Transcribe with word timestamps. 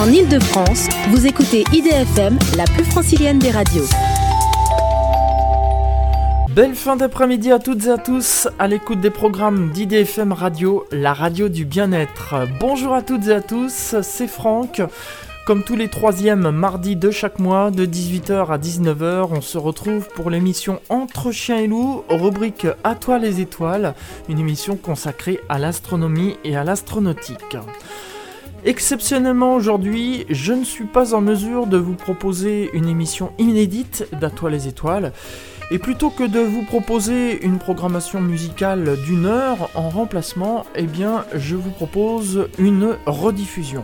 En 0.00 0.10
Ile-de-France, 0.10 0.88
vous 1.10 1.26
écoutez 1.26 1.62
IDFM, 1.74 2.38
la 2.56 2.64
plus 2.64 2.84
francilienne 2.84 3.38
des 3.38 3.50
radios. 3.50 3.84
Belle 6.48 6.74
fin 6.74 6.96
d'après-midi 6.96 7.52
à 7.52 7.58
toutes 7.58 7.84
et 7.84 7.90
à 7.90 7.98
tous 7.98 8.48
à 8.58 8.66
l'écoute 8.66 9.02
des 9.02 9.10
programmes 9.10 9.70
d'IDFM 9.72 10.32
Radio, 10.32 10.86
la 10.90 11.12
radio 11.12 11.50
du 11.50 11.66
bien-être. 11.66 12.34
Bonjour 12.58 12.94
à 12.94 13.02
toutes 13.02 13.26
et 13.26 13.34
à 13.34 13.42
tous, 13.42 13.96
c'est 14.00 14.26
Franck. 14.26 14.80
Comme 15.44 15.64
tous 15.64 15.76
les 15.76 15.88
troisièmes 15.88 16.50
mardis 16.50 16.96
de 16.96 17.10
chaque 17.10 17.38
mois, 17.38 17.70
de 17.70 17.84
18h 17.84 18.46
à 18.46 18.56
19h, 18.56 19.28
on 19.32 19.42
se 19.42 19.58
retrouve 19.58 20.08
pour 20.14 20.30
l'émission 20.30 20.80
Entre 20.88 21.30
chiens 21.30 21.58
et 21.58 21.66
loups, 21.66 22.04
rubrique 22.08 22.66
À 22.84 22.94
toi 22.94 23.18
les 23.18 23.42
étoiles, 23.42 23.94
une 24.30 24.38
émission 24.38 24.76
consacrée 24.76 25.40
à 25.50 25.58
l'astronomie 25.58 26.38
et 26.42 26.56
à 26.56 26.64
l'astronautique. 26.64 27.58
Exceptionnellement 28.66 29.54
aujourd'hui, 29.54 30.26
je 30.28 30.52
ne 30.52 30.64
suis 30.64 30.84
pas 30.84 31.14
en 31.14 31.22
mesure 31.22 31.66
de 31.66 31.78
vous 31.78 31.94
proposer 31.94 32.68
une 32.74 32.88
émission 32.88 33.32
inédite 33.38 34.06
d'À 34.20 34.28
toi 34.28 34.50
les 34.50 34.68
étoiles, 34.68 35.12
et 35.70 35.78
plutôt 35.78 36.10
que 36.10 36.24
de 36.24 36.40
vous 36.40 36.62
proposer 36.62 37.42
une 37.42 37.58
programmation 37.58 38.20
musicale 38.20 38.98
d'une 39.06 39.24
heure 39.24 39.70
en 39.74 39.88
remplacement, 39.88 40.66
eh 40.74 40.82
bien 40.82 41.24
je 41.34 41.56
vous 41.56 41.70
propose 41.70 42.48
une 42.58 42.96
rediffusion. 43.06 43.82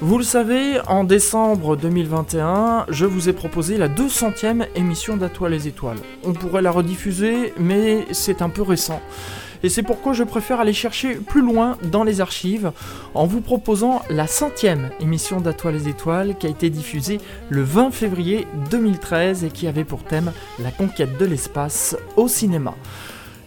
Vous 0.00 0.18
le 0.18 0.24
savez, 0.24 0.80
en 0.88 1.04
décembre 1.04 1.76
2021, 1.76 2.86
je 2.88 3.06
vous 3.06 3.28
ai 3.28 3.32
proposé 3.32 3.76
la 3.76 3.88
200e 3.88 4.66
émission 4.74 5.16
d'À 5.16 5.28
toi 5.28 5.48
les 5.48 5.68
étoiles. 5.68 5.98
On 6.24 6.32
pourrait 6.32 6.62
la 6.62 6.72
rediffuser, 6.72 7.54
mais 7.58 8.06
c'est 8.10 8.42
un 8.42 8.48
peu 8.48 8.62
récent 8.62 9.00
et 9.64 9.70
c'est 9.70 9.82
pourquoi 9.82 10.12
je 10.12 10.24
préfère 10.24 10.60
aller 10.60 10.74
chercher 10.74 11.14
plus 11.14 11.40
loin 11.40 11.78
dans 11.90 12.04
les 12.04 12.20
archives 12.20 12.70
en 13.14 13.26
vous 13.26 13.40
proposant 13.40 14.02
la 14.10 14.26
centième 14.26 14.90
émission 15.00 15.40
d'Atoile 15.40 15.74
les 15.74 15.88
étoiles 15.88 16.36
qui 16.36 16.46
a 16.46 16.50
été 16.50 16.68
diffusée 16.68 17.18
le 17.48 17.62
20 17.62 17.90
février 17.90 18.46
2013 18.70 19.42
et 19.44 19.48
qui 19.48 19.66
avait 19.66 19.84
pour 19.84 20.04
thème 20.04 20.32
la 20.58 20.70
conquête 20.70 21.16
de 21.16 21.24
l'espace 21.24 21.96
au 22.16 22.28
cinéma. 22.28 22.74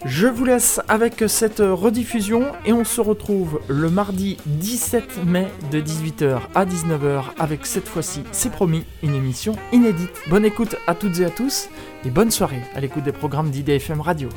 Je 0.06 0.26
vous 0.26 0.46
laisse 0.46 0.82
avec 0.88 1.24
cette 1.28 1.60
rediffusion 1.60 2.46
et 2.66 2.74
on 2.74 2.84
se 2.84 3.00
retrouve 3.00 3.60
le 3.68 3.92
mardi 3.92 4.38
17 4.46 5.24
mai 5.24 5.48
de 5.72 5.80
18h 5.80 6.40
à 6.56 6.66
19h 6.66 7.26
avec 7.38 7.68
cette 7.68 7.88
fois-ci, 7.88 8.24
c'est 8.32 8.52
promis, 8.52 8.86
une 9.04 9.14
émission 9.14 9.54
inédite. 9.72 10.10
Bonne 10.30 10.46
écoute 10.46 10.78
à 10.88 10.96
toutes 10.96 11.20
et 11.20 11.26
à 11.26 11.30
tous 11.30 11.70
et 12.06 12.10
bonne 12.10 12.32
soirée 12.32 12.62
à 12.74 12.80
l'écoute 12.80 13.04
des 13.04 13.12
programmes 13.12 13.52
d'IDFM 13.52 14.02
Radio. 14.02 14.30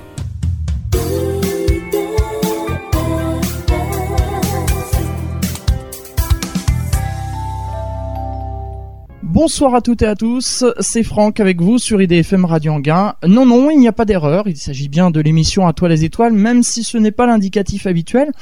Bonsoir 9.42 9.74
à 9.74 9.80
toutes 9.80 10.02
et 10.02 10.06
à 10.06 10.16
tous, 10.16 10.66
c'est 10.80 11.02
Franck 11.02 11.40
avec 11.40 11.62
vous 11.62 11.78
sur 11.78 12.02
IDFM 12.02 12.44
Radio 12.44 12.72
Anguin. 12.72 13.14
Non, 13.26 13.46
non, 13.46 13.70
il 13.70 13.78
n'y 13.78 13.88
a 13.88 13.92
pas 13.92 14.04
d'erreur, 14.04 14.46
il 14.48 14.58
s'agit 14.58 14.90
bien 14.90 15.10
de 15.10 15.18
l'émission 15.18 15.66
À 15.66 15.72
toi 15.72 15.88
les 15.88 16.04
étoiles, 16.04 16.34
même 16.34 16.62
si 16.62 16.84
ce 16.84 16.98
n'est 16.98 17.10
pas 17.10 17.24
l'indicatif 17.24 17.86
habituel. 17.86 18.32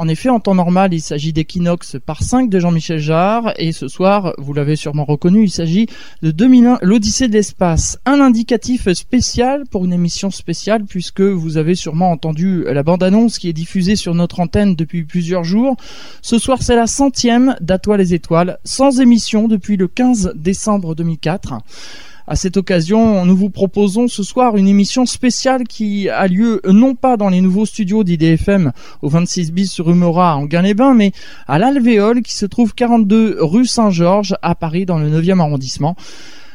En 0.00 0.08
effet, 0.08 0.30
en 0.30 0.40
temps 0.40 0.54
normal, 0.54 0.94
il 0.94 1.02
s'agit 1.02 1.34
d'Equinox 1.34 1.98
par 2.06 2.22
5 2.22 2.48
de 2.48 2.58
Jean-Michel 2.58 3.00
Jarre, 3.00 3.52
et 3.58 3.70
ce 3.72 3.86
soir, 3.86 4.32
vous 4.38 4.54
l'avez 4.54 4.74
sûrement 4.74 5.04
reconnu, 5.04 5.44
il 5.44 5.50
s'agit 5.50 5.88
de 6.22 6.30
2001, 6.30 6.78
l'Odyssée 6.80 7.28
de 7.28 7.34
l'espace. 7.34 7.98
Un 8.06 8.18
indicatif 8.18 8.90
spécial 8.94 9.64
pour 9.70 9.84
une 9.84 9.92
émission 9.92 10.30
spéciale, 10.30 10.86
puisque 10.86 11.20
vous 11.20 11.58
avez 11.58 11.74
sûrement 11.74 12.12
entendu 12.12 12.64
la 12.64 12.82
bande-annonce 12.82 13.38
qui 13.38 13.50
est 13.50 13.52
diffusée 13.52 13.94
sur 13.94 14.14
notre 14.14 14.40
antenne 14.40 14.74
depuis 14.74 15.04
plusieurs 15.04 15.44
jours. 15.44 15.76
Ce 16.22 16.38
soir, 16.38 16.62
c'est 16.62 16.76
la 16.76 16.86
centième 16.86 17.54
d'Atoile 17.60 18.00
les 18.00 18.14
étoiles, 18.14 18.56
sans 18.64 19.02
émission 19.02 19.48
depuis 19.48 19.76
le 19.76 19.86
15 19.86 20.32
décembre 20.34 20.94
2004. 20.94 21.56
À 22.30 22.36
cette 22.36 22.56
occasion, 22.56 23.24
nous 23.26 23.36
vous 23.36 23.50
proposons 23.50 24.06
ce 24.06 24.22
soir 24.22 24.56
une 24.56 24.68
émission 24.68 25.04
spéciale 25.04 25.64
qui 25.64 26.08
a 26.08 26.28
lieu 26.28 26.60
non 26.64 26.94
pas 26.94 27.16
dans 27.16 27.28
les 27.28 27.40
nouveaux 27.40 27.66
studios 27.66 28.04
d'IDFM 28.04 28.70
au 29.02 29.08
26 29.08 29.50
bis 29.50 29.80
rue 29.80 29.94
Morat 29.94 30.36
en 30.36 30.44
Gain-les-Bains, 30.44 30.94
mais 30.94 31.10
à 31.48 31.58
l'Alvéole 31.58 32.22
qui 32.22 32.32
se 32.32 32.46
trouve 32.46 32.72
42 32.72 33.38
rue 33.40 33.66
Saint-Georges 33.66 34.36
à 34.42 34.54
Paris 34.54 34.86
dans 34.86 35.00
le 35.00 35.10
9e 35.10 35.40
arrondissement. 35.40 35.96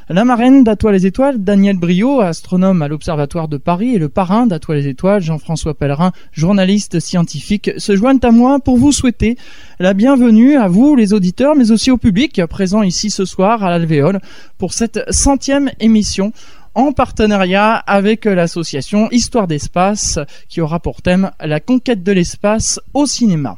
La 0.08 0.24
marraine 0.24 0.64
d'Atoile 0.64 0.94
les 0.94 1.08
Étoiles, 1.08 1.44
Daniel 1.44 1.78
Brio, 1.78 2.22
astronome 2.22 2.84
à 2.84 2.88
l'Observatoire 2.88 3.48
de 3.48 3.58
Paris, 3.58 3.96
et 3.96 3.98
le 3.98 4.08
parrain 4.08 4.46
d'Atoile 4.46 4.78
les 4.78 4.88
Étoiles, 4.88 5.20
Jean-François 5.20 5.74
Pellerin, 5.74 6.12
journaliste 6.32 7.00
scientifique, 7.00 7.72
se 7.78 7.96
joignent 7.96 8.20
à 8.22 8.30
moi 8.30 8.60
pour 8.60 8.78
vous 8.78 8.92
souhaiter 8.92 9.36
la 9.80 9.96
bienvenue 9.96 10.58
à 10.58 10.68
vous, 10.68 10.96
les 10.96 11.12
auditeurs, 11.14 11.56
mais 11.56 11.72
aussi 11.72 11.90
au 11.90 11.98
public 11.98 12.40
présent 12.46 12.84
ici 12.84 13.10
ce 13.10 13.26
soir 13.26 13.64
à 13.64 13.72
l'Alvéole 13.72 14.20
pour 14.60 14.74
cette 14.74 15.12
centième 15.12 15.72
émission 15.80 16.34
en 16.76 16.92
partenariat 16.92 17.74
avec 17.74 18.26
l'association 18.26 19.10
Histoire 19.10 19.48
d'Espace 19.48 20.20
qui 20.50 20.62
aura 20.62 20.80
pour 20.80 21.02
thème 21.02 21.32
la 21.40 21.60
conquête 21.60 22.04
de 22.04 22.12
l'espace 22.12 22.80
au 22.94 23.08
cinéma. 23.08 23.58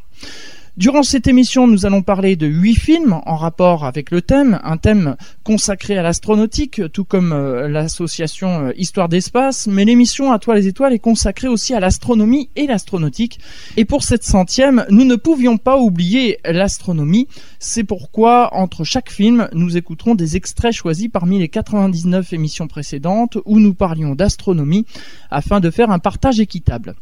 Durant 0.78 1.02
cette 1.02 1.26
émission, 1.26 1.66
nous 1.66 1.88
allons 1.88 2.04
parler 2.04 2.36
de 2.36 2.46
huit 2.46 2.76
films 2.76 3.20
en 3.26 3.36
rapport 3.36 3.84
avec 3.84 4.12
le 4.12 4.22
thème, 4.22 4.60
un 4.64 4.78
thème 4.78 5.16
consacré 5.44 5.98
à 5.98 6.04
l'astronautique, 6.04 6.80
tout 6.94 7.04
comme 7.04 7.34
euh, 7.34 7.68
l'association 7.68 8.68
euh, 8.68 8.72
Histoire 8.78 9.10
d'Espace, 9.10 9.66
mais 9.66 9.86
l'émission 9.86 10.32
À 10.32 10.38
toi 10.38 10.54
les 10.54 10.68
étoiles 10.68 10.94
est 10.94 11.00
consacrée 11.00 11.48
aussi 11.48 11.74
à 11.74 11.80
l'astronomie 11.80 12.52
et 12.56 12.68
l'astronautique. 12.68 13.40
Et 13.76 13.86
pour 13.86 14.04
cette 14.04 14.24
centième, 14.24 14.86
nous 14.92 15.04
ne 15.04 15.16
pouvions 15.16 15.58
pas 15.58 15.80
oublier 15.80 16.38
l'astronomie. 16.46 17.28
C'est 17.58 17.84
pourquoi, 17.84 18.54
entre 18.54 18.84
chaque 18.84 19.10
film, 19.10 19.50
nous 19.54 19.78
écouterons 19.78 20.14
des 20.14 20.36
extraits 20.36 20.74
choisis 20.74 21.10
parmi 21.12 21.40
les 21.40 21.50
99 21.50 22.34
émissions 22.34 22.68
précédentes 22.68 23.40
où 23.46 23.60
nous 23.60 23.74
parlions 23.74 24.14
d'astronomie 24.14 24.86
afin 25.32 25.60
de 25.60 25.72
faire 25.72 25.90
un 25.90 25.98
partage 25.98 26.40
équitable. 26.40 26.94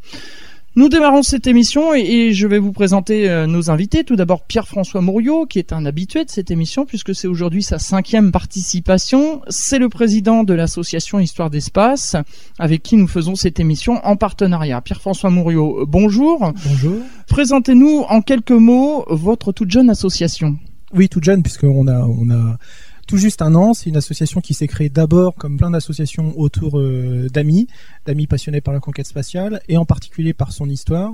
Nous 0.77 0.89
démarrons 0.89 1.23
cette 1.23 1.47
émission 1.47 1.93
et, 1.93 2.33
je 2.33 2.47
vais 2.47 2.59
vous 2.59 2.73
présenter 2.73 3.29
euh, 3.29 3.47
nos 3.47 3.71
invités. 3.71 4.03
Tout 4.03 4.17
d'abord 4.17 4.43
Pierre-François 4.45 4.99
Mouriot, 4.99 5.45
qui 5.45 5.57
est 5.57 5.71
un 5.71 5.85
habitué 5.85 6.25
de 6.25 6.29
cette 6.29 6.51
émission 6.51 6.85
puisque 6.85 7.15
c'est 7.15 7.29
aujourd'hui 7.29 7.63
sa 7.63 7.79
cinquième 7.79 8.33
participation. 8.33 9.41
C'est 9.47 9.79
le 9.79 9.87
président 9.87 10.43
de 10.43 10.53
l'association 10.53 11.21
Histoire 11.21 11.49
d'Espace 11.49 12.17
avec 12.59 12.83
qui 12.83 12.97
nous 12.97 13.07
faisons 13.07 13.35
cette 13.35 13.61
émission 13.61 14.05
en 14.05 14.17
partenariat. 14.17 14.81
Pierre-François 14.81 15.29
Mouriot, 15.29 15.85
bonjour. 15.87 16.51
Bonjour. 16.65 16.97
Présentez-nous 17.29 18.03
en 18.09 18.21
quelques 18.21 18.51
mots 18.51 19.05
votre 19.07 19.53
toute 19.53 19.71
jeune 19.71 19.89
association. 19.89 20.57
Oui, 20.93 21.07
toute 21.07 21.23
jeune 21.23 21.41
puisqu'on 21.41 21.87
a, 21.87 22.01
on 22.01 22.29
a 22.29 22.57
tout 23.05 23.17
juste 23.17 23.41
un 23.41 23.55
an. 23.55 23.73
C'est 23.73 23.89
une 23.89 23.97
association 23.97 24.41
qui 24.41 24.53
s'est 24.53 24.67
créée 24.67 24.89
d'abord 24.89 25.35
comme 25.35 25.57
plein 25.57 25.71
d'associations 25.71 26.33
autour 26.37 26.79
euh, 26.79 27.27
d'amis, 27.31 27.67
d'amis 28.05 28.27
passionnés 28.27 28.61
par 28.61 28.73
la 28.73 28.79
conquête 28.79 29.07
spatiale 29.07 29.61
et 29.67 29.77
en 29.77 29.85
particulier 29.85 30.33
par 30.33 30.51
son 30.51 30.69
histoire. 30.69 31.13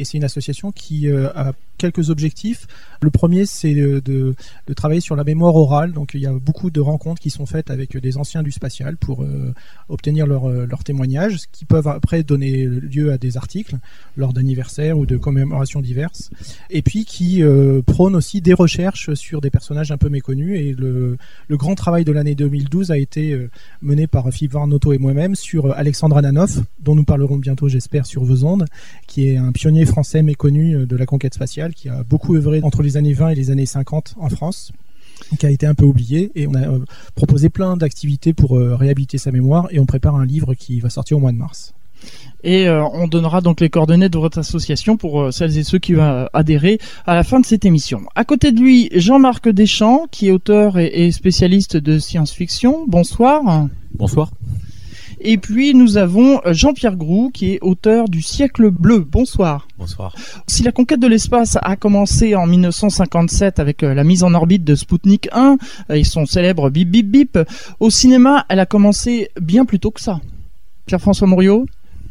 Et 0.00 0.04
c'est 0.04 0.16
une 0.16 0.24
association 0.24 0.72
qui 0.72 1.10
euh, 1.10 1.28
a 1.34 1.52
quelques 1.76 2.08
objectifs. 2.08 2.66
Le 3.02 3.10
premier, 3.10 3.44
c'est 3.44 3.74
de, 3.74 4.34
travailler 4.74 5.00
sur 5.00 5.14
la 5.14 5.24
mémoire 5.24 5.54
orale. 5.56 5.92
Donc, 5.92 6.12
il 6.14 6.20
y 6.20 6.26
a 6.26 6.32
beaucoup 6.32 6.70
de 6.70 6.80
rencontres 6.80 7.20
qui 7.20 7.28
sont 7.28 7.44
faites 7.44 7.70
avec 7.70 7.96
des 7.96 8.16
anciens 8.16 8.42
du 8.42 8.50
spatial 8.50 8.96
pour 8.96 9.22
euh, 9.22 9.54
obtenir 9.90 10.26
leurs 10.26 10.48
leur 10.48 10.84
témoignages, 10.84 11.38
qui 11.52 11.66
peuvent 11.66 11.88
après 11.88 12.22
donner 12.22 12.64
lieu 12.64 13.12
à 13.12 13.18
des 13.18 13.36
articles 13.36 13.76
lors 14.16 14.32
d'anniversaires 14.32 14.96
ou 14.98 15.04
de 15.04 15.18
commémorations 15.18 15.82
diverses. 15.82 16.30
Et 16.70 16.80
puis, 16.80 17.04
qui 17.04 17.42
euh, 17.42 17.82
prônent 17.82 18.16
aussi 18.16 18.40
des 18.40 18.54
recherches 18.54 19.12
sur 19.14 19.42
des 19.42 19.50
personnages 19.50 19.92
un 19.92 19.98
peu 19.98 20.08
méconnus. 20.08 20.58
Et 20.58 20.72
le, 20.72 21.18
grand 21.50 21.74
travail 21.74 22.04
de 22.06 22.12
l'année 22.12 22.34
2012 22.34 22.90
a 22.90 22.96
été 22.96 23.38
mené 23.82 24.06
par 24.06 24.30
Philippe 24.30 24.52
Varnoto 24.52 24.94
et 24.94 24.98
moi-même 24.98 25.34
sur 25.34 25.76
Alexandre 25.76 26.16
Ananoff, 26.16 26.58
dont 26.78 26.94
nous 26.94 27.04
parlerons 27.04 27.36
bientôt, 27.36 27.68
j'espère, 27.68 28.06
sur 28.06 28.24
vos 28.24 28.44
ondes, 28.44 28.64
qui 29.06 29.28
est 29.28 29.36
un 29.36 29.52
pionnier 29.52 29.84
français 29.90 30.22
méconnu 30.22 30.74
euh, 30.74 30.86
de 30.86 30.96
la 30.96 31.04
conquête 31.04 31.34
spatiale 31.34 31.74
qui 31.74 31.88
a 31.88 32.02
beaucoup 32.04 32.36
œuvré 32.36 32.60
entre 32.62 32.82
les 32.82 32.96
années 32.96 33.12
20 33.12 33.30
et 33.30 33.34
les 33.34 33.50
années 33.50 33.66
50 33.66 34.14
en 34.18 34.28
France 34.28 34.72
qui 35.38 35.44
a 35.44 35.50
été 35.50 35.66
un 35.66 35.74
peu 35.74 35.84
oublié 35.84 36.32
et 36.34 36.46
on 36.46 36.54
a 36.54 36.66
euh, 36.66 36.78
proposé 37.14 37.50
plein 37.50 37.76
d'activités 37.76 38.32
pour 38.32 38.56
euh, 38.56 38.74
réhabiliter 38.74 39.18
sa 39.18 39.32
mémoire 39.32 39.68
et 39.70 39.78
on 39.78 39.86
prépare 39.86 40.14
un 40.14 40.24
livre 40.24 40.54
qui 40.54 40.80
va 40.80 40.88
sortir 40.88 41.18
au 41.18 41.20
mois 41.20 41.32
de 41.32 41.36
mars. 41.36 41.74
Et 42.42 42.70
on 42.70 43.08
donnera 43.08 43.42
donc 43.42 43.60
les 43.60 43.68
coordonnées 43.68 44.08
de 44.08 44.16
votre 44.16 44.38
association 44.38 44.96
pour 44.96 45.30
celles 45.34 45.58
et 45.58 45.62
ceux 45.62 45.78
qui 45.78 45.92
vont 45.92 46.26
adhérer 46.32 46.78
à 47.06 47.14
la 47.14 47.24
fin 47.24 47.40
de 47.40 47.44
cette 47.44 47.66
émission. 47.66 48.04
À 48.14 48.24
côté 48.24 48.52
de 48.52 48.58
lui, 48.58 48.88
Jean-Marc 48.94 49.50
Deschamps, 49.50 50.06
qui 50.10 50.28
est 50.28 50.30
auteur 50.30 50.78
et 50.78 51.12
spécialiste 51.12 51.76
de 51.76 51.98
science-fiction. 51.98 52.86
Bonsoir. 52.88 53.68
Bonsoir. 53.92 54.30
Et 55.22 55.36
puis 55.36 55.74
nous 55.74 55.98
avons 55.98 56.40
euh, 56.46 56.54
Jean-Pierre 56.54 56.96
Groux 56.96 57.30
qui 57.32 57.52
est 57.52 57.58
auteur 57.60 58.08
du 58.08 58.22
siècle 58.22 58.70
bleu. 58.70 59.00
Bonsoir. 59.00 59.68
Bonsoir. 59.78 60.14
Si 60.46 60.62
la 60.62 60.72
conquête 60.72 61.00
de 61.00 61.06
l'espace 61.06 61.58
a 61.60 61.76
commencé 61.76 62.34
en 62.34 62.46
1957 62.46 63.58
avec 63.58 63.82
euh, 63.82 63.92
la 63.92 64.02
mise 64.02 64.24
en 64.24 64.32
orbite 64.32 64.64
de 64.64 64.74
Sputnik 64.74 65.28
1 65.32 65.58
euh, 65.90 65.94
et 65.94 66.04
son 66.04 66.24
célèbre 66.24 66.70
bip 66.70 66.90
bip 66.90 67.06
bip, 67.06 67.38
au 67.80 67.90
cinéma, 67.90 68.46
elle 68.48 68.60
a 68.60 68.66
commencé 68.66 69.30
bien 69.38 69.66
plus 69.66 69.78
tôt 69.78 69.90
que 69.90 70.00
ça. 70.00 70.20
Pierre-François 70.86 71.28
Mouriot 71.28 71.66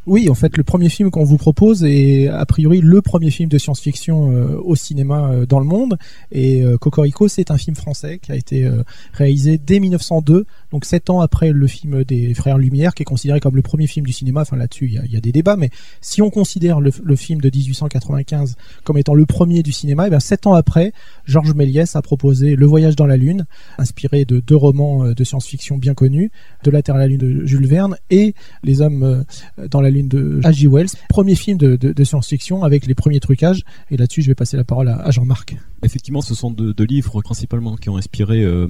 Oui, 0.05 0.29
en 0.29 0.33
fait, 0.33 0.55
le 0.55 0.63
premier 0.63 0.87
film 0.87 1.11
qu'on 1.11 1.25
vous 1.25 1.37
propose 1.37 1.83
est 1.83 2.27
a 2.29 2.45
priori 2.45 2.79
le 2.79 3.01
premier 3.01 3.31
film 3.31 3.49
de 3.49 3.57
science-fiction 3.57 4.31
euh, 4.31 4.57
au 4.63 4.75
cinéma 4.75 5.29
euh, 5.29 5.45
dans 5.45 5.59
le 5.59 5.65
monde. 5.65 5.97
Et 6.31 6.63
euh, 6.63 6.77
Cocorico, 6.77 7.27
c'est 7.27 7.51
un 7.51 7.57
film 7.57 7.75
français 7.75 8.17
qui 8.19 8.31
a 8.31 8.35
été 8.35 8.69
réalisé 9.13 9.57
dès 9.57 9.79
1902, 9.79 10.45
donc 10.71 10.85
sept 10.85 11.09
ans 11.09 11.19
après 11.19 11.51
le 11.51 11.67
film 11.67 12.03
des 12.05 12.33
Frères 12.33 12.57
Lumière, 12.57 12.93
qui 12.95 13.03
est 13.03 13.05
considéré 13.05 13.39
comme 13.39 13.55
le 13.55 13.61
premier 13.61 13.87
film 13.87 14.05
du 14.05 14.13
cinéma. 14.13 14.41
Enfin, 14.41 14.55
là-dessus, 14.55 14.85
il 14.85 15.11
y, 15.11 15.17
a 15.17 15.21
des 15.21 15.31
débats, 15.31 15.57
mais 15.57 15.69
si 16.01 16.21
on 16.21 16.29
considère 16.29 16.79
le, 16.79 16.91
film 17.15 17.41
de 17.41 17.49
1895 17.53 18.55
comme 18.85 18.97
étant 18.97 19.13
le 19.13 19.25
premier 19.25 19.63
du 19.63 19.73
cinéma, 19.73 20.03
et 20.03 20.07
eh 20.07 20.09
bien 20.09 20.19
sept 20.19 20.47
ans 20.47 20.53
après, 20.53 20.93
Georges 21.25 21.53
Méliès 21.53 21.95
a 21.95 22.01
proposé 22.01 22.55
Le 22.55 22.65
Voyage 22.65 22.95
dans 22.95 23.05
la 23.05 23.17
Lune, 23.17 23.45
inspiré 23.77 24.23
de 24.23 24.39
deux 24.39 24.55
romans 24.55 25.11
de 25.11 25.23
science-fiction 25.23 25.77
bien 25.77 25.93
connus, 25.93 26.31
De 26.63 26.71
la 26.71 26.81
Terre 26.81 26.95
à 26.95 26.99
la 26.99 27.07
Lune 27.07 27.17
de 27.17 27.45
Jules 27.45 27.67
Verne 27.67 27.97
et 28.09 28.33
Les 28.63 28.81
Hommes 28.81 29.25
dans 29.69 29.81
la 29.81 29.88
Lune 29.89 30.07
de 30.07 30.39
H.G. 30.43 30.67
Wells, 30.67 30.89
premier 31.09 31.35
film 31.35 31.57
de, 31.57 32.03
science-fiction 32.03 32.63
avec 32.63 32.85
les 32.85 32.95
premiers 32.95 33.19
trucages. 33.19 33.63
Et 33.91 33.97
là-dessus, 33.97 34.21
je 34.21 34.27
vais 34.27 34.35
passer 34.35 34.57
la 34.57 34.63
parole 34.63 34.87
à, 34.89 35.11
Jean-Marc. 35.11 35.55
Effectivement, 35.83 36.21
ce 36.21 36.33
sont 36.33 36.51
deux, 36.51 36.73
livres 36.83 37.21
principalement 37.21 37.75
qui 37.75 37.89
ont 37.89 37.97
inspiré 37.97 38.43
euh, 38.43 38.67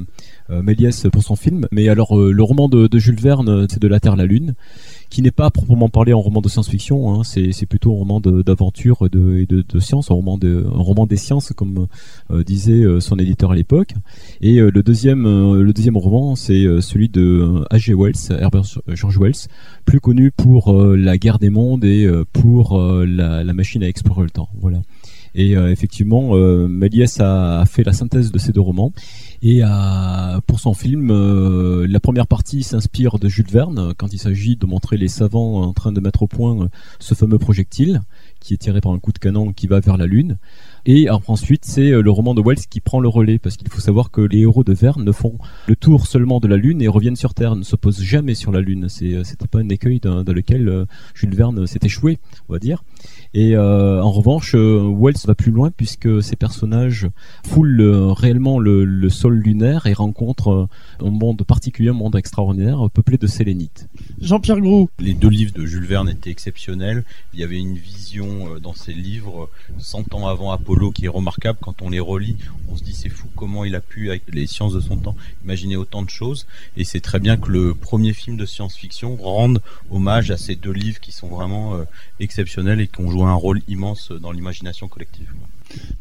euh, 0.50 0.62
Méliès 0.62 1.08
pour 1.12 1.24
son 1.24 1.36
film. 1.36 1.68
Mais 1.72 1.90
alors, 1.90 2.20
euh, 2.20 2.32
le 2.32 2.44
roman 2.44 2.70
de, 2.70 2.88
de 2.88 3.00
Jules 3.00 3.20
Verne, 3.20 3.68
c'est 3.70 3.82
De 3.82 3.88
la 3.88 4.00
Terre 4.00 4.14
à 4.14 4.18
la 4.18 4.26
Lune 4.26 4.54
qui 5.10 5.22
n'est 5.22 5.32
pas 5.32 5.50
proprement 5.50 5.90
parlé 5.90 6.12
un 6.12 6.16
roman 6.16 6.42
de 6.42 6.50
science-fiction, 6.50 7.14
hein, 7.14 7.24
c'est 7.24 7.66
plutôt 7.66 7.94
un 7.94 7.98
roman 7.98 8.20
d'aventure 8.20 9.06
et 9.06 9.10
de, 9.10 9.80
science, 9.80 10.12
un 10.12 10.14
roman, 10.14 10.38
des 10.38 11.18
sciences, 11.18 11.52
comme 11.56 11.88
euh, 12.32 12.44
disait 12.44 12.84
euh, 12.84 13.00
son 13.00 13.18
éditeur 13.18 13.52
à 13.52 13.56
l'époque. 13.56 13.94
Et 14.42 14.60
euh, 14.60 14.70
le 14.74 14.84
deuxième, 14.84 15.24
le 15.24 15.74
deuxième 15.74 15.98
roman, 15.98 16.36
c'est 16.36 16.66
celui 16.82 17.10
de 17.10 17.64
H.G. 17.72 17.94
Wells, 17.94 18.40
Herbert 18.40 18.66
George 18.88 19.18
Wells, 19.20 19.48
plus 19.86 20.00
connu 20.00 20.32
pour 20.32 20.74
la 20.74 21.18
guerre 21.18 21.40
des 21.40 21.50
mondes 21.50 21.84
et 21.84 22.08
pour 22.32 22.80
la, 22.80 23.54
machine 23.54 23.84
à 23.84 23.88
explorer 23.88 24.24
le 24.24 24.30
temps. 24.30 24.50
Voilà. 24.60 24.82
Et 25.36 25.54
effectivement, 25.54 26.36
Méliès 26.68 27.20
a 27.20 27.64
fait 27.66 27.84
la 27.84 27.94
synthèse 27.94 28.32
de 28.32 28.38
ces 28.38 28.52
deux 28.52 28.62
romans. 28.62 28.94
Et 29.42 29.62
euh, 29.64 30.42
pour 30.48 30.60
son 30.60 30.74
film, 30.74 31.12
euh, 31.12 31.88
la 31.88 32.00
première 32.02 32.28
partie 32.28 32.62
s'inspire 32.64 33.20
de 33.20 33.30
Jules 33.30 33.50
Verne 33.50 33.94
quand 33.98 34.12
il 34.12 34.20
s'agit 34.20 34.58
de 34.58 34.66
montrer 34.66 34.98
les 34.98 35.08
savants 35.08 35.62
en 35.62 35.74
train 35.74 35.94
de 35.94 36.00
mettre 36.02 36.24
au 36.24 36.28
point 36.28 36.64
euh, 36.64 36.68
ce 37.00 37.14
fameux 37.14 37.40
projectile 37.40 38.02
qui 38.42 38.54
est 38.54 38.58
tiré 38.58 38.82
par 38.82 38.92
un 38.92 39.00
coup 39.00 39.14
de 39.14 39.20
canon 39.20 39.54
qui 39.54 39.68
va 39.68 39.80
vers 39.80 39.98
la 39.98 40.08
Lune. 40.08 40.38
Et 40.86 41.10
ensuite, 41.10 41.66
c'est 41.66 41.90
le 41.90 42.12
roman 42.12 42.34
de 42.34 42.42
Wells 42.42 42.68
qui 42.70 42.80
prend 42.80 43.00
le 43.00 43.08
relais, 43.08 43.40
parce 43.40 43.58
qu'il 43.58 43.70
faut 43.70 43.82
savoir 43.82 44.12
que 44.12 44.22
les 44.22 44.40
héros 44.40 44.64
de 44.64 44.74
Verne 44.74 45.04
ne 45.04 45.12
font 45.12 45.38
le 45.68 45.76
tour 45.76 46.08
seulement 46.08 46.40
de 46.40 46.48
la 46.48 46.58
Lune 46.58 46.82
et 46.82 46.88
reviennent 46.88 47.16
sur 47.16 47.34
Terre, 47.34 47.56
ne 47.56 47.64
se 47.64 47.76
posent 47.76 48.02
jamais 48.02 48.34
sur 48.34 48.52
la 48.52 48.62
Lune. 48.62 48.88
C'était 48.90 49.48
pas 49.50 49.60
un 49.60 49.70
écueil 49.70 50.00
dans, 50.00 50.24
dans 50.24 50.34
lequel 50.34 50.86
Jules 51.14 51.36
Verne 51.36 51.68
s'est 51.68 51.80
échoué, 51.84 52.20
on 52.48 52.54
va 52.54 52.60
dire. 52.60 52.84
Et 53.34 53.56
euh, 53.56 54.02
en 54.02 54.12
revanche, 54.12 54.56
euh, 54.56 54.92
Wells 54.92 55.18
va 55.26 55.36
plus 55.36 55.52
loin 55.52 55.70
puisque 55.70 56.24
ces 56.24 56.36
personnages 56.36 57.08
foulent 57.46 57.80
euh, 57.80 58.12
réellement 58.12 58.60
le, 58.60 59.10
sol 59.10 59.36
lunaire 59.36 59.86
et 59.88 59.94
rencontrent 59.94 60.68
un 61.00 61.10
monde 61.10 61.44
particulier, 61.44 61.90
un 61.90 61.94
monde 61.94 62.16
extraordinaire, 62.16 62.90
peuplé 62.92 63.18
de 63.18 63.28
sélénites. 63.28 63.88
Jean-Pierre 64.22 64.60
Gros. 64.60 64.90
Les 65.00 65.14
deux 65.14 65.30
livres 65.30 65.54
de 65.54 65.66
Jules 65.66 65.86
Verne 65.86 66.10
étaient 66.10 66.30
exceptionnels. 66.30 67.04
Il 67.34 67.40
y 67.40 67.44
avait 67.44 67.58
une 67.58 67.76
vision 67.76 68.60
dans 68.62 68.74
ces 68.74 68.94
livres 68.94 69.50
100 69.80 70.14
ans 70.14 70.28
avant 70.28 70.52
Apollo 70.52 70.69
qui 70.94 71.06
est 71.06 71.10
remarquable. 71.10 71.58
Quand 71.62 71.82
on 71.82 71.90
les 71.90 72.00
relit, 72.00 72.38
on 72.70 72.78
se 72.78 72.84
dit 72.84 72.94
c'est 72.94 73.10
fou 73.10 73.28
comment 73.36 73.66
il 73.66 73.76
a 73.76 73.82
pu, 73.82 74.10
avec 74.10 74.24
les 74.32 74.46
sciences 74.46 74.74
de 74.74 74.80
son 74.80 74.98
temps, 74.98 75.16
imaginer 75.44 75.76
autant 75.76 76.04
de 76.04 76.10
choses. 76.10 76.46
Et 76.78 76.84
c'est 76.84 77.00
très 77.00 77.20
bien 77.20 77.38
que 77.38 77.50
le 77.50 77.74
premier 77.74 78.14
film 78.14 78.38
de 78.38 78.46
science-fiction 78.46 79.16
rende 79.16 79.62
hommage 79.90 80.32
à 80.32 80.38
ces 80.38 80.56
deux 80.56 80.72
livres 80.72 81.00
qui 81.00 81.12
sont 81.12 81.28
vraiment 81.28 81.80
exceptionnels 82.20 82.82
et 82.82 82.88
qui 82.88 83.02
ont 83.02 83.10
joué 83.10 83.24
un 83.24 83.34
rôle 83.34 83.62
immense 83.68 84.12
dans 84.12 84.32
l'imagination 84.32 84.88
collective. 84.88 85.32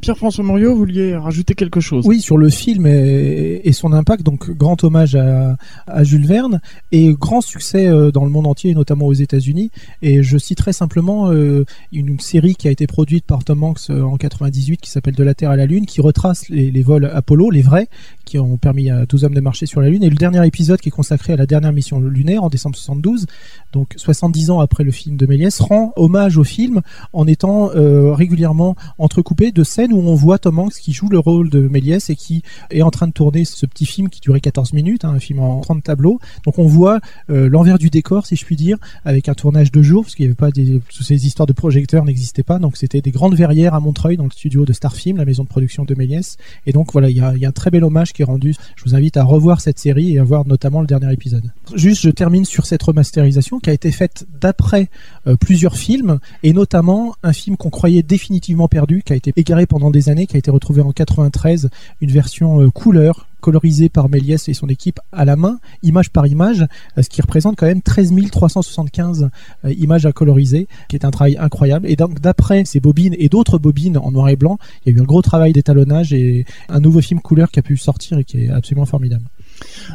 Pierre-François 0.01 0.45
Morio, 0.45 0.73
vous 0.73 0.79
vouliez 0.79 1.17
rajouter 1.17 1.55
quelque 1.55 1.81
chose? 1.81 2.07
Oui, 2.07 2.21
sur 2.21 2.37
le 2.37 2.51
film 2.51 2.87
et, 2.87 3.71
son 3.73 3.93
impact. 3.93 4.23
Donc, 4.23 4.51
grand 4.51 4.83
hommage 4.85 5.17
à, 5.17 5.57
Jules 6.03 6.27
Verne 6.27 6.61
et 6.93 7.13
grand 7.13 7.41
succès 7.41 7.89
euh, 7.89 8.11
dans 8.11 8.25
le 8.25 8.31
monde 8.31 8.47
entier, 8.47 8.75
notamment 8.75 9.07
aux 9.07 9.13
États-Unis. 9.13 9.71
Et 10.03 10.23
je 10.23 10.39
citerai 10.39 10.73
simplement 10.73 11.31
euh, 11.31 11.65
une 11.93 12.19
série 12.21 12.55
qui 12.55 12.69
a 12.69 12.71
été 12.71 12.87
produite 12.87 13.25
par 13.25 13.45
Tom 13.45 13.63
Hanks 13.63 13.91
euh, 13.91 14.03
en 14.03 14.17
98 14.17 14.81
qui 14.81 14.91
s'appelle 14.91 15.15
De 15.15 15.25
la 15.25 15.35
Terre 15.35 15.51
à 15.51 15.57
la 15.57 15.67
Lune, 15.67 15.87
qui 15.87 16.01
retrace 16.01 16.49
les, 16.49 16.83
vols 16.83 17.11
Apollo, 17.13 17.51
les 17.51 17.63
vrais, 17.63 17.89
qui 18.25 18.39
ont 18.39 18.57
permis 18.57 18.91
à 18.91 19.07
12 19.07 19.25
hommes 19.25 19.35
de 19.35 19.41
marcher 19.41 19.67
sur 19.67 19.81
la 19.81 19.91
Lune. 19.91 20.03
Et 20.03 20.11
le 20.11 20.17
dernier 20.17 20.47
épisode 20.47 20.81
qui 20.81 20.89
est 20.89 20.93
consacré 20.93 21.33
à 21.33 21.37
la 21.37 21.47
dernière 21.47 21.73
mission 21.73 22.01
lunaire 22.01 22.43
en 22.43 22.49
décembre 22.49 22.77
72, 22.77 23.27
donc 23.73 23.95
70 23.97 24.51
ans 24.51 24.61
après 24.61 24.85
le 24.85 24.91
film 24.91 25.17
de 25.17 25.27
Méliès, 25.27 25.59
rend 25.61 25.93
hommage 25.97 26.37
au 26.37 26.45
film 26.45 26.81
en 27.13 27.27
étant 27.27 27.71
euh, 27.75 28.13
régulièrement 28.13 28.77
entrecoupé 28.99 29.53
de 29.53 29.65
scènes 29.65 29.93
où 29.93 29.99
on 29.99 30.15
voit 30.15 30.39
Tom 30.39 30.59
Hanks 30.59 30.75
qui 30.75 30.93
joue 30.93 31.09
le 31.09 31.19
rôle 31.19 31.51
de 31.51 31.61
Méliès 31.61 32.11
et 32.11 32.17
qui 32.17 32.43
est 32.71 32.83
en 32.83 32.91
train 32.91 33.07
de 33.07 33.13
tourner 33.13 33.45
ce 33.45 33.67
petit 33.67 33.87
film 33.87 34.09
qui 34.09 34.21
durait 34.21 34.41
14 34.41 34.73
minutes, 34.73 35.05
hein, 35.05 35.11
un 35.11 35.19
film 35.19 35.41
en 35.41 35.61
30 35.61 35.83
tableaux. 35.83 36.21
Donc 36.45 36.59
on 36.59 36.67
voit 36.67 37.01
euh, 37.31 37.49
l'envers 37.49 37.79
du 37.79 37.91
décor, 37.91 38.27
si 38.27 38.37
je 38.37 38.45
puis 38.45 38.57
dire, 38.57 38.77
avec 39.05 39.29
un 39.29 39.35
tournage 39.35 39.73
de 39.73 39.83
jour, 39.83 40.03
parce 40.03 40.15
qu'il 40.15 40.27
n'y 40.27 40.29
avait 40.29 40.37
pas 40.37 40.51
des, 40.51 40.81
ces 40.91 41.27
histoires 41.27 41.47
de 41.47 41.53
projecteurs 41.53 42.05
n'existaient 42.05 42.43
pas. 42.43 42.59
Donc 42.59 42.77
c'était 42.77 43.01
des 43.01 43.11
grandes 43.11 43.35
verrières 43.35 43.75
à 43.75 43.81
Montreuil 43.81 44.17
dans 44.17 44.25
le 44.25 44.31
studio 44.31 44.65
de 44.65 44.73
Starfilm, 44.73 45.17
la 45.17 45.25
maison 45.25 45.45
de 45.45 45.49
production 45.49 45.85
de 45.85 45.95
Méliès. 45.95 46.37
Et 46.67 46.73
donc 46.73 46.93
voilà, 46.93 47.11
il 47.11 47.17
y 47.17 47.21
a, 47.21 47.37
y 47.37 47.45
a 47.45 47.49
un 47.49 47.53
très 47.53 47.71
bel 47.71 47.85
hommage 47.85 48.13
rendu. 48.25 48.55
Je 48.77 48.85
vous 48.85 48.95
invite 48.95 49.17
à 49.17 49.25
revoir 49.25 49.61
cette 49.61 49.79
série 49.79 50.15
et 50.15 50.19
à 50.19 50.25
voir 50.25 50.47
notamment 50.47 50.81
le 50.81 50.87
dernier 50.87 51.13
épisode. 51.13 51.51
Juste, 51.75 52.03
je 52.03 52.11
termine 52.11 52.45
sur 52.45 52.67
cette 52.67 52.83
remasterisation 52.83 53.58
qui 53.61 53.71
a 53.71 53.73
été 53.73 53.91
faite 53.91 54.27
d'après 54.41 54.89
euh, 55.27 55.37
plusieurs 55.37 55.77
films 55.77 56.19
et 56.43 56.53
notamment 56.53 57.15
un 57.23 57.33
film 57.33 57.57
qu'on 57.57 57.71
croyait 57.71 58.03
définitivement 58.03 58.69
perdu, 58.69 59.03
qui 59.05 59.13
a 59.13 59.17
été 59.17 59.33
égaré 59.37 59.67
pendant 59.67 59.91
des 59.91 60.09
années, 60.09 60.27
qui 60.27 60.37
a 60.37 60.39
été 60.39 60.51
retrouvé 60.51 60.83
en 60.83 60.93
93, 60.93 61.71
une 62.01 62.11
version 62.11 62.61
euh, 62.61 62.71
couleur 62.71 63.27
colorisé 63.41 63.89
par 63.89 64.09
Méliès 64.09 64.49
et 64.49 64.55
son 64.55 64.67
équipe 64.67 64.99
à 65.13 65.25
la 65.25 65.37
main, 65.37 65.61
image 65.85 66.11
par 66.11 66.27
image, 66.27 66.67
euh, 66.97 67.03
ce 67.03 67.09
qui 67.09 67.21
représente 67.23 67.57
quand 67.57 67.67
même 67.67 67.83
13 67.83 68.13
375 68.31 69.31
images 69.65 70.07
à 70.07 70.13
coloriser, 70.13 70.67
qui 70.89 70.97
est 70.97 71.05
un 71.05 71.11
travail 71.11 71.37
incroyable. 71.39 71.89
Et 71.89 71.97
donc 71.97 72.21
d'après 72.21 72.65
ces 72.65 72.81
bobines 72.81 73.15
et 73.19 73.29
d'autres 73.29 73.59
bobines 73.59 73.99
en 73.99 74.11
noir 74.11 74.29
et 74.29 74.37
blanc, 74.37 74.59
il 74.85 74.93
y 74.93 74.95
a 74.95 74.99
eu 74.99 75.03
un 75.03 75.07
gros 75.07 75.23
travail 75.23 75.53
d'étalonnage 75.53 76.13
et 76.13 76.47
un 76.69 76.81
nouveau 76.81 77.01
film 77.01 77.21
couleur 77.21 77.51
qui 77.51 77.61
a 77.61 77.63
pu 77.63 77.77
sortir 77.77 78.19
et 78.19 78.25
qui 78.25 78.45
est 78.45 78.49
absolument 78.51 78.87
formidable. 78.87 79.25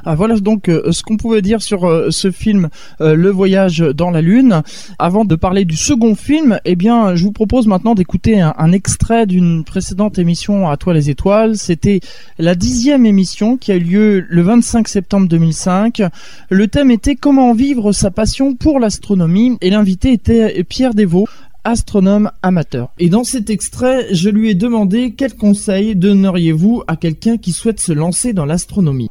Ah, 0.06 0.16
voilà 0.16 0.34
donc 0.40 0.70
euh, 0.70 0.92
ce 0.92 1.04
qu'on 1.04 1.18
pouvait 1.18 1.42
dire 1.42 1.62
sur 1.62 1.86
euh, 1.86 2.12
ce 2.12 2.32
film 2.32 2.70
euh, 3.02 3.16
Le 3.16 3.30
voyage 3.30 3.80
dans 3.80 4.10
la 4.10 4.22
lune. 4.22 4.62
Avant 5.00 5.26
de 5.26 5.36
parler 5.36 5.66
du 5.66 5.76
second 5.76 6.16
film, 6.16 6.60
eh 6.66 6.76
bien, 6.76 7.16
je 7.16 7.24
vous 7.24 7.32
propose 7.32 7.68
maintenant 7.68 7.96
d'écouter 7.96 8.42
un, 8.42 8.72
extrait 8.72 9.26
d'une 9.26 9.64
précédente 9.64 10.18
émission 10.18 10.70
à 10.70 10.78
Toi 10.78 10.94
les 10.94 11.10
étoiles. 11.10 11.58
C'était 11.58 12.00
la 12.40 12.56
dixième 12.56 13.06
émission 13.06 13.58
qui 13.58 13.72
a 13.72 13.76
eu 13.76 13.80
lieu 13.80 14.26
le 14.28 14.42
25 14.42 14.88
septembre 14.88 15.28
2005. 15.28 16.02
Le 16.50 16.68
thème 16.68 16.92
était 16.92 17.16
comment 17.16 17.54
vivre 17.54 17.92
sa 17.92 18.12
passion 18.12 18.56
pour 18.56 18.80
l'astronomie 18.80 19.58
et 19.62 19.70
l'invité 19.70 20.12
était 20.12 20.64
Pierre 20.64 20.94
Desvaux, 20.94 21.28
astronome 21.64 22.32
amateur. 22.42 22.90
Et 23.00 23.10
dans 23.10 23.24
cet 23.24 23.50
extrait, 23.50 24.08
je 24.12 24.30
lui 24.30 24.50
ai 24.50 24.56
demandé 24.56 25.14
quel 25.16 25.36
conseil 25.36 25.96
donneriez-vous 25.96 26.84
à 26.88 26.96
quelqu'un 26.96 27.38
qui 27.38 27.52
souhaite 27.52 27.80
se 27.80 27.94
lancer 27.94 28.34
dans 28.34 28.46
l'astronomie? 28.46 29.10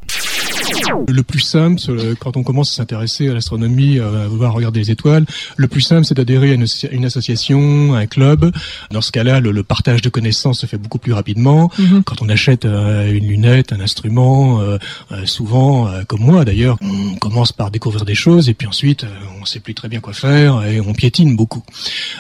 Le 1.08 1.22
plus 1.22 1.40
simple, 1.40 1.80
quand 2.18 2.36
on 2.36 2.42
commence 2.42 2.72
à 2.72 2.76
s'intéresser 2.76 3.28
à 3.28 3.34
l'astronomie, 3.34 3.98
à 3.98 4.28
vouloir 4.28 4.52
regarder 4.52 4.80
les 4.80 4.90
étoiles, 4.90 5.24
le 5.56 5.68
plus 5.68 5.80
simple, 5.80 6.04
c'est 6.04 6.14
d'adhérer 6.14 6.50
à 6.50 6.54
une, 6.54 7.04
association, 7.04 7.94
à 7.94 7.98
un 7.98 8.06
club. 8.06 8.52
Dans 8.90 9.00
ce 9.00 9.12
cas-là, 9.12 9.40
le, 9.40 9.62
partage 9.62 10.02
de 10.02 10.08
connaissances 10.08 10.60
se 10.60 10.66
fait 10.66 10.78
beaucoup 10.78 10.98
plus 10.98 11.12
rapidement. 11.12 11.70
Mhm. 11.78 12.02
Quand 12.04 12.20
on 12.20 12.28
achète 12.28 12.64
euh, 12.64 13.12
une 13.12 13.26
lunette, 13.26 13.72
un 13.72 13.80
instrument, 13.80 14.60
euh, 14.60 14.78
euh, 15.12 15.24
souvent, 15.24 15.88
comme 16.08 16.20
moi 16.20 16.44
d'ailleurs, 16.44 16.78
on 16.82 17.16
commence 17.16 17.52
par 17.52 17.70
découvrir 17.70 18.04
des 18.04 18.14
choses 18.14 18.48
et 18.48 18.54
puis 18.54 18.66
ensuite, 18.66 19.06
on 19.40 19.44
sait 19.44 19.60
plus 19.60 19.74
très 19.74 19.88
bien 19.88 20.00
quoi 20.00 20.12
faire 20.12 20.64
et 20.66 20.80
on 20.80 20.92
piétine 20.92 21.36
beaucoup. 21.36 21.62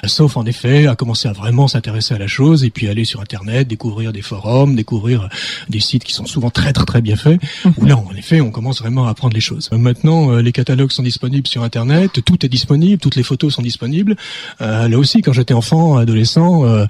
Sauf 0.04 0.36
en 0.36 0.46
effet 0.46 0.86
à 0.86 0.94
commencer 0.94 1.28
à 1.28 1.32
vraiment 1.32 1.68
s'intéresser 1.68 2.14
à 2.14 2.18
la 2.18 2.26
chose 2.26 2.64
et 2.64 2.70
puis 2.70 2.88
aller 2.88 3.04
sur 3.04 3.20
Internet, 3.20 3.66
découvrir 3.66 4.12
des 4.12 4.22
forums, 4.22 4.76
découvrir 4.76 5.28
des 5.68 5.80
sites 5.80 6.04
qui 6.04 6.12
sont 6.12 6.26
souvent 6.26 6.50
très 6.50 6.72
très 6.72 6.84
très 6.84 7.00
bien 7.00 7.16
faits. 7.16 7.40
Mhm. 7.64 7.72
Où 7.78 7.86
là, 7.86 7.96
en 7.96 8.14
effet, 8.14 8.40
on 8.40 8.50
commence 8.52 8.80
vraiment 8.80 9.06
à 9.06 9.10
apprendre 9.10 9.34
les 9.34 9.40
choses. 9.40 9.70
Maintenant, 9.72 10.32
euh, 10.32 10.42
les 10.42 10.52
catalogues 10.52 10.92
sont 10.92 11.02
disponibles 11.02 11.46
sur 11.46 11.62
Internet, 11.62 12.20
tout 12.24 12.44
est 12.44 12.48
disponible, 12.48 13.00
toutes 13.00 13.16
les 13.16 13.22
photos 13.22 13.54
sont 13.54 13.62
disponibles. 13.62 14.16
Euh, 14.60 14.88
là 14.88 14.98
aussi, 14.98 15.22
quand 15.22 15.32
j'étais 15.32 15.54
enfant, 15.54 15.96
adolescent, 15.96 16.64
euh, 16.64 16.84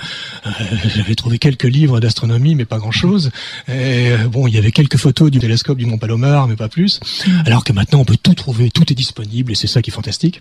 euh, 0.46 0.50
j'avais 0.94 1.14
trouvé 1.14 1.38
quelques 1.38 1.64
livres 1.64 2.00
d'astronomie, 2.00 2.54
mais 2.54 2.64
pas 2.64 2.78
grand-chose. 2.78 3.30
Et 3.68 4.10
bon, 4.30 4.46
il 4.46 4.54
y 4.54 4.58
avait 4.58 4.72
quelques 4.72 4.96
photos 4.96 5.30
du 5.30 5.38
télescope 5.38 5.78
du 5.78 5.86
Mont 5.86 5.98
Palomar, 5.98 6.48
mais 6.48 6.56
pas 6.56 6.68
plus. 6.68 7.00
Alors 7.46 7.64
que 7.64 7.72
maintenant, 7.72 8.00
on 8.00 8.04
peut 8.04 8.18
tout 8.22 8.34
trouver, 8.34 8.70
tout 8.70 8.90
est 8.92 8.96
disponible, 8.96 9.52
et 9.52 9.54
c'est 9.54 9.66
ça 9.66 9.82
qui 9.82 9.90
est 9.90 9.94
fantastique. 9.94 10.40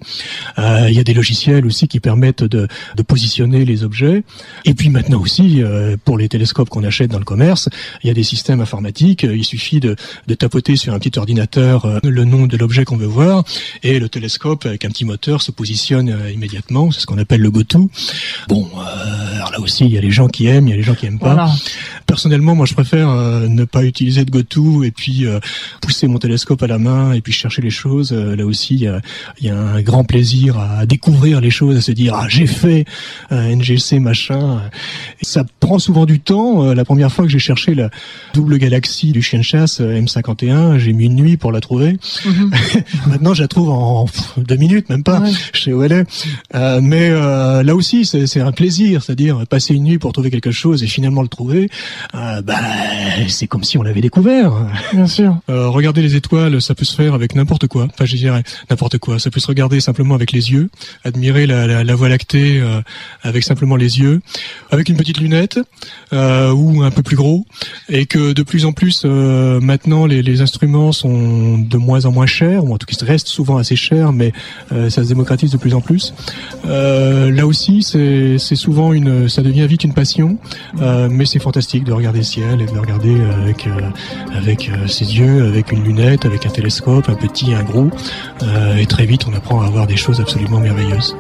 Il 0.58 0.94
y 0.94 1.00
a 1.00 1.04
des 1.04 1.14
logiciels 1.14 1.66
aussi 1.66 1.88
qui 1.88 2.00
permettent 2.00 2.44
de, 2.44 2.68
de 2.96 3.04
positionner 3.04 3.66
les 3.66 3.84
objets. 3.84 4.24
Et 4.66 4.74
puis 4.74 4.90
maintenant 4.90 5.20
aussi, 5.20 5.62
pour 6.06 6.18
les 6.18 6.30
télescopes 6.30 6.70
qu'on 6.70 6.84
achète 6.84 7.12
dans 7.12 7.20
le 7.20 7.26
commerce, 7.26 7.70
il 8.04 8.08
y 8.08 8.10
a 8.10 8.14
des 8.14 8.24
systèmes 8.24 8.62
informatiques. 8.62 9.24
Il 9.24 9.46
suffit 9.46 9.80
de, 9.80 9.96
de 10.28 10.34
tapoter 10.34 10.76
sur 10.76 10.94
un 10.94 11.00
petit 11.00 11.11
ordinateur 11.18 12.00
le 12.04 12.26
nom 12.26 12.48
de 12.48 12.58
l'objet 12.58 12.86
qu'on 12.86 12.98
veut 12.98 13.06
voir 13.06 13.44
et 13.84 14.00
le 14.00 14.10
télescope 14.10 14.66
avec 14.66 14.86
un 14.86 14.90
petit 14.90 15.06
moteur 15.06 15.42
se 15.42 15.52
positionne 15.52 16.16
immédiatement. 16.34 16.92
C'est 16.92 17.02
ce 17.02 17.06
qu'on 17.06 17.18
appelle 17.18 17.42
le 17.42 17.52
go-to. 17.52 17.90
Bon, 18.48 18.70
alors 19.36 19.52
là 19.52 19.60
aussi, 19.60 19.86
il 19.86 19.92
y 19.92 19.98
a 19.98 20.02
les 20.02 20.12
gens 20.12 20.28
qui 20.28 20.48
aiment, 20.48 20.68
il 20.68 20.72
y 20.72 20.74
a 20.74 20.78
les 20.78 20.84
gens 20.84 20.96
qui 20.96 21.06
aiment 21.06 21.20
pas. 21.20 21.52
Personnellement, 22.12 22.56
moi, 22.56 22.66
je 22.66 22.74
préfère 22.74 23.08
ne 23.08 23.64
pas 23.64 23.86
utiliser 23.86 24.26
de 24.26 24.32
go-to 24.32 24.84
et 24.84 24.92
puis 24.92 25.26
pousser 25.80 26.08
mon 26.08 26.18
télescope 26.18 26.62
à 26.62 26.68
la 26.68 26.78
main 26.78 27.14
et 27.14 27.22
puis 27.22 27.32
chercher 27.32 27.62
les 27.62 27.70
choses. 27.70 28.12
là 28.12 28.46
aussi, 28.46 28.76
il 28.76 28.82
y 28.82 28.88
a, 28.88 29.00
y 29.40 29.48
a, 29.48 29.58
un 29.58 29.82
grand 29.82 30.04
plaisir 30.04 30.60
à 30.60 30.86
découvrir 30.86 31.40
les 31.40 31.52
choses, 31.52 31.78
à 31.78 31.82
se 31.82 31.94
dire 31.94 32.14
ah 32.14 32.28
j'ai 32.28 32.48
fait 32.48 32.84
un 33.30 33.56
NGC 33.56 34.00
machin. 34.00 34.62
Et 35.22 35.26
ça 35.26 35.46
prend 35.62 35.80
souvent 35.80 36.06
du 36.06 36.20
temps. 36.20 36.74
la 36.74 36.84
première 36.84 37.14
fois 37.14 37.24
que 37.24 37.32
j'ai 37.32 37.40
cherché 37.40 37.76
la 37.76 37.90
double 38.34 38.58
galaxie 38.58 39.14
du 39.14 39.22
chien 39.22 39.40
de 39.40 39.46
chasse 39.46 39.80
M51, 39.80 40.80
j'ai 40.80 40.92
mis 40.92 41.06
une 41.06 41.16
nuit 41.16 41.38
pour 41.38 41.54
la 41.54 41.62
trouver. 41.62 41.98
Mhm. 42.26 42.52
Maintenant, 43.08 43.34
je 43.34 43.42
la 43.44 43.48
trouve 43.48 43.70
en 43.70 44.06
deux 44.38 44.58
minutes, 44.58 44.90
même 44.90 45.04
pas. 45.04 45.24
Je 45.54 45.62
sais 45.62 45.74
où 45.74 45.82
elle 45.84 45.92
est. 45.94 46.06
Euh, 46.56 46.82
mais 46.82 47.10
euh, 47.10 47.64
là 47.64 47.76
aussi, 47.76 48.06
c'est 48.06 48.42
un 48.42 48.52
plaisir, 48.52 49.04
c'est-à-dire 49.04 49.46
passer 49.48 49.74
une 49.74 49.84
nuit 49.84 49.98
pour 49.98 50.12
trouver 50.14 50.30
quelque 50.30 50.52
chose 50.52 50.84
et 50.84 50.88
finalement 50.88 51.22
le 51.22 51.28
trouver. 51.28 51.70
Euh, 52.16 52.42
bah, 52.42 52.60
c'est 53.28 53.48
comme 53.48 53.64
si 53.64 53.78
on 53.78 53.84
l'avait 53.84 54.02
découvert. 54.02 54.54
Bien 54.94 55.08
sûr. 55.08 55.38
Euh, 55.50 55.68
regarder 55.68 56.02
les 56.02 56.16
étoiles, 56.16 56.62
ça 56.62 56.76
peut 56.76 56.86
se 56.86 56.96
faire 56.96 57.14
avec 57.14 57.36
n'importe 57.36 57.68
quoi. 57.68 57.88
Enfin, 57.94 58.06
je 58.06 58.16
dirais 58.16 58.44
n'importe 58.70 58.98
quoi. 58.98 59.20
Ça 59.20 59.30
peut 59.30 59.40
se 59.40 59.48
regarder 59.48 59.82
simplement 59.82 60.16
avec 60.16 60.32
les 60.32 60.52
yeux, 60.52 60.70
admirer 61.04 61.48
la, 61.48 61.68
la, 61.68 61.84
la 61.84 61.96
Voie 61.96 62.10
lactée 62.10 62.60
euh, 62.60 62.82
avec 63.24 63.44
simplement 63.44 63.76
les 63.76 64.00
yeux, 64.00 64.22
avec 64.72 64.90
une 64.90 64.98
petite 64.98 65.20
lunette 65.20 65.60
ou 66.14 66.84
un 66.84 66.92
peu 66.92 67.04
plus 67.04 67.16
gros, 67.16 67.46
et 67.90 68.06
que 68.06 68.34
de 68.34 68.44
plus 68.44 68.66
en 68.66 68.74
plus 68.74 69.06
maintenant 69.06 70.06
les, 70.06 70.22
les 70.22 70.42
instruments 70.42 70.92
sont 70.92 71.58
de 71.58 71.78
moins 71.78 72.06
en 72.06 72.12
moins 72.12 72.26
chers, 72.26 72.64
ou 72.64 72.74
en 72.74 72.78
tout 72.78 72.86
cas 72.86 72.96
restent 73.06 73.28
souvent 73.28 73.58
assez 73.58 73.76
chers, 73.76 74.12
mais 74.14 74.32
euh, 74.72 74.90
ça 74.90 75.04
se 75.04 75.10
démocratise 75.10 75.52
de 75.52 75.58
plus 75.58 75.74
en 75.74 75.82
plus. 75.82 76.14
Euh, 76.66 77.32
là 77.32 77.46
aussi, 77.48 77.84
c'est 77.84 78.38
souvent 78.56 78.94
une, 78.94 79.30
ça 79.30 79.42
devient 79.42 79.68
vite 79.68 79.84
une 79.84 79.94
passion, 79.94 80.38
euh, 80.82 81.08
mais 81.10 81.26
c'est 81.26 81.40
fantastique 81.40 81.84
de 81.92 81.96
regarder 81.96 82.20
le 82.20 82.24
ciel 82.24 82.62
et 82.62 82.66
de 82.66 82.80
regarder 82.80 83.22
avec 83.42 83.68
avec 84.34 84.72
ses 84.88 85.18
yeux, 85.18 85.46
avec 85.46 85.74
une 85.74 85.84
lunette, 85.84 86.26
avec 86.26 86.46
un 86.46 86.50
télescope, 86.50 87.10
un 87.10 87.16
petit, 87.16 87.54
un 87.54 87.64
gros, 87.64 87.90
et 88.80 88.86
très 88.86 89.06
vite 89.06 89.26
on 89.28 89.34
apprend 89.34 89.62
à 89.62 89.70
voir 89.70 89.88
des 89.88 89.98
choses 89.98 90.22
absolument 90.22 90.62
merveilleuses. 90.62 91.18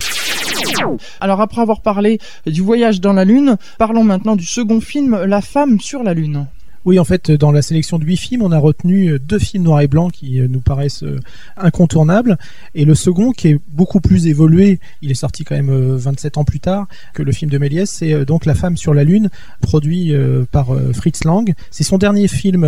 Alors 1.20 1.42
après 1.42 1.62
avoir 1.62 1.82
parlé 1.82 2.20
du 2.46 2.62
voyage 2.62 3.01
dans 3.01 3.12
la 3.12 3.25
Lune, 3.25 3.58
parlons 3.78 4.06
maintenant 4.06 4.38
du 4.38 4.46
second 4.46 4.80
film, 4.80 5.22
La 5.25 5.42
femme 5.42 5.82
sur 5.82 6.04
la 6.04 6.13
Lune. 6.13 6.48
Oui, 6.84 6.98
en 6.98 7.06
fait, 7.06 7.30
dans 7.30 7.52
la 7.52 7.62
sélection 7.62 8.00
de 8.00 8.06
huit 8.06 8.18
films, 8.18 8.42
on 8.42 8.52
a 8.52 8.58
retenu 8.58 9.10
euh, 9.10 9.20
deux 9.20 9.38
films 9.38 9.66
noirs 9.66 9.82
et 9.82 9.88
blancs 9.88 10.12
qui 10.12 10.40
euh, 10.40 10.48
nous 10.50 10.62
paraissent 10.62 11.04
euh, 11.04 11.20
incontournables, 11.56 12.40
et 12.74 12.86
le 12.86 12.96
second 12.96 13.34
qui 13.34 13.50
est 13.50 13.60
beaucoup 13.70 14.02
plus 14.02 14.26
évolué, 14.26 14.80
il 15.04 15.12
est 15.12 15.16
sorti 15.16 15.44
quand 15.44 15.54
même 15.54 15.96
27 15.96 16.38
ans 16.38 16.44
plus 16.44 16.60
tard 16.60 16.88
que 17.14 17.22
le 17.22 17.32
film 17.32 17.52
de 17.52 17.58
Méliès, 17.60 17.90
c'est 17.90 18.26
donc 18.26 18.46
La 18.46 18.56
femme 18.56 18.78
sur 18.78 18.94
la 18.94 19.04
lune, 19.04 19.30
produit 19.62 20.14
par 20.52 20.70
Fritz 20.94 21.24
Lang. 21.24 21.54
C'est 21.70 21.84
son 21.84 21.98
dernier 21.98 22.28
film 22.28 22.62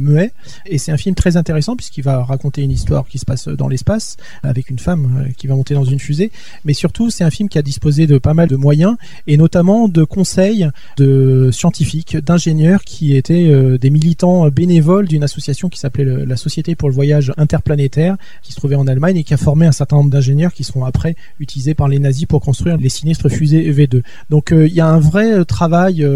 muet, 0.00 0.32
et 0.66 0.78
c'est 0.78 0.92
un 0.92 0.96
film 0.96 1.14
très 1.14 1.36
intéressant 1.36 1.76
puisqu'il 1.76 2.02
va 2.02 2.24
raconter 2.24 2.62
une 2.62 2.70
histoire 2.70 3.06
qui 3.06 3.18
se 3.18 3.24
passe 3.24 3.48
dans 3.48 3.68
l'espace 3.68 4.16
avec 4.42 4.70
une 4.70 4.78
femme 4.78 5.28
qui 5.36 5.46
va 5.46 5.54
monter 5.54 5.74
dans 5.74 5.84
une 5.84 5.98
fusée, 5.98 6.30
mais 6.64 6.72
surtout 6.72 7.10
c'est 7.10 7.24
un 7.24 7.30
film 7.30 7.48
qui 7.48 7.58
a 7.58 7.62
disposé 7.62 8.06
de 8.06 8.18
pas 8.18 8.34
mal 8.34 8.48
de 8.48 8.56
moyens 8.56 8.96
et 9.26 9.36
notamment 9.36 9.88
de 9.88 10.04
conseils 10.04 10.68
de 10.96 11.50
scientifiques, 11.52 12.16
d'ingénieurs 12.16 12.82
qui 12.84 13.14
étaient 13.14 13.51
euh, 13.52 13.78
des 13.78 13.90
militants 13.90 14.48
bénévoles 14.48 15.06
d'une 15.06 15.24
association 15.24 15.68
qui 15.68 15.78
s'appelait 15.78 16.26
la 16.26 16.36
Société 16.36 16.74
pour 16.74 16.88
le 16.88 16.94
voyage 16.94 17.32
interplanétaire, 17.36 18.16
qui 18.42 18.52
se 18.52 18.56
trouvait 18.56 18.76
en 18.76 18.86
Allemagne 18.86 19.18
et 19.18 19.24
qui 19.24 19.34
a 19.34 19.36
formé 19.36 19.66
un 19.66 19.72
certain 19.72 19.96
nombre 19.96 20.10
d'ingénieurs 20.10 20.52
qui 20.52 20.64
seront 20.64 20.84
après 20.84 21.16
utilisés 21.40 21.74
par 21.74 21.88
les 21.88 21.98
nazis 21.98 22.26
pour 22.26 22.40
construire 22.40 22.76
les 22.76 22.88
sinistres 22.88 23.28
fusées 23.28 23.70
EV2. 23.70 24.02
Donc 24.30 24.52
euh, 24.52 24.66
il 24.66 24.74
y 24.74 24.80
a 24.80 24.88
un 24.88 24.98
vrai 24.98 25.32
euh, 25.32 25.44
travail, 25.44 26.06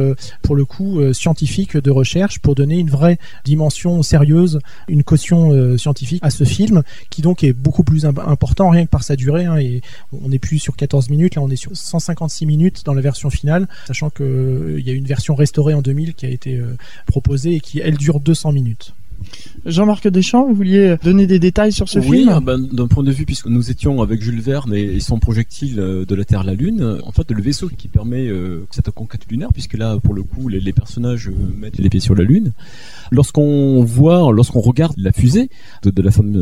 pour 0.42 0.56
le 0.56 0.64
coup, 0.64 1.00
scientifique 1.12 1.76
de 1.76 1.90
recherche 1.90 2.38
pour 2.38 2.54
donner 2.54 2.78
une 2.78 2.90
vraie 2.90 3.18
dimension 3.44 4.02
sérieuse, 4.02 4.58
une 4.88 5.02
caution 5.02 5.76
scientifique 5.76 6.20
à 6.22 6.30
ce 6.30 6.44
film, 6.44 6.82
qui 7.10 7.22
donc 7.22 7.44
est 7.44 7.52
beaucoup 7.52 7.84
plus 7.84 8.04
important 8.04 8.70
rien 8.70 8.84
que 8.84 8.90
par 8.90 9.02
sa 9.02 9.16
durée. 9.16 9.44
Hein, 9.44 9.58
et 9.58 9.82
on 10.12 10.28
n'est 10.28 10.38
plus 10.38 10.58
sur 10.58 10.76
14 10.76 11.10
minutes, 11.10 11.34
là 11.34 11.42
on 11.42 11.50
est 11.50 11.56
sur 11.56 11.76
156 11.76 12.46
minutes 12.46 12.82
dans 12.84 12.94
la 12.94 13.02
version 13.02 13.30
finale, 13.30 13.68
sachant 13.86 14.10
qu'il 14.10 14.82
y 14.84 14.90
a 14.90 14.92
une 14.92 15.06
version 15.06 15.34
restaurée 15.34 15.74
en 15.74 15.82
2000 15.82 16.14
qui 16.14 16.26
a 16.26 16.30
été 16.30 16.60
proposée 17.06 17.25
et 17.34 17.60
qui, 17.60 17.80
elle, 17.80 17.96
dure 17.96 18.20
200 18.20 18.52
minutes. 18.52 18.94
Jean-Marc 19.66 20.06
Deschamps, 20.08 20.46
vous 20.46 20.54
vouliez 20.54 20.96
donner 21.02 21.26
des 21.26 21.38
détails 21.38 21.72
sur 21.72 21.88
ce 21.88 22.00
film 22.00 22.28
Oui, 22.28 22.28
ben, 22.42 22.58
d'un 22.58 22.86
point 22.86 23.02
de 23.02 23.10
vue, 23.10 23.24
puisque 23.24 23.46
nous 23.46 23.70
étions 23.70 24.00
avec 24.00 24.22
Jules 24.22 24.40
Verne 24.40 24.72
et, 24.74 25.00
son 25.00 25.18
projectile 25.18 25.80
euh, 25.80 26.04
de 26.04 26.14
la 26.14 26.24
Terre 26.24 26.40
à 26.40 26.44
la 26.44 26.54
Lune, 26.54 26.98
en 27.04 27.12
fait, 27.12 27.30
le 27.30 27.42
vaisseau 27.42 27.68
qui 27.68 27.88
permet 27.88 28.28
euh, 28.28 28.64
cette 28.70 28.90
conquête 28.90 29.22
lunaire, 29.28 29.48
puisque 29.52 29.74
là, 29.74 29.98
pour 29.98 30.14
le 30.14 30.22
coup, 30.22 30.48
les, 30.48 30.72
personnages 30.72 31.28
euh, 31.28 31.32
mettent 31.58 31.78
les 31.78 31.88
pieds 31.88 32.00
sur 32.00 32.14
la 32.14 32.22
Lune. 32.22 32.52
Lorsqu'on 33.10 33.82
voit, 33.82 34.32
lorsqu'on 34.32 34.60
regarde 34.60 34.94
la 34.96 35.12
fusée 35.12 35.48
de, 35.82 36.02
la 36.02 36.10
femme 36.10 36.32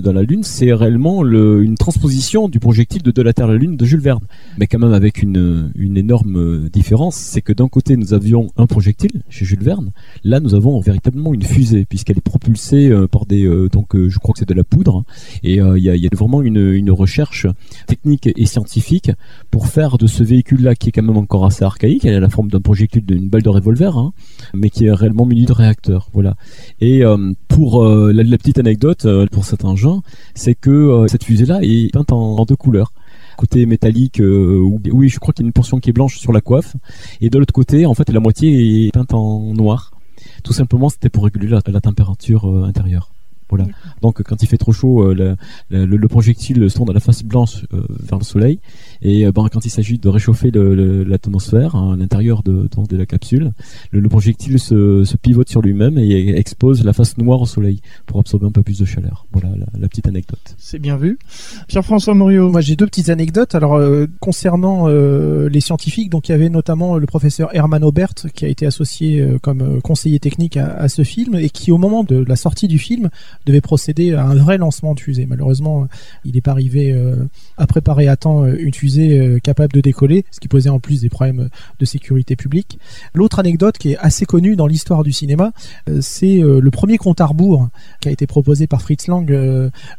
dans 0.00 0.12
la 0.12 0.22
Lune, 0.22 0.42
c'est 0.42 0.72
réellement 0.72 1.22
le, 1.22 1.62
une 1.62 1.76
transposition 1.76 2.48
du 2.48 2.58
projectile 2.58 3.02
de, 3.02 3.10
de 3.10 3.22
la 3.22 3.32
Terre 3.32 3.46
à 3.46 3.52
la 3.52 3.58
Lune 3.58 3.76
de 3.76 3.84
Jules 3.84 4.00
Verne. 4.00 4.24
Mais 4.58 4.66
quand 4.66 4.78
même 4.78 4.92
avec 4.92 5.22
une, 5.22 5.70
une 5.76 5.96
énorme 5.96 6.68
différence, 6.68 7.16
c'est 7.16 7.42
que 7.42 7.52
d'un 7.52 7.68
côté, 7.68 7.96
nous 7.96 8.14
avions 8.14 8.50
un 8.56 8.66
projectile 8.66 9.22
chez 9.28 9.44
Jules 9.44 9.62
Verne, 9.62 9.90
là, 10.24 10.40
nous 10.40 10.54
avons 10.54 10.80
véritablement 10.80 11.34
une 11.34 11.42
fusée, 11.42 11.86
puisqu'elle 12.06 12.18
est 12.18 12.20
propulsée 12.20 12.88
euh, 12.88 13.08
par 13.08 13.26
des 13.26 13.44
euh, 13.44 13.68
donc 13.68 13.96
euh, 13.96 14.08
je 14.08 14.18
crois 14.18 14.32
que 14.32 14.38
c'est 14.38 14.48
de 14.48 14.54
la 14.54 14.64
poudre. 14.64 15.04
Et 15.42 15.56
il 15.56 15.82
y 15.82 15.90
a, 15.90 16.16
vraiment 16.16 16.40
une, 16.42 16.72
une, 16.72 16.90
recherche 16.90 17.46
technique 17.86 18.28
et 18.36 18.46
scientifique 18.46 19.10
pour 19.50 19.66
faire 19.66 19.98
de 19.98 20.06
ce 20.06 20.22
véhicule 20.22 20.62
là 20.62 20.74
qui 20.74 20.88
est 20.88 20.92
quand 20.92 21.02
même 21.02 21.16
encore 21.16 21.44
assez 21.44 21.64
archaïque 21.64 22.04
elle 22.04 22.14
a 22.14 22.20
la 22.20 22.28
forme 22.30 22.48
d'un 22.48 22.60
projectile 22.60 23.04
d'une 23.04 23.28
balle 23.28 23.42
de 23.42 23.48
revolver 23.48 23.98
hein, 23.98 24.12
mais 24.54 24.70
qui 24.70 24.86
est 24.86 24.92
réellement 24.92 25.26
muni 25.26 25.44
de 25.44 25.52
réacteur 25.52 26.08
voilà. 26.12 26.36
Et 26.80 27.02
pour 27.48 27.84
la, 27.84 28.38
petite 28.38 28.58
anecdote 28.58 29.06
pour 29.30 29.44
cet 29.44 29.64
engin 29.64 30.02
c'est 30.34 30.54
que 30.54 31.06
cette 31.08 31.24
fusée 31.24 31.46
là 31.46 31.58
est 31.62 31.92
peinte 31.92 32.12
en, 32.12 32.44
deux 32.44 32.56
couleurs. 32.56 32.92
Côté 33.36 33.66
métallique 33.66 34.22
oui 34.22 35.08
je 35.08 35.18
crois 35.18 35.34
qu'il 35.34 35.44
y 35.44 35.46
a 35.46 35.48
une 35.48 35.52
portion 35.52 35.80
qui 35.80 35.90
est 35.90 35.92
blanche 35.92 36.18
sur 36.18 36.32
la 36.32 36.40
coiffe 36.40 36.76
et 37.20 37.30
de 37.30 37.38
l'autre 37.38 37.54
côté 37.54 37.84
en 37.84 37.94
fait 37.94 38.08
la 38.10 38.20
moitié 38.20 38.86
est 38.86 38.92
peinte 38.92 39.12
en 39.12 39.52
noir 39.54 39.95
tout 40.42 40.52
simplement, 40.52 40.88
c'était 40.88 41.08
pour 41.08 41.24
réguler 41.24 41.48
la, 41.48 41.80
température 41.80 42.48
euh, 42.48 42.64
intérieure. 42.64 43.10
Voilà. 43.48 43.66
Donc 44.02 44.22
quand 44.22 44.42
il 44.42 44.46
fait 44.48 44.56
trop 44.56 44.72
chaud, 44.72 45.02
euh, 45.02 45.36
le, 45.70 46.08
projectile 46.08 46.68
se 46.70 46.76
tourne 46.76 46.90
à 46.90 46.92
la 46.92 47.00
face 47.00 47.22
blanche 47.22 47.64
euh, 47.72 47.82
vers 47.88 48.18
le 48.18 48.24
soleil. 48.24 48.58
Et 49.02 49.30
ben, 49.30 49.46
quand 49.52 49.64
il 49.64 49.70
s'agit 49.70 49.98
de 49.98 50.08
réchauffer 50.08 50.50
l'atmosphère 50.50 51.76
hein, 51.76 51.92
à 51.94 51.96
l'intérieur 51.96 52.42
de, 52.42 52.68
de, 52.88 52.96
la 52.96 53.06
capsule, 53.06 53.52
le, 53.90 54.08
projectile 54.08 54.58
se, 54.58 55.04
se, 55.04 55.16
pivote 55.16 55.48
sur 55.48 55.62
lui-même 55.62 55.98
et 55.98 56.36
expose 56.36 56.84
la 56.84 56.92
face 56.92 57.18
noire 57.18 57.40
au 57.40 57.46
soleil 57.46 57.80
pour 58.06 58.20
absorber 58.20 58.46
un 58.46 58.50
peu 58.50 58.62
plus 58.62 58.78
de 58.78 58.84
chaleur. 58.84 59.26
Voilà 59.32 59.48
la, 59.78 59.88
petite 59.88 60.08
anecdote. 60.08 60.54
C'est 60.58 60.78
bien 60.78 60.96
vu. 60.96 61.18
Pierre-François 61.68 62.14
Morio. 62.14 62.50
Moi 62.50 62.60
j'ai 62.60 62.76
deux 62.76 62.86
petites 62.86 63.10
anecdotes. 63.10 63.54
Alors 63.54 63.80
concernant 64.20 64.88
les 64.88 65.60
scientifiques, 65.60 66.10
donc 66.10 66.28
il 66.28 66.32
y 66.32 66.34
avait 66.34 66.48
notamment 66.48 66.96
le 66.96 67.06
professeur 67.06 67.54
Hermann 67.54 67.84
Aubert 67.84 68.14
qui 68.34 68.44
a 68.44 68.48
été 68.48 68.66
associé 68.66 69.36
comme 69.42 69.80
conseiller 69.82 70.18
technique 70.18 70.56
à, 70.56 70.72
à, 70.72 70.88
ce 70.88 71.04
film 71.04 71.36
et 71.36 71.50
qui 71.50 71.70
au 71.70 71.78
moment 71.78 72.04
de 72.04 72.24
la 72.26 72.36
sortie 72.36 72.68
du 72.68 72.78
film 72.78 73.10
devait 73.46 73.60
procéder 73.60 74.12
à 74.12 74.24
un 74.24 74.34
vrai 74.34 74.58
lancement 74.58 74.94
de 74.94 75.00
fusée. 75.00 75.24
Malheureusement, 75.24 75.86
il 76.24 76.34
n'est 76.34 76.40
pas 76.40 76.50
arrivé 76.50 76.92
euh, 76.92 77.16
à 77.56 77.66
préparer 77.66 78.08
à 78.08 78.16
temps 78.16 78.44
euh, 78.44 78.56
une 78.58 78.74
fusée 78.74 79.18
euh, 79.18 79.38
capable 79.38 79.72
de 79.72 79.80
décoller, 79.80 80.24
ce 80.30 80.40
qui 80.40 80.48
posait 80.48 80.68
en 80.68 80.80
plus 80.80 81.00
des 81.00 81.08
problèmes 81.08 81.48
de 81.78 81.84
sécurité 81.84 82.36
publique. 82.36 82.78
L'autre 83.14 83.38
anecdote 83.38 83.78
qui 83.78 83.92
est 83.92 83.96
assez 83.98 84.26
connue 84.26 84.56
dans 84.56 84.66
l'histoire 84.66 85.04
du 85.04 85.12
cinéma, 85.12 85.52
c'est 86.00 86.38
le 86.38 86.70
premier 86.70 86.98
compte 86.98 87.20
à 87.20 87.26
rebours 87.26 87.68
qui 88.00 88.08
a 88.08 88.10
été 88.10 88.26
proposé 88.26 88.66
par 88.66 88.82
Fritz 88.82 89.06
Lang 89.06 89.30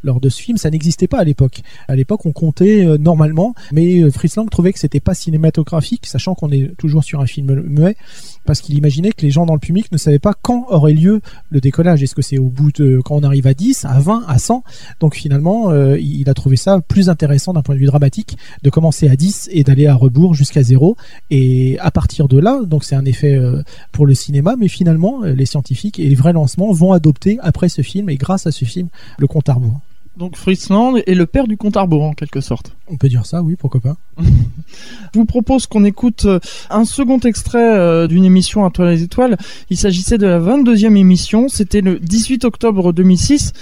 lors 0.02 0.20
de 0.20 0.28
ce 0.28 0.40
film. 0.40 0.58
Ça 0.58 0.70
n'existait 0.70 1.06
pas 1.06 1.18
à 1.18 1.24
l'époque. 1.24 1.62
À 1.88 1.96
l'époque, 1.96 2.26
on 2.26 2.32
comptait 2.32 2.98
normalement, 2.98 3.54
mais 3.72 4.10
Fritz 4.10 4.36
Lang 4.36 4.48
trouvait 4.50 4.72
que 4.72 4.78
c'était 4.78 5.00
pas 5.00 5.14
cinématographique, 5.14 6.06
sachant 6.06 6.34
qu'on 6.34 6.50
est 6.50 6.76
toujours 6.76 7.04
sur 7.04 7.20
un 7.20 7.26
film 7.26 7.62
muet 7.62 7.96
parce 8.44 8.62
qu'il 8.62 8.76
imaginait 8.78 9.12
que 9.12 9.22
les 9.22 9.30
gens 9.30 9.44
dans 9.44 9.52
le 9.52 9.60
public 9.60 9.92
ne 9.92 9.98
savaient 9.98 10.18
pas 10.18 10.32
quand 10.32 10.66
aurait 10.70 10.94
lieu 10.94 11.20
le 11.50 11.60
décollage. 11.60 12.02
Est-ce 12.02 12.14
que 12.14 12.22
c'est 12.22 12.38
au 12.38 12.48
bout 12.48 12.72
de 12.72 12.98
quand 13.04 13.16
on 13.16 13.22
arrive 13.22 13.37
à 13.46 13.54
10, 13.54 13.84
à 13.84 13.98
20, 13.98 14.24
à 14.26 14.38
100 14.38 14.64
Donc 15.00 15.14
finalement, 15.14 15.70
euh, 15.70 15.98
il 15.98 16.28
a 16.28 16.34
trouvé 16.34 16.56
ça 16.56 16.80
plus 16.80 17.08
intéressant 17.08 17.52
d'un 17.52 17.62
point 17.62 17.74
de 17.74 17.80
vue 17.80 17.86
dramatique 17.86 18.36
de 18.62 18.70
commencer 18.70 19.08
à 19.08 19.16
10 19.16 19.48
et 19.52 19.64
d'aller 19.64 19.86
à 19.86 19.94
rebours 19.94 20.34
jusqu'à 20.34 20.62
0. 20.62 20.96
Et 21.30 21.78
à 21.80 21.90
partir 21.90 22.28
de 22.28 22.38
là, 22.38 22.60
donc 22.64 22.84
c'est 22.84 22.96
un 22.96 23.04
effet 23.04 23.34
euh, 23.34 23.62
pour 23.92 24.06
le 24.06 24.14
cinéma, 24.14 24.56
mais 24.58 24.68
finalement, 24.68 25.22
euh, 25.24 25.32
les 25.32 25.46
scientifiques 25.46 25.98
et 25.98 26.08
les 26.08 26.14
vrais 26.14 26.32
lancements 26.32 26.72
vont 26.72 26.92
adopter 26.92 27.38
après 27.42 27.68
ce 27.68 27.82
film 27.82 28.08
et 28.10 28.16
grâce 28.16 28.46
à 28.46 28.52
ce 28.52 28.64
film 28.64 28.88
le 29.18 29.26
compte 29.26 29.48
à 29.48 29.54
rebours. 29.54 29.80
Donc 30.18 30.36
Friesland 30.36 30.96
est 31.06 31.14
le 31.14 31.26
père 31.26 31.46
du 31.46 31.56
compte 31.56 31.76
à 31.76 31.82
rebours 31.82 32.02
en 32.02 32.12
quelque 32.12 32.40
sorte. 32.40 32.74
On 32.90 32.96
peut 32.96 33.08
dire 33.08 33.24
ça, 33.24 33.42
oui, 33.42 33.54
pourquoi 33.56 33.80
pas. 33.80 33.96
Je 34.18 35.18
vous 35.18 35.24
propose 35.26 35.66
qu'on 35.66 35.84
écoute 35.84 36.24
euh, 36.24 36.40
un 36.70 36.84
second 36.84 37.18
extrait 37.20 37.78
euh, 37.78 38.06
d'une 38.06 38.24
émission 38.24 38.64
à 38.64 38.70
toi 38.70 38.90
les 38.90 39.02
étoiles. 39.02 39.36
Il 39.70 39.76
s'agissait 39.76 40.18
de 40.18 40.26
la 40.26 40.40
22e 40.40 40.96
émission, 40.96 41.48
c'était 41.48 41.82
le 41.82 41.98
18 41.98 42.44
octobre 42.44 42.92
2006 42.92 43.52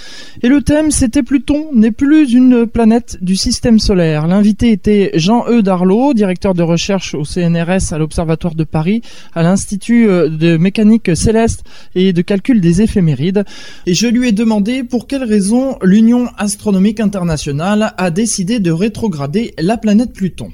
et 0.41 0.47
le 0.47 0.61
thème 0.61 0.89
c'était 0.89 1.23
Pluton 1.23 1.67
n'est 1.73 1.91
plus 1.91 2.33
une 2.33 2.65
planète 2.65 3.17
du 3.21 3.35
système 3.35 3.79
solaire. 3.79 4.27
L'invité 4.27 4.71
était 4.71 5.11
Jean-E 5.13 5.61
Darlot, 5.61 6.13
directeur 6.13 6.53
de 6.53 6.63
recherche 6.63 7.13
au 7.13 7.23
CNRS 7.23 7.91
à 7.91 7.97
l'Observatoire 7.97 8.55
de 8.55 8.63
Paris, 8.63 9.01
à 9.35 9.43
l'Institut 9.43 10.09
euh, 10.09 10.29
de 10.29 10.57
mécanique 10.57 11.15
céleste 11.15 11.63
et 11.93 12.13
de 12.13 12.21
calcul 12.21 12.61
des 12.61 12.81
éphémérides 12.81 13.43
et 13.85 13.93
je 13.93 14.07
lui 14.07 14.29
ai 14.29 14.31
demandé 14.31 14.83
pour 14.83 15.05
quelles 15.07 15.23
raisons 15.23 15.77
l'Union 15.83 16.27
astronomique 16.47 17.01
internationale 17.01 17.93
a 17.97 18.09
décidé 18.09 18.59
de 18.59 18.71
rétrograder 18.71 19.53
la 19.59 19.75
planète 19.75 20.13
Pluton. 20.13 20.47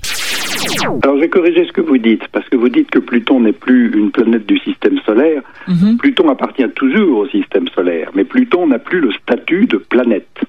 Alors, 1.04 1.18
je 1.18 1.22
vais 1.22 1.30
corriger 1.30 1.68
ce 1.68 1.72
que 1.72 1.82
vous 1.82 2.00
dites, 2.00 2.28
parce 2.32 2.50
que 2.50 2.56
vous 2.56 2.70
dites 2.70 2.90
que 2.90 2.98
Pluton 2.98 3.42
n'est 3.42 3.60
plus 3.68 3.96
une 3.96 4.10
planète 4.10 4.48
du 4.48 4.58
système 4.58 4.98
solaire. 5.06 5.44
Mhm. 5.68 5.98
Pluton 5.98 6.30
appartient 6.30 6.68
toujours 6.76 7.20
au 7.20 7.28
système 7.28 7.68
solaire, 7.76 8.10
mais 8.16 8.24
Pluton 8.24 8.66
n'a 8.66 8.80
plus 8.80 9.02
le 9.02 9.12
statut 9.12 9.68
de 9.68 9.78
planète. 9.78 10.40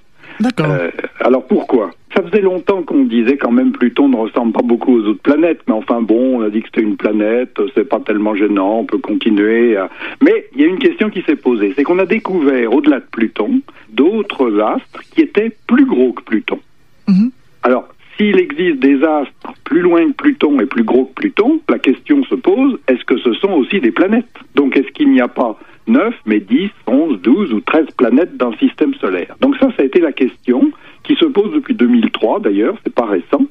D'accord. 0.41 0.67
Euh, 0.71 0.91
alors 1.21 1.47
pourquoi? 1.47 1.91
Ça 2.14 2.23
faisait 2.23 2.43
longtemps 2.43 2.83
qu'on 2.83 3.05
disait 3.05 3.37
quand 3.37 3.50
même 3.50 3.73
Pluton 3.73 4.09
ne 4.09 4.17
ressemble 4.17 4.53
pas 4.53 4.62
beaucoup 4.62 4.97
aux 4.97 5.03
autres 5.07 5.23
planètes, 5.23 5.61
mais 5.67 5.75
enfin 5.75 6.00
bon, 6.00 6.38
on 6.38 6.43
a 6.43 6.50
dit 6.50 6.61
que 6.61 6.69
c'était 6.73 6.87
une 6.87 6.97
planète, 6.97 7.59
c'est 7.75 7.88
pas 7.88 8.00
tellement 8.00 8.35
gênant, 8.35 8.81
on 8.81 8.85
peut 8.85 8.99
continuer. 8.99 9.76
À... 9.76 9.88
Mais 10.23 10.47
il 10.55 10.61
y 10.61 10.64
a 10.64 10.69
une 10.69 10.79
question 10.79 11.11
qui 11.11 11.23
s'est 11.23 11.37
posée, 11.37 11.73
c'est 11.76 11.83
qu'on 11.83 11.99
a 11.99 12.07
découvert 12.07 12.73
au-delà 12.73 13.00
de 13.00 13.07
Pluton 13.11 13.61
d'autres 13.91 14.61
astres 14.61 15.03
qui 15.12 15.23
étaient 15.23 15.53
plus 15.67 15.87
gros 15.87 16.12
que 16.12 16.23
Pluton. 16.23 16.61
Mhm. 17.09 17.31
Alors, 17.62 17.88
s'il 18.17 18.38
existe 18.38 18.79
des 18.79 19.03
astres 19.03 19.55
plus 19.64 19.81
loin 19.81 20.07
que 20.07 20.12
Pluton 20.12 20.61
et 20.61 20.67
plus 20.67 20.85
gros 20.85 21.07
que 21.07 21.14
Pluton, 21.14 21.61
la 21.69 21.79
question 21.79 22.23
se 22.25 22.35
pose, 22.37 22.79
est-ce 22.87 23.05
que 23.05 23.19
ce 23.19 23.33
sont 23.35 23.53
aussi 23.53 23.81
des 23.81 23.91
planètes? 23.91 24.26
Donc 24.55 24.76
est-ce 24.76 24.91
qu'il 24.93 25.11
n'y 25.11 25.21
a 25.21 25.29
pas 25.29 25.59
9, 25.87 26.14
mais 26.26 26.41
10, 26.41 26.71
11, 26.87 27.21
12 27.21 27.53
ou 27.53 27.61
13 27.61 27.87
planètes 27.97 28.37
dans 28.37 28.50
le 28.50 28.57
système 28.57 28.95
solaire 28.95 29.37
Donc 29.41 29.57
ça, 29.57 29.69
ça 29.76 29.83
a 29.83 29.85
été 29.85 30.00
la 30.00 30.12
question 30.12 30.71
qui 31.03 31.14
se 31.17 31.26
pose 31.26 31.53
depuis 31.53 31.75
2003 31.75 32.41
d'ailleurs, 32.41 32.76
c'est 32.85 32.95
pas 32.95 33.07
récent, 33.07 33.47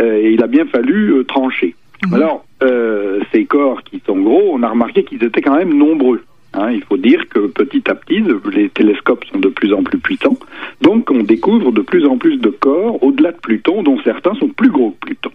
euh, 0.00 0.18
et 0.18 0.32
il 0.32 0.42
a 0.42 0.46
bien 0.46 0.66
fallu 0.66 1.10
euh, 1.10 1.24
trancher. 1.24 1.74
Alors, 2.12 2.44
euh, 2.62 3.20
ces 3.32 3.46
corps 3.46 3.82
qui 3.82 4.02
sont 4.04 4.18
gros, 4.18 4.50
on 4.52 4.62
a 4.62 4.68
remarqué 4.68 5.04
qu'ils 5.04 5.24
étaient 5.24 5.40
quand 5.40 5.56
même 5.56 5.72
nombreux. 5.72 6.22
Hein, 6.52 6.70
il 6.70 6.84
faut 6.84 6.98
dire 6.98 7.28
que 7.28 7.46
petit 7.46 7.82
à 7.90 7.94
petit, 7.94 8.22
les 8.52 8.68
télescopes 8.68 9.24
sont 9.24 9.38
de 9.38 9.48
plus 9.48 9.72
en 9.72 9.82
plus 9.82 9.98
puissants, 9.98 10.36
donc 10.82 11.10
on 11.10 11.22
découvre 11.22 11.72
de 11.72 11.80
plus 11.80 12.06
en 12.06 12.18
plus 12.18 12.36
de 12.36 12.50
corps 12.50 13.02
au-delà 13.02 13.32
de 13.32 13.38
Pluton, 13.38 13.82
dont 13.82 13.98
certains 14.02 14.34
sont 14.34 14.48
plus 14.48 14.70
gros 14.70 14.90
que 14.90 15.06
Pluton. 15.06 15.30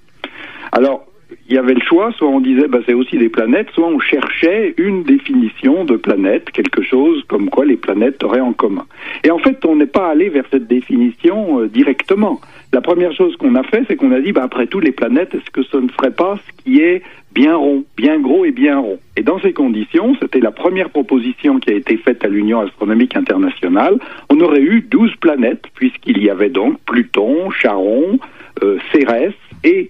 Alors, 0.72 1.08
il 1.48 1.55
y 1.55 1.57
avait 1.57 1.74
le 1.74 1.81
choix, 1.81 2.12
soit 2.13 2.27
on 2.27 2.39
disait 2.39 2.67
bah, 2.67 2.79
c'est 2.86 2.93
aussi 2.93 3.17
des 3.17 3.29
planètes, 3.29 3.69
soit 3.74 3.88
on 3.88 4.00
cherchait 4.00 4.74
une 4.77 5.03
définition 5.03 5.83
de 5.86 5.95
planète, 5.95 6.51
quelque 6.51 6.81
chose 6.81 7.24
comme 7.27 7.50
quoi 7.50 7.65
les 7.65 7.75
planètes 7.75 8.24
auraient 8.24 8.39
en 8.39 8.53
commun. 8.53 8.86
Et 9.24 9.31
en 9.31 9.39
fait, 9.39 9.63
on 9.65 9.75
n'est 9.75 9.86
pas 9.86 10.09
allé 10.09 10.29
vers 10.29 10.45
cette 10.51 10.67
définition 10.67 11.62
euh, 11.62 11.67
directement. 11.67 12.39
La 12.71 12.81
première 12.81 13.13
chose 13.13 13.36
qu'on 13.38 13.55
a 13.55 13.63
fait, 13.63 13.83
c'est 13.88 13.95
qu'on 13.95 14.12
a 14.12 14.19
dit, 14.19 14.31
bah, 14.31 14.43
après 14.43 14.67
tout, 14.67 14.79
les 14.79 14.91
planètes, 14.91 15.33
est-ce 15.33 15.50
que 15.51 15.63
ce 15.63 15.77
ne 15.77 15.89
serait 15.89 16.12
pas 16.12 16.38
ce 16.38 16.63
qui 16.63 16.81
est 16.81 17.01
bien 17.33 17.55
rond, 17.55 17.83
bien 17.98 18.19
gros 18.19 18.45
et 18.45 18.51
bien 18.51 18.77
rond? 18.77 19.00
Et 19.17 19.24
dans 19.24 19.39
ces 19.39 19.53
conditions, 19.53 20.15
c'était 20.21 20.39
la 20.39 20.51
première 20.51 20.89
proposition 20.89 21.59
qui 21.59 21.71
a 21.71 21.75
été 21.75 21.98
faite 21.98 22.24
à 22.24 22.27
l'Union 22.27 22.62
astronomique 22.62 23.15
internationale, 23.15 23.98
on 24.29 24.39
aurait 24.39 24.62
eu 24.62 24.81
12 24.81 25.15
planètes, 25.15 25.65
puisqu'il 25.74 26.21
y 26.24 26.29
avait 26.29 26.50
donc 26.50 26.79
Pluton, 26.86 27.50
Charon, 27.50 28.19
euh, 28.63 28.77
Cérès 28.91 29.33
et 29.63 29.88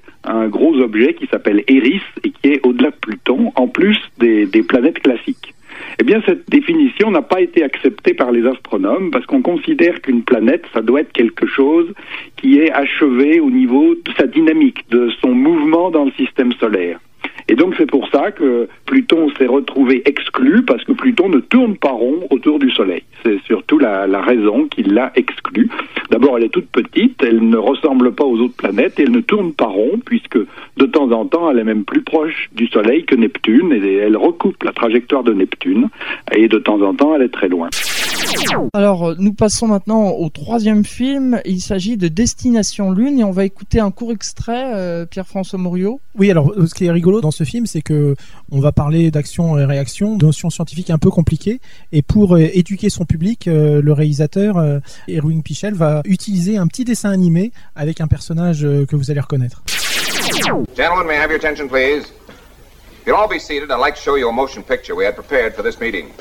objet 0.79 1.13
qui 1.13 1.27
s'appelle 1.27 1.63
Eris 1.67 2.01
et 2.23 2.31
qui 2.31 2.47
est 2.51 2.65
au-delà 2.65 2.89
de 2.91 2.95
Pluton, 2.95 3.51
en 3.55 3.67
plus 3.67 3.97
des, 4.17 4.45
des 4.45 4.63
planètes 4.63 4.99
classiques. 4.99 5.53
Eh 5.99 6.03
bien, 6.03 6.21
cette 6.25 6.49
définition 6.49 7.11
n'a 7.11 7.21
pas 7.21 7.41
été 7.41 7.63
acceptée 7.63 8.13
par 8.13 8.31
les 8.31 8.45
astronomes 8.45 9.11
parce 9.11 9.25
qu'on 9.25 9.41
considère 9.41 10.01
qu'une 10.01 10.23
planète, 10.23 10.65
ça 10.73 10.81
doit 10.81 11.01
être 11.01 11.11
quelque 11.11 11.45
chose 11.45 11.93
qui 12.37 12.59
est 12.59 12.71
achevé 12.71 13.39
au 13.39 13.49
niveau 13.49 13.95
de 13.95 14.11
sa 14.17 14.27
dynamique, 14.27 14.89
de 14.89 15.09
son 15.21 15.31
mouvement 15.31 15.91
dans 15.91 16.05
le 16.05 16.11
système 16.11 16.53
solaire. 16.53 16.99
Et 17.47 17.55
donc 17.55 17.73
c'est 17.77 17.89
pour 17.89 18.07
ça 18.09 18.31
que 18.31 18.67
Pluton 18.85 19.29
s'est 19.37 19.47
retrouvé 19.47 20.03
exclu 20.05 20.63
parce 20.63 20.83
que 20.83 20.91
Pluton 20.91 21.29
ne 21.29 21.39
tourne 21.39 21.75
pas 21.77 21.91
rond 21.91 22.27
autour 22.29 22.59
du 22.59 22.69
Soleil. 22.71 23.03
C'est 23.23 23.39
surtout 23.45 23.79
la, 23.79 24.07
la 24.07 24.21
raison 24.21 24.67
qui 24.67 24.83
l'a 24.83 25.11
exclu. 25.15 25.69
D'abord, 26.11 26.37
elle 26.37 26.45
est 26.45 26.49
toute 26.49 26.69
petite, 26.69 27.21
elle 27.21 27.47
ne 27.47 27.57
ressemble 27.57 28.13
pas 28.13 28.25
aux 28.25 28.37
autres 28.37 28.55
planètes 28.55 28.99
et 28.99 29.03
elle 29.03 29.11
ne 29.11 29.21
tourne 29.21 29.53
pas 29.53 29.67
rond 29.67 29.99
puisque 30.03 30.37
de 30.37 30.85
temps 30.85 31.11
en 31.11 31.25
temps, 31.25 31.51
elle 31.51 31.59
est 31.59 31.63
même 31.63 31.83
plus 31.83 32.01
proche 32.01 32.49
du 32.53 32.67
Soleil 32.67 33.05
que 33.05 33.15
Neptune 33.15 33.71
et 33.73 33.95
elle 33.95 34.17
recoupe 34.17 34.63
la 34.63 34.71
trajectoire 34.71 35.23
de 35.23 35.33
Neptune 35.33 35.89
et 36.35 36.47
de 36.47 36.57
temps 36.57 36.81
en 36.81 36.93
temps, 36.93 37.15
elle 37.15 37.23
est 37.23 37.33
très 37.33 37.47
loin. 37.47 37.69
Alors, 38.73 39.09
euh, 39.09 39.15
nous 39.17 39.33
passons 39.33 39.67
maintenant 39.67 40.09
au 40.11 40.29
troisième 40.29 40.83
film. 40.83 41.39
Il 41.45 41.61
s'agit 41.61 41.97
de 41.97 42.07
Destination 42.07 42.91
Lune 42.91 43.19
et 43.19 43.23
on 43.23 43.31
va 43.31 43.45
écouter 43.45 43.79
un 43.79 43.91
court 43.91 44.11
extrait, 44.11 44.73
euh, 44.75 45.05
Pierre-François 45.05 45.59
Mouriot. 45.59 45.99
Oui, 46.17 46.29
alors 46.29 46.53
ce 46.65 46.73
qui 46.73 46.85
est 46.85 46.91
rigolo 46.91 47.21
dans 47.21 47.31
ce 47.31 47.43
film, 47.43 47.65
c'est 47.65 47.81
que 47.81 48.15
on 48.51 48.59
va 48.59 48.71
parler 48.71 49.11
d'action 49.11 49.57
et 49.57 49.65
réaction, 49.65 50.17
de 50.17 50.25
notions 50.25 50.49
scientifiques 50.49 50.89
un 50.89 50.97
peu 50.97 51.09
compliquées. 51.09 51.59
Et 51.91 52.01
pour 52.01 52.35
euh, 52.35 52.47
éduquer 52.53 52.89
son 52.89 53.05
public, 53.09 53.47
euh, 53.47 53.81
le 53.81 53.91
réalisateur 53.91 54.57
euh, 54.57 54.79
Erwin 55.09 55.41
Pichel 55.41 55.73
va 55.73 56.01
utiliser 56.05 56.57
un 56.57 56.67
petit 56.67 56.85
dessin 56.85 57.09
animé 57.09 57.51
avec 57.75 57.99
un 57.99 58.07
personnage 58.07 58.63
euh, 58.63 58.85
que 58.85 58.95
vous 58.95 59.11
allez 59.11 59.19
reconnaître. 59.19 59.61
Gentlemen, 60.77 61.07
may 61.07 61.15
I 61.15 61.17
have 61.17 61.31
your 61.31 61.39
attention, 61.39 61.67
please? 61.67 62.13
You'll 63.05 63.17
all 63.17 63.27
be 63.27 63.39
seated. 63.39 63.71
I'd 63.71 63.79
like 63.79 63.95
to 63.95 64.01
show 64.01 64.15
you 64.15 64.29
a 64.29 64.31
motion 64.31 64.63
picture 64.63 64.95
we 64.95 65.05
had 65.05 65.15
prepared 65.15 65.55
for 65.55 65.63
this 65.63 65.79
meeting. 65.79 66.11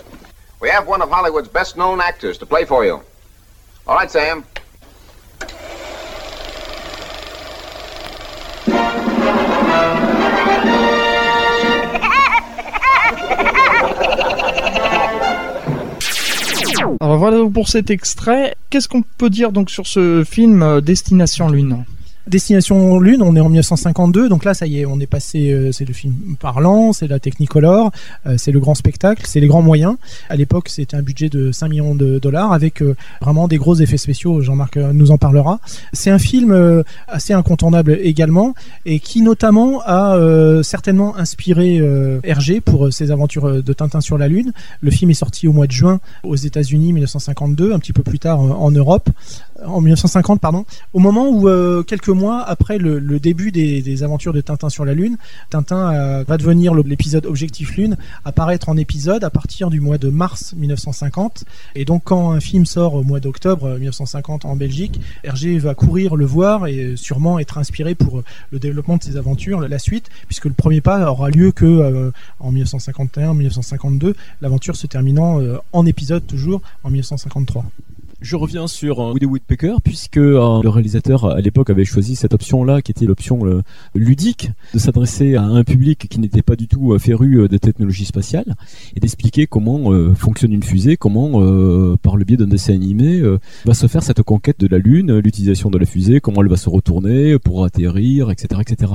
We 0.61 0.71
have 0.71 0.89
one 0.89 1.03
of 1.03 1.11
Hollywood's 1.11 1.49
best 1.49 1.77
known 1.77 2.01
actors 2.01 2.39
to 2.39 2.47
play 2.47 2.65
for 2.65 2.85
you. 2.85 3.03
All 3.87 3.95
right, 3.95 4.11
Sam. 4.11 4.45
Alors 17.01 17.19
voilà 17.19 17.39
pour 17.53 17.69
cet 17.69 17.91
extrait. 17.91 18.55
Qu'est-ce 18.71 18.89
qu'on 18.89 19.03
peut 19.03 19.31
dire 19.31 19.53
donc 19.53 19.71
sur 19.71 19.87
ce 19.87 20.25
film 20.25 20.63
euh, 20.63 20.81
Destination 20.81 21.49
Lune? 21.49 21.85
Destination 22.29 23.01
Lune, 23.01 23.23
on 23.23 23.35
est 23.37 23.41
en 23.41 23.49
1952, 23.49 24.29
donc 24.29 24.45
là 24.45 24.53
ça 24.53 24.67
y 24.67 24.81
est, 24.81 24.87
on 24.87 25.01
est 25.01 25.07
passé, 25.07 25.51
euh, 25.51 25.73
c'est 25.73 25.87
le 25.87 25.95
film 25.95 26.15
parlant, 26.39 26.93
c'est 26.93 27.07
la 27.07 27.19
Technicolor, 27.19 27.91
euh, 28.27 28.35
c'est 28.37 28.53
le 28.53 28.61
grand 28.61 28.75
spectacle, 28.75 29.23
c'est 29.27 29.41
les 29.41 29.47
grands 29.47 29.63
moyens. 29.63 29.97
À 30.29 30.37
l'époque, 30.37 30.69
c'était 30.69 30.97
un 30.97 31.03
budget 31.03 31.31
de 31.31 31.53
5 31.53 31.69
millions 31.69 31.95
de 31.95 32.19
dollars 32.19 32.53
avec 32.53 32.83
euh, 32.83 32.95
vraiment 33.23 33.49
des 33.49 33.57
gros 33.57 33.75
effets 33.77 33.97
spéciaux. 33.97 34.43
Jean-Marc 34.43 34.77
nous 34.77 35.11
en 35.11 35.17
parlera. 35.17 35.61
C'est 35.93 36.11
un 36.11 36.19
film 36.19 36.85
assez 37.07 37.33
incontournable 37.33 37.99
également 38.03 38.55
et 38.85 39.01
qui 39.01 39.23
notamment 39.23 39.81
a 39.85 40.19
certainement 40.63 41.17
inspiré 41.17 41.81
Hergé 42.23 42.61
pour 42.61 42.93
ses 42.93 43.11
aventures 43.11 43.63
de 43.63 43.73
Tintin 43.73 44.01
sur 44.01 44.19
la 44.19 44.29
Lune. 44.29 44.53
Le 44.81 44.91
film 44.91 45.11
est 45.11 45.15
sorti 45.15 45.49
au 45.49 45.53
mois 45.53 45.67
de 45.67 45.73
juin 45.73 46.01
aux 46.25 46.37
États-Unis 46.37 46.93
1952, 46.93 47.73
un 47.73 47.79
petit 47.79 47.93
peu 47.93 48.03
plus 48.03 48.19
tard 48.19 48.41
en 48.41 48.71
Europe 48.71 49.09
en 49.65 49.81
1950 49.81 50.41
pardon 50.41 50.65
au 50.93 50.99
moment 50.99 51.29
où 51.29 51.49
euh, 51.49 51.83
quelques 51.83 52.09
mois 52.09 52.43
après 52.43 52.79
le, 52.79 53.01
début 53.19 53.53
des, 53.53 54.03
aventures 54.03 54.33
de 54.33 54.41
Tintin 54.41 54.69
sur 54.69 54.85
la 54.85 54.95
Lune 54.95 55.17
Tintin 55.51 55.93
euh, 55.93 56.25
va 56.27 56.37
devenir 56.37 56.75
l'épisode 56.75 57.27
Objectif 57.27 57.77
Lune 57.77 57.97
apparaître 58.25 58.69
en 58.69 58.77
épisode 58.77 59.25
à 59.25 59.31
partir 59.31 59.71
du 59.71 59.81
mois 59.81 59.99
de 59.99 60.09
mars 60.09 60.55
1950 60.57 61.45
et 61.75 61.85
donc 61.85 62.03
quand 62.05 62.31
un 62.31 62.41
film 62.41 62.67
sort 62.67 62.95
au 62.95 63.03
mois 63.03 63.21
d'octobre 63.21 63.67
euh, 63.67 63.79
1950 63.79 64.45
en 64.45 64.57
Belgique 64.57 65.01
Hergé 65.25 65.59
va 65.59 65.75
courir 65.75 66.17
le 66.17 66.25
voir 66.25 66.67
et 66.67 66.79
euh, 66.79 66.97
sûrement 66.97 67.39
être 67.39 67.59
inspiré 67.59 67.95
pour 67.95 68.19
euh, 68.19 68.25
le 68.51 68.59
développement 68.59 68.97
de 68.97 69.03
ses 69.03 69.17
aventures 69.17 69.61
la 69.61 69.79
suite 69.79 70.09
puisque 70.27 70.47
le 70.47 70.53
premier 70.53 70.81
pas 70.81 71.11
aura 71.11 71.31
lieu 71.31 71.53
que 71.53 71.65
euh, 71.65 72.11
en 72.41 72.51
1951 72.53 73.35
1952 73.35 74.15
l'aventure 74.41 74.77
se 74.77 74.87
terminant 74.87 75.41
euh, 75.41 75.59
en 75.73 75.87
épisode 75.87 76.27
toujours 76.27 76.63
en 76.85 76.91
1953 76.91 77.65
Je 78.21 78.35
reviens 78.35 78.67
sur 78.67 78.99
euh, 78.99 79.13
Woody 79.13 79.27
Woodpecker 79.27 79.77
puisque 79.85 80.17
euh, 80.17 80.61
le 80.61 80.69
réalisateur 80.69 81.27
à 81.27 81.41
l'époque 81.41 81.71
avait 81.71 81.85
choisi 81.85 82.17
cette 82.17 82.35
option-là 82.35 82.83
qui 82.83 82.91
était 82.91 83.05
l'option 83.05 83.47
euh, 83.47 83.63
ludique 83.95 84.51
de 84.75 84.81
s'adresser 84.81 85.37
à 85.37 85.45
un 85.45 85.63
public 85.63 86.09
qui 86.11 86.19
n'était 86.19 86.43
pas 86.43 86.57
du 86.57 86.67
tout 86.67 86.93
euh, 86.93 86.99
féru 86.99 87.49
des 87.49 87.61
technologies 87.61 88.07
spatiales 88.07 88.57
et 88.97 89.01
d'expliquer 89.01 89.47
comment 89.47 89.93
fonctionne 90.15 90.53
une 90.53 90.63
fusée, 90.65 90.97
comment 90.97 91.33
par 91.99 92.17
le 92.17 92.25
biais 92.25 92.37
d'un 92.37 92.47
dessin 92.47 92.75
animé 92.75 93.23
va 93.65 93.75
se 93.75 93.87
faire 93.87 94.03
cette 94.03 94.23
conquête 94.23 94.59
de 94.59 94.67
la 94.67 94.79
Lune, 94.79 95.19
l'utilisation 95.19 95.71
de 95.71 95.79
la 95.79 95.87
fusée, 95.87 96.21
comment 96.21 96.43
elle 96.43 96.49
va 96.49 96.57
se 96.57 96.69
retourner 96.69 97.39
pour 97.39 97.65
atterrir, 97.65 98.31
etc., 98.31 98.61
etc. 98.61 98.93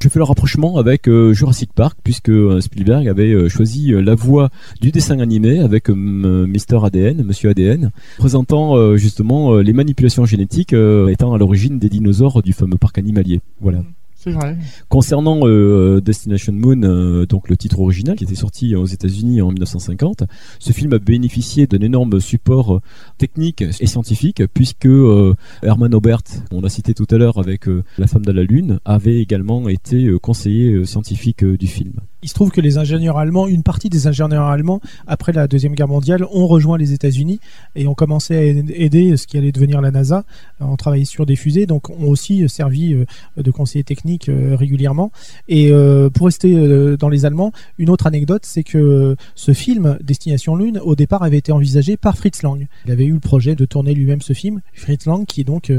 Je 0.00 0.08
fais 0.08 0.18
le 0.18 0.24
rapprochement 0.24 0.76
avec 0.76 1.08
Jurassic 1.08 1.72
Park 1.72 1.98
puisque 2.04 2.30
Spielberg 2.60 3.08
avait 3.08 3.48
choisi 3.48 3.92
la 3.92 4.14
voix 4.14 4.50
du 4.80 4.90
dessin 4.90 5.18
animé 5.20 5.60
avec 5.60 5.88
Mister 5.88 6.78
ADN, 6.82 7.24
Monsieur 7.24 7.50
ADN, 7.50 7.90
présentant 8.18 8.59
euh, 8.76 8.96
justement 8.96 9.54
euh, 9.54 9.62
les 9.62 9.72
manipulations 9.72 10.24
génétiques 10.24 10.72
euh, 10.72 11.08
étant 11.08 11.32
à 11.34 11.38
l'origine 11.38 11.78
des 11.78 11.88
dinosaures 11.88 12.42
du 12.42 12.52
fameux 12.52 12.78
parc 12.78 12.98
animalier. 12.98 13.40
Voilà. 13.60 13.82
C'est 14.22 14.32
vrai. 14.32 14.54
Concernant 14.90 15.40
euh, 15.44 16.02
Destination 16.02 16.52
Moon, 16.52 16.82
euh, 16.82 17.24
donc 17.24 17.48
le 17.48 17.56
titre 17.56 17.80
original 17.80 18.16
qui 18.16 18.24
était 18.24 18.34
sorti 18.34 18.76
aux 18.76 18.84
États-Unis 18.84 19.40
en 19.40 19.48
1950, 19.48 20.24
ce 20.58 20.72
film 20.72 20.92
a 20.92 20.98
bénéficié 20.98 21.66
d'un 21.66 21.80
énorme 21.80 22.20
support 22.20 22.74
euh, 22.74 22.80
technique 23.16 23.62
et 23.62 23.86
scientifique 23.86 24.42
puisque 24.52 24.84
euh, 24.84 25.34
Herman 25.62 25.94
Obert, 25.94 26.20
on 26.52 26.60
l'a 26.60 26.68
cité 26.68 26.92
tout 26.92 27.06
à 27.10 27.16
l'heure 27.16 27.38
avec 27.38 27.66
euh, 27.66 27.82
La 27.96 28.06
femme 28.06 28.24
de 28.26 28.32
la 28.32 28.42
lune, 28.42 28.78
avait 28.84 29.20
également 29.20 29.70
été 29.70 30.04
euh, 30.04 30.18
conseiller 30.18 30.72
euh, 30.72 30.84
scientifique 30.84 31.42
euh, 31.42 31.56
du 31.56 31.66
film. 31.66 31.94
Il 32.22 32.28
se 32.28 32.34
trouve 32.34 32.50
que 32.50 32.60
les 32.60 32.76
ingénieurs 32.76 33.16
allemands, 33.16 33.46
une 33.46 33.62
partie 33.62 33.88
des 33.88 34.06
ingénieurs 34.06 34.44
allemands, 34.44 34.82
après 35.06 35.32
la 35.32 35.48
Deuxième 35.48 35.74
Guerre 35.74 35.88
mondiale, 35.88 36.26
ont 36.30 36.46
rejoint 36.46 36.76
les 36.76 36.92
États-Unis 36.92 37.40
et 37.74 37.86
ont 37.86 37.94
commencé 37.94 38.36
à 38.36 38.42
aider 38.42 39.16
ce 39.16 39.26
qui 39.26 39.38
allait 39.38 39.52
devenir 39.52 39.80
la 39.80 39.90
NASA, 39.90 40.24
en 40.60 40.76
travaillant 40.76 41.06
sur 41.06 41.24
des 41.24 41.36
fusées, 41.36 41.64
donc 41.64 41.88
ont 41.88 42.08
aussi 42.08 42.46
servi 42.46 42.94
de 43.38 43.50
conseillers 43.50 43.84
techniques 43.84 44.09
euh, 44.28 44.56
régulièrement. 44.56 45.12
Et 45.48 45.70
euh, 45.70 46.10
pour 46.10 46.26
rester 46.26 46.54
euh, 46.56 46.96
dans 46.96 47.08
les 47.08 47.24
Allemands, 47.24 47.52
une 47.78 47.90
autre 47.90 48.06
anecdote, 48.06 48.42
c'est 48.44 48.62
que 48.64 49.16
ce 49.34 49.52
film, 49.52 49.98
Destination 50.02 50.56
Lune, 50.56 50.80
au 50.82 50.96
départ 50.96 51.22
avait 51.22 51.38
été 51.38 51.52
envisagé 51.52 51.96
par 51.96 52.16
Fritz 52.16 52.42
Lang. 52.42 52.66
Il 52.86 52.92
avait 52.92 53.04
eu 53.06 53.12
le 53.12 53.20
projet 53.20 53.54
de 53.54 53.64
tourner 53.64 53.94
lui-même 53.94 54.20
ce 54.22 54.32
film, 54.32 54.60
Fritz 54.74 55.06
Lang, 55.06 55.24
qui 55.26 55.44
donc 55.44 55.72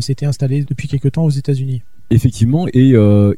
s'était 0.00 0.26
installé 0.26 0.64
depuis 0.64 0.88
quelque 0.88 1.08
temps 1.08 1.24
aux 1.24 1.30
États-Unis. 1.30 1.82
Effectivement, 2.10 2.66
et 2.72 2.92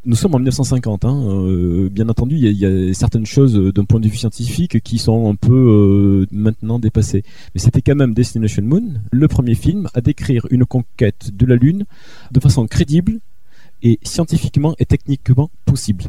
nous 0.04 0.14
sommes 0.14 0.34
en 0.34 0.38
1950. 0.38 1.04
Hein, 1.06 1.88
bien 1.90 2.08
entendu, 2.08 2.36
il 2.36 2.52
y, 2.52 2.66
a- 2.66 2.92
certaines 2.94 3.24
choses 3.26 3.54
d'un 3.74 3.84
point 3.84 3.98
de 4.00 4.08
vue 4.08 4.16
scientifique 4.16 4.80
qui 4.82 4.98
sont 4.98 5.30
un 5.30 5.34
peu 5.34 6.26
maintenant 6.30 6.78
dépassées. 6.78 7.22
Mais 7.54 7.60
c'était 7.60 7.80
quand 7.80 7.94
même 7.96 8.12
Destination 8.14 8.62
Moon, 8.62 8.94
le 9.10 9.28
premier 9.28 9.54
film 9.54 9.88
à 9.94 10.00
décrire 10.00 10.46
une 10.50 10.66
conquête 10.66 11.30
de 11.32 11.46
la 11.46 11.56
Lune 11.56 11.84
de 12.30 12.40
façon 12.40 12.66
crédible 12.66 13.18
et 13.82 13.98
scientifiquement 14.02 14.74
et 14.78 14.86
techniquement 14.86 15.50
possible. 15.64 16.04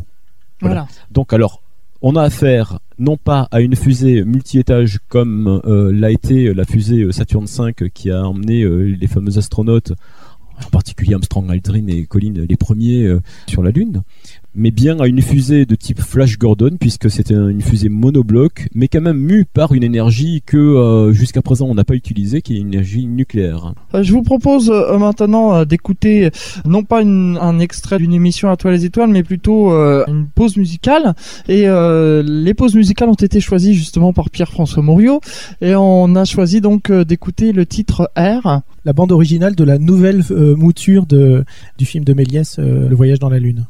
Voilà. 0.62 0.88
Donc 1.12 1.34
alors, 1.34 1.62
on 2.02 2.16
a 2.16 2.24
affaire 2.24 2.80
non 2.98 3.18
pas 3.18 3.48
à 3.52 3.62
une 3.62 3.76
fusée 3.76 4.24
multi-étage 4.24 5.00
comme 5.08 5.62
euh, 5.66 5.92
l'a 5.92 6.12
été 6.12 6.54
la 6.54 6.66
fusée 6.66 7.04
euh, 7.04 7.12
Saturn 7.12 7.46
V 7.46 7.90
qui 7.94 8.12
a 8.12 8.28
emmené 8.28 8.64
euh, 8.64 8.96
les 9.00 9.08
fameux 9.08 9.38
astronautes, 9.38 9.94
en 10.66 10.70
particulier 10.70 11.14
Armstrong, 11.14 11.50
Aldrin 11.50 11.88
et 11.88 12.06
Collins, 12.06 12.46
les 12.48 12.58
premiers 12.58 13.06
euh, 13.06 13.22
sur 13.48 13.64
la 13.64 13.72
Lune, 13.72 14.04
mais 14.56 14.72
bien 14.72 15.00
à 15.00 15.08
une 15.08 15.22
fusée 15.22 15.66
de 15.66 15.76
type 15.76 16.02
Flash 16.02 16.38
Gordon 16.38 16.72
puisque 16.80 17.10
c'était 17.10 17.36
un- 17.36 17.48
une 17.50 17.62
fusée 17.62 17.90
monobloc, 17.90 18.68
mais 18.74 18.88
quand 18.88 19.02
même 19.02 19.18
mue 19.20 19.46
par 19.46 19.74
une 19.74 19.84
énergie 19.84 20.42
que 20.46 20.58
euh, 20.58 21.14
jusqu'à 21.14 21.42
présent 21.42 21.66
on 21.68 21.76
n'a 21.76 21.84
pas 21.84 21.94
utilisée, 21.96 22.42
qui 22.42 22.56
est 22.56 22.60
une 22.60 22.68
énergie 22.74 23.06
nucléaire. 23.06 23.74
Euh, 23.94 24.04
Je 24.04 24.12
vous 24.12 24.24
propose 24.24 24.70
euh, 24.70 24.98
maintenant 24.98 25.54
euh, 25.54 25.66
d'écouter 25.66 26.32
non 26.66 26.84
pas 26.84 27.02
une- 27.02 27.38
un 27.42 27.60
extrait 27.60 27.98
d'une 28.00 28.14
émission 28.14 28.50
à 28.50 28.58
toi 28.58 28.72
les 28.72 28.86
étoiles, 28.86 29.10
mais 29.10 29.24
plutôt 29.24 29.72
euh, 29.72 30.04
une 30.08 30.26
pause 30.28 30.58
musicale. 30.58 31.14
Et 31.48 31.68
euh, 31.68 32.24
les 32.26 32.54
pauses 32.54 32.76
musicales 32.76 33.10
ont 33.10 33.14
été 33.14 33.40
choisies 33.40 33.76
justement 33.76 34.14
par 34.14 34.30
Pierre-François 34.30 34.82
Mouriot. 34.84 35.22
Et 35.62 35.76
on 35.76 36.16
a 36.16 36.26
choisi 36.26 36.60
donc 36.62 36.90
euh, 36.90 37.06
d'écouter 37.06 37.52
le 37.52 37.66
titre 37.66 38.10
R. 38.18 38.62
La 38.86 38.94
bande 38.94 39.12
originale 39.12 39.56
de 39.56 39.64
la 39.64 39.78
nouvelle 39.78 40.24
euh, 40.32 40.56
mouture 40.56 41.06
de, 41.06 41.46
du 41.78 41.86
film 41.86 42.04
de 42.04 42.14
Méliès, 42.14 42.58
euh, 42.60 42.90
Le 42.90 42.96
voyage 42.96 43.20
dans 43.20 43.30
la 43.30 43.40
Lune. 43.40 43.66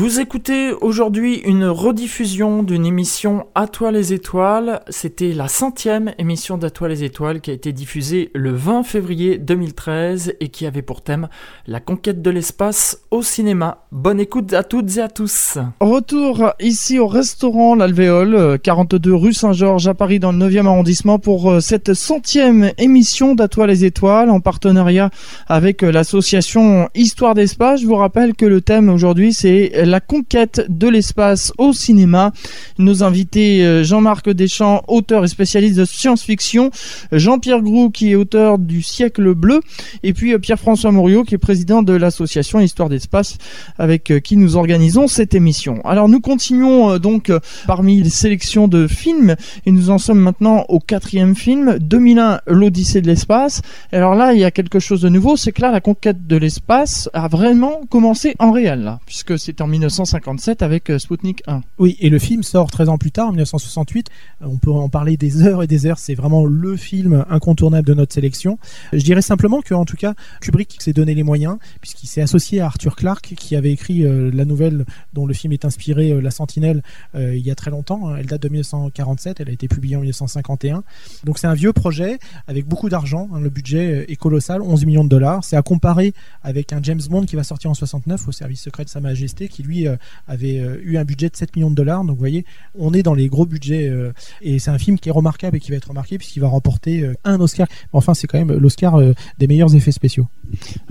Vous 0.00 0.18
écoutez 0.18 0.72
aujourd'hui 0.72 1.42
une 1.44 1.66
rediffusion 1.66 2.62
d'une 2.62 2.86
émission 2.86 3.48
À 3.54 3.66
toi 3.66 3.92
les 3.92 4.14
étoiles. 4.14 4.80
C'était 4.88 5.34
la 5.34 5.46
centième 5.46 6.14
émission 6.16 6.56
d'À 6.56 6.70
toi 6.70 6.88
les 6.88 7.04
étoiles 7.04 7.42
qui 7.42 7.50
a 7.50 7.52
été 7.52 7.74
diffusée 7.74 8.30
le 8.34 8.50
20 8.50 8.82
février 8.82 9.36
2013 9.36 10.36
et 10.40 10.48
qui 10.48 10.64
avait 10.64 10.80
pour 10.80 11.02
thème 11.02 11.28
la 11.66 11.80
conquête 11.80 12.22
de 12.22 12.30
l'espace 12.30 13.02
au 13.10 13.22
cinéma. 13.22 13.84
Bonne 13.92 14.20
écoute 14.20 14.54
à 14.54 14.62
toutes 14.62 14.96
et 14.96 15.02
à 15.02 15.08
tous. 15.08 15.58
Retour 15.80 16.50
ici 16.60 16.98
au 16.98 17.06
restaurant 17.06 17.74
L'Alvéole, 17.74 18.34
euh, 18.34 18.56
42 18.56 19.14
rue 19.14 19.34
Saint-Georges 19.34 19.86
à 19.86 19.92
Paris 19.92 20.18
dans 20.18 20.32
le 20.32 20.38
9e 20.38 20.64
arrondissement 20.64 21.18
pour 21.18 21.50
euh, 21.50 21.60
cette 21.60 21.92
centième 21.92 22.70
émission 22.78 23.34
d'À 23.34 23.48
toi 23.48 23.66
les 23.66 23.84
étoiles 23.84 24.30
en 24.30 24.40
partenariat 24.40 25.10
avec 25.46 25.82
euh, 25.82 25.92
l'association 25.92 26.88
Histoire 26.94 27.34
d'Espace. 27.34 27.82
Je 27.82 27.86
vous 27.86 27.96
rappelle 27.96 28.34
que 28.34 28.46
le 28.46 28.62
thème 28.62 28.88
aujourd'hui 28.88 29.34
c'est 29.34 29.89
la 29.90 30.00
conquête 30.00 30.64
de 30.68 30.88
l'espace 30.88 31.52
au 31.58 31.72
cinéma. 31.72 32.32
Nos 32.78 33.02
invités 33.02 33.64
euh, 33.64 33.84
Jean-Marc 33.84 34.30
Deschamps, 34.30 34.82
auteur 34.88 35.24
et 35.24 35.28
spécialiste 35.28 35.76
de 35.76 35.84
science-fiction, 35.84 36.70
Jean-Pierre 37.12 37.60
Groux 37.60 37.90
qui 37.90 38.12
est 38.12 38.14
auteur 38.14 38.58
du 38.58 38.82
siècle 38.82 39.34
bleu 39.34 39.60
et 40.02 40.12
puis 40.12 40.32
euh, 40.32 40.38
Pierre-François 40.38 40.92
Mouriot 40.92 41.24
qui 41.24 41.34
est 41.34 41.38
président 41.38 41.82
de 41.82 41.92
l'association 41.92 42.60
Histoire 42.60 42.88
d'Espace 42.88 43.36
avec 43.78 44.10
euh, 44.10 44.20
qui 44.20 44.36
nous 44.36 44.56
organisons 44.56 45.08
cette 45.08 45.34
émission. 45.34 45.80
Alors 45.84 46.08
nous 46.08 46.20
continuons 46.20 46.98
donc 46.98 47.32
parmi 47.66 48.02
les 48.02 48.10
sélections 48.10 48.68
de 48.68 48.86
films 48.86 49.34
et 49.66 49.72
nous 49.72 49.90
en 49.90 49.98
sommes 49.98 50.20
maintenant 50.20 50.64
au 50.68 50.78
quatrième 50.78 51.34
film, 51.34 51.78
2001, 51.80 52.40
l'Odyssée 52.46 53.00
de 53.00 53.06
l'espace. 53.06 53.62
Alors 53.92 54.14
là, 54.14 54.34
il 54.34 54.40
y 54.40 54.44
a 54.44 54.50
quelque 54.50 54.78
chose 54.78 55.00
de 55.00 55.08
nouveau, 55.08 55.36
c'est 55.36 55.52
que 55.52 55.62
là, 55.62 55.70
la 55.70 55.80
conquête 55.80 56.26
de 56.26 56.36
l'espace 56.36 57.08
a 57.12 57.28
vraiment 57.28 57.80
commencé 57.88 58.34
en 58.38 58.52
réel, 58.52 58.98
puisque 59.06 59.38
c'est 59.38 59.60
en 59.60 59.66
1957 59.70 60.62
avec 60.62 60.90
euh, 60.90 60.98
Sputnik 60.98 61.42
1. 61.46 61.62
Oui, 61.78 61.96
et 62.00 62.10
le 62.10 62.18
film 62.18 62.42
sort 62.42 62.70
13 62.70 62.88
ans 62.90 62.98
plus 62.98 63.10
tard, 63.12 63.28
en 63.28 63.30
1968. 63.30 64.08
Euh, 64.42 64.46
On 64.48 64.58
peut 64.58 64.70
en 64.70 64.88
parler 64.88 65.16
des 65.16 65.42
heures 65.42 65.62
et 65.62 65.66
des 65.66 65.86
heures. 65.86 65.98
C'est 65.98 66.14
vraiment 66.14 66.44
le 66.44 66.76
film 66.76 67.24
incontournable 67.30 67.86
de 67.86 67.94
notre 67.94 68.12
sélection. 68.12 68.58
Je 68.92 69.02
dirais 69.02 69.22
simplement 69.22 69.60
que, 69.62 69.74
en 69.74 69.84
tout 69.84 69.96
cas, 69.96 70.14
Kubrick 70.40 70.76
s'est 70.80 70.92
donné 70.92 71.14
les 71.14 71.22
moyens, 71.22 71.56
puisqu'il 71.80 72.06
s'est 72.06 72.20
associé 72.22 72.60
à 72.60 72.66
Arthur 72.66 72.96
Clarke, 72.96 73.34
qui 73.36 73.56
avait 73.56 73.72
écrit 73.72 74.04
euh, 74.04 74.30
la 74.32 74.44
nouvelle 74.44 74.84
dont 75.12 75.26
le 75.26 75.34
film 75.34 75.52
est 75.52 75.64
inspiré, 75.64 76.10
euh, 76.10 76.20
La 76.20 76.30
Sentinelle, 76.30 76.82
euh, 77.14 77.36
il 77.36 77.46
y 77.46 77.50
a 77.50 77.54
très 77.54 77.70
longtemps. 77.70 78.08
hein. 78.08 78.16
Elle 78.18 78.26
date 78.26 78.42
de 78.42 78.48
1947, 78.48 79.40
elle 79.40 79.48
a 79.48 79.52
été 79.52 79.68
publiée 79.68 79.96
en 79.96 80.00
1951. 80.00 80.82
Donc 81.24 81.38
c'est 81.38 81.46
un 81.46 81.54
vieux 81.54 81.72
projet 81.72 82.18
avec 82.46 82.66
beaucoup 82.66 82.88
d'argent. 82.88 83.28
hein. 83.32 83.40
Le 83.40 83.50
budget 83.50 84.06
est 84.08 84.16
colossal, 84.16 84.62
11 84.62 84.84
millions 84.84 85.04
de 85.04 85.08
dollars. 85.08 85.44
C'est 85.44 85.56
à 85.56 85.62
comparer 85.62 86.12
avec 86.42 86.72
un 86.72 86.82
James 86.82 87.00
Bond 87.08 87.26
qui 87.26 87.36
va 87.36 87.44
sortir 87.44 87.70
en 87.70 87.74
69 87.74 88.28
au 88.28 88.32
service 88.32 88.60
secret 88.62 88.84
de 88.84 88.88
Sa 88.88 89.00
Majesté, 89.00 89.48
qui 89.48 89.59
lui 89.62 89.86
euh, 89.88 89.96
avait 90.28 90.58
euh, 90.60 90.76
eu 90.82 90.96
un 90.96 91.04
budget 91.04 91.28
de 91.28 91.36
7 91.36 91.54
millions 91.56 91.70
de 91.70 91.74
dollars. 91.74 92.00
Donc 92.04 92.16
vous 92.16 92.20
voyez, 92.20 92.44
on 92.78 92.92
est 92.92 93.02
dans 93.02 93.14
les 93.14 93.28
gros 93.28 93.46
budgets. 93.46 93.88
euh, 93.88 94.12
et 94.42 94.58
c'est 94.58 94.70
un 94.70 94.78
film 94.78 94.98
qui 94.98 95.08
est 95.08 95.12
remarquable 95.12 95.56
et 95.56 95.60
qui 95.60 95.70
va 95.70 95.76
être 95.76 95.88
remarqué 95.88 96.18
puisqu'il 96.18 96.40
va 96.40 96.48
remporter 96.48 97.02
euh, 97.02 97.14
un 97.24 97.40
Oscar. 97.40 97.66
Enfin, 97.92 98.14
c'est 98.14 98.26
quand 98.26 98.38
même 98.38 98.52
l'Oscar 98.56 98.98
euh, 99.00 99.12
des 99.38 99.46
meilleurs 99.46 99.74
effets 99.74 99.92
spéciaux. 99.92 100.26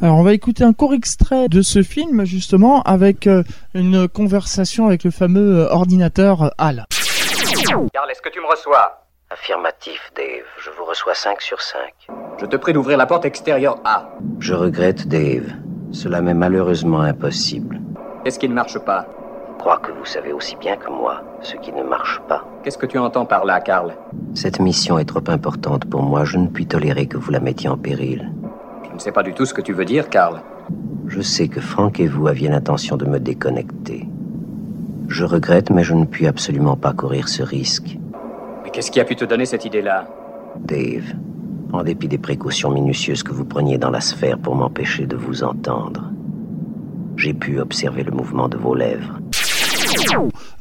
Alors 0.02 0.18
on 0.18 0.24
va 0.24 0.34
écouter 0.34 0.64
un 0.64 0.74
court 0.74 0.94
extrait 0.94 1.50
de 1.50 1.62
ce 1.62 1.84
film, 1.84 2.26
justement, 2.26 2.82
avec 2.84 3.28
euh, 3.28 3.44
une 3.74 4.08
conversation 4.08 4.88
avec 4.88 5.04
le 5.04 5.12
fameux 5.12 5.60
euh, 5.60 5.70
ordinateur 5.70 6.44
euh, 6.44 6.50
HAL. 6.58 6.86
Carl, 7.94 8.10
est-ce 8.12 8.22
que 8.22 8.30
tu 8.30 8.40
me 8.40 8.48
reçois? 8.50 9.06
Affirmatif, 9.32 10.12
Dave. 10.16 10.46
Je 10.64 10.70
vous 10.78 10.86
reçois 10.86 11.14
5 11.14 11.42
sur 11.42 11.62
5. 11.62 11.80
Je 12.42 12.46
te 12.46 12.56
prie 12.56 12.74
d'ouvrir 12.74 12.98
la 12.98 13.06
porte 13.06 13.26
extérieure 13.26 13.80
A. 13.86 14.10
Je 14.40 14.54
regrette, 14.54 15.08
Dave. 15.08 15.44
Cela 15.92 16.22
m'est 16.22 16.34
malheureusement 16.34 17.02
impossible. 17.02 17.80
Qu'est-ce 18.24 18.40
qui 18.40 18.50
ne 18.50 18.54
marche 18.54 18.78
pas 18.80 19.06
Je 19.54 19.60
crois 19.60 19.78
que 19.78 19.92
vous 19.92 20.06
savez 20.06 20.34
aussi 20.34 20.56
bien 20.58 20.76
que 20.76 20.90
moi 20.90 21.24
ce 21.42 21.56
qui 21.56 21.72
ne 21.72 21.84
marche 21.84 22.20
pas. 22.28 22.44
Qu'est-ce 22.64 22.78
que 22.78 22.86
tu 22.86 22.98
entends 22.98 23.26
par 23.26 23.46
là, 23.46 23.62
Carl 23.62 23.94
Cette 24.34 24.60
mission 24.60 25.00
est 25.00 25.06
trop 25.06 25.24
importante 25.28 25.86
pour 25.86 26.04
moi. 26.04 26.26
Je 26.26 26.38
ne 26.38 26.48
puis 26.48 26.66
tolérer 26.66 27.08
que 27.08 27.18
vous 27.18 27.32
la 27.32 27.40
mettiez 27.40 27.70
en 27.70 27.78
péril. 27.78 28.30
Je 28.90 28.94
ne 28.94 29.00
sais 29.00 29.12
pas 29.14 29.24
du 29.24 29.34
tout 29.34 29.46
ce 29.46 29.54
que 29.54 29.62
tu 29.62 29.72
veux 29.72 29.86
dire, 29.86 30.10
Carl. 30.10 30.42
Je 31.08 31.22
sais 31.22 31.48
que 31.48 31.62
Frank 31.62 32.00
et 32.00 32.08
vous 32.08 32.28
aviez 32.28 32.50
l'intention 32.50 32.98
de 32.98 33.06
me 33.06 33.20
déconnecter. 33.20 34.06
Je 35.08 35.24
regrette, 35.24 35.70
mais 35.70 35.84
je 35.84 35.96
ne 35.96 36.06
puis 36.06 36.28
absolument 36.28 36.76
pas 36.76 36.94
courir 36.94 37.30
ce 37.30 37.42
risque. 37.42 37.98
Mais 38.64 38.70
qu'est-ce 38.70 38.92
qui 38.92 39.00
a 39.00 39.06
pu 39.06 39.16
te 39.16 39.26
donner 39.26 39.46
cette 39.46 39.66
idée-là 39.66 40.06
Dave, 40.58 41.14
en 41.72 41.84
dépit 41.84 42.08
des 42.08 42.18
précautions 42.18 42.70
minutieuses 42.70 43.24
que 43.24 43.32
vous 43.32 43.46
preniez 43.46 43.78
dans 43.78 43.90
la 43.90 44.02
sphère 44.02 44.38
pour 44.38 44.56
m'empêcher 44.56 45.06
de 45.06 45.16
vous 45.16 45.44
entendre, 45.44 46.04
j'ai 47.20 47.34
pu 47.34 47.60
observer 47.60 48.04
le 48.04 48.12
mouvement 48.12 48.48
de 48.50 48.58
vos 48.58 48.74
lèvres. 48.74 49.20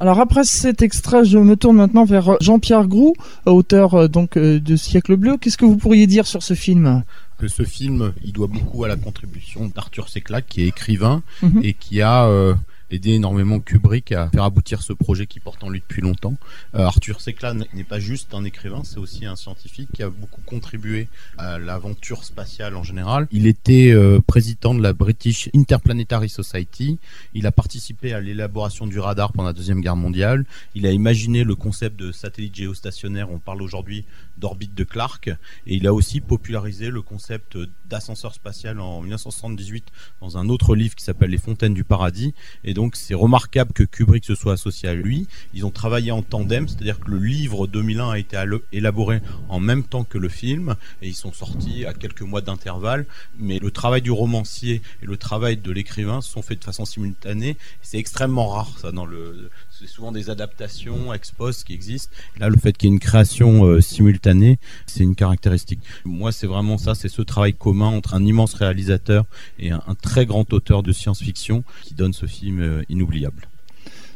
Alors 0.01 0.21
après 0.21 0.45
cet 0.45 0.83
extrait, 0.83 1.25
je 1.25 1.39
me 1.39 1.57
tourne 1.57 1.77
maintenant 1.77 2.05
vers 2.05 2.31
euh, 2.31 2.37
Jean-Pierre 2.41 2.87
Groux, 2.87 3.15
auteur 3.47 3.95
euh, 3.95 4.09
donc 4.09 4.37
euh, 4.37 4.61
de 4.61 4.77
Siècle 4.77 5.17
bleu. 5.17 5.37
Qu'est-ce 5.37 5.59
que 5.59 5.65
vous 5.65 5.77
pourriez 5.77 6.07
dire 6.07 6.27
sur 6.27 6.43
ce 6.43 6.55
film? 6.55 7.03
Que 7.39 7.49
ce 7.49 7.63
film, 7.63 8.13
il 8.25 8.33
doit 8.33 8.49
beaucoup 8.49 8.85
à 8.85 8.89
la 8.89 8.97
contribution 8.97 9.71
d'Arthur 9.75 10.09
Seclac, 10.09 10.47
qui 10.49 10.63
est 10.65 10.69
écrivain 10.69 11.23
Mhm. 11.43 11.61
et 11.63 11.73
qui 11.75 12.01
a 12.03 12.27
euh, 12.27 12.55
aidé 12.91 13.13
énormément 13.13 13.61
Kubrick 13.61 14.13
à 14.13 14.29
faire 14.31 14.45
aboutir 14.45 14.83
ce 14.83 14.93
projet 14.93 15.27
qui 15.27 15.41
porte 15.41 15.63
en 15.63 15.71
lui 15.71 15.81
depuis 15.81 16.03
longtemps. 16.03 16.37
Euh, 16.75 16.85
Arthur 16.85 17.21
Secla 17.21 17.55
n'est 17.55 17.85
pas 17.85 18.01
juste 18.01 18.35
un 18.35 18.45
écrivain, 18.45 18.83
c'est 18.85 18.99
aussi 18.99 19.27
un 19.27 19.37
scientifique 19.37 19.89
qui 19.93 20.03
a 20.03 20.11
beaucoup 20.11 20.41
contribué 20.43 21.09
à 21.37 21.59
l'aventure 21.59 22.25
spatiale 22.25 22.77
en 22.77 22.83
général. 22.83 23.29
Il 23.31 23.47
était 23.47 23.91
euh, 23.93 24.21
président 24.21 24.75
de 24.75 24.83
la 24.83 24.93
British 24.93 25.49
Interplanetary 25.55 26.29
Society. 26.29 26.99
Il 27.35 27.47
a 27.47 27.53
participé 27.53 28.13
à 28.13 28.21
l'élaboration 28.21 28.87
du 28.87 28.99
radar 28.99 29.33
pendant 29.33 29.49
la 29.49 29.53
Deuxième 29.53 29.81
Guerre 29.81 29.97
mondiale. 29.97 30.45
Il 30.75 30.87
a 30.87 30.93
imaginé 30.93 31.45
le 31.45 31.55
concept 31.55 31.99
de 31.99 32.13
satellite 32.13 32.55
géostationnaire. 32.55 33.31
On 33.31 33.39
parle 33.39 33.63
aujourd'hui 33.63 34.05
d'orbite 34.39 34.75
de 34.75 34.85
Clark. 34.85 35.29
Et 35.67 35.77
il 35.77 35.87
a 35.87 35.95
aussi 35.95 36.21
popularisé 36.21 36.91
le 36.91 37.03
concept 37.03 37.59
d'ascenseur 37.89 38.35
spatial 38.35 38.81
en 38.81 39.01
1978 39.01 39.87
dans 40.21 40.39
un 40.39 40.49
autre 40.49 40.75
livre 40.75 40.95
qui 40.95 41.05
s'appelle 41.05 41.31
Les 41.31 41.39
Fontaines 41.39 41.75
du 41.75 41.85
Paradis. 41.85 42.35
Et 42.65 42.75
donc 42.75 42.97
c'est 42.97 43.15
remarquable 43.15 43.73
que 43.73 43.83
Kubrick 43.83 44.25
se 44.25 44.35
soit 44.35 44.53
associé 44.55 44.89
à 44.89 44.95
lui. 44.95 45.27
Ils 45.55 45.67
ont 45.67 45.71
travaillé 45.71 46.11
en 46.11 46.23
tandem, 46.23 46.69
c'est-à-dire 46.69 47.01
que 47.01 47.11
le 47.11 47.19
livre 47.19 47.67
2001 47.67 48.11
a 48.11 48.19
été 48.19 48.43
élaboré 48.73 49.21
en 49.49 49.61
même 49.61 49.85
temps 49.85 50.05
que 50.05 50.19
le 50.19 50.29
film 50.29 50.77
et 51.03 51.09
ils 51.09 51.15
sont 51.15 51.33
sortis 51.33 51.85
à 51.85 51.95
quelques 51.95 52.23
mois 52.23 52.41
d'intervalle. 52.41 53.07
Mais 53.39 53.59
le 53.59 53.71
travail 53.71 54.03
du 54.03 54.11
romancier 54.11 54.83
et 55.03 55.07
le 55.07 55.17
travail 55.17 55.57
de 55.57 55.73
l'écrivain 55.73 56.21
sont 56.21 56.43
faits 56.43 56.61
de 56.61 56.65
façon 56.65 56.85
simultanée. 56.85 57.57
C'est 57.83 57.99
extrêmement 57.99 58.49
rare 58.49 58.79
ça 58.79 58.93
dans 58.93 59.07
le 59.07 59.51
c'est 59.79 59.87
souvent 59.87 60.11
des 60.11 60.29
adaptations 60.29 61.13
ex 61.15 61.31
post 61.31 61.65
qui 61.65 61.73
existent. 61.73 62.13
Là, 62.39 62.49
le 62.49 62.57
fait 62.57 62.77
qu'il 62.77 62.89
y 62.89 62.93
ait 62.93 62.95
une 62.95 63.01
création 63.01 63.65
euh, 63.65 63.81
simultanée, 63.81 64.59
c'est 64.87 65.05
une 65.05 65.15
caractéristique. 65.15 65.81
Moi, 66.05 66.33
c'est 66.33 66.49
vraiment 66.49 66.79
ça, 66.79 66.97
c'est 66.97 67.09
ce 67.09 67.23
travail 67.23 67.55
commun 67.55 67.87
entre 67.87 68.15
un 68.15 68.25
immense 68.25 68.55
réalisateur 68.55 69.25
et 69.59 69.71
un, 69.71 69.81
très 70.03 70.27
grand 70.27 70.53
auteur 70.53 70.83
de 70.83 70.93
science-fiction 70.93 71.63
qui 71.85 71.95
donne 71.95 72.13
ce 72.13 72.27
film 72.27 72.61
euh, 72.61 72.83
inoubliable. 72.89 73.49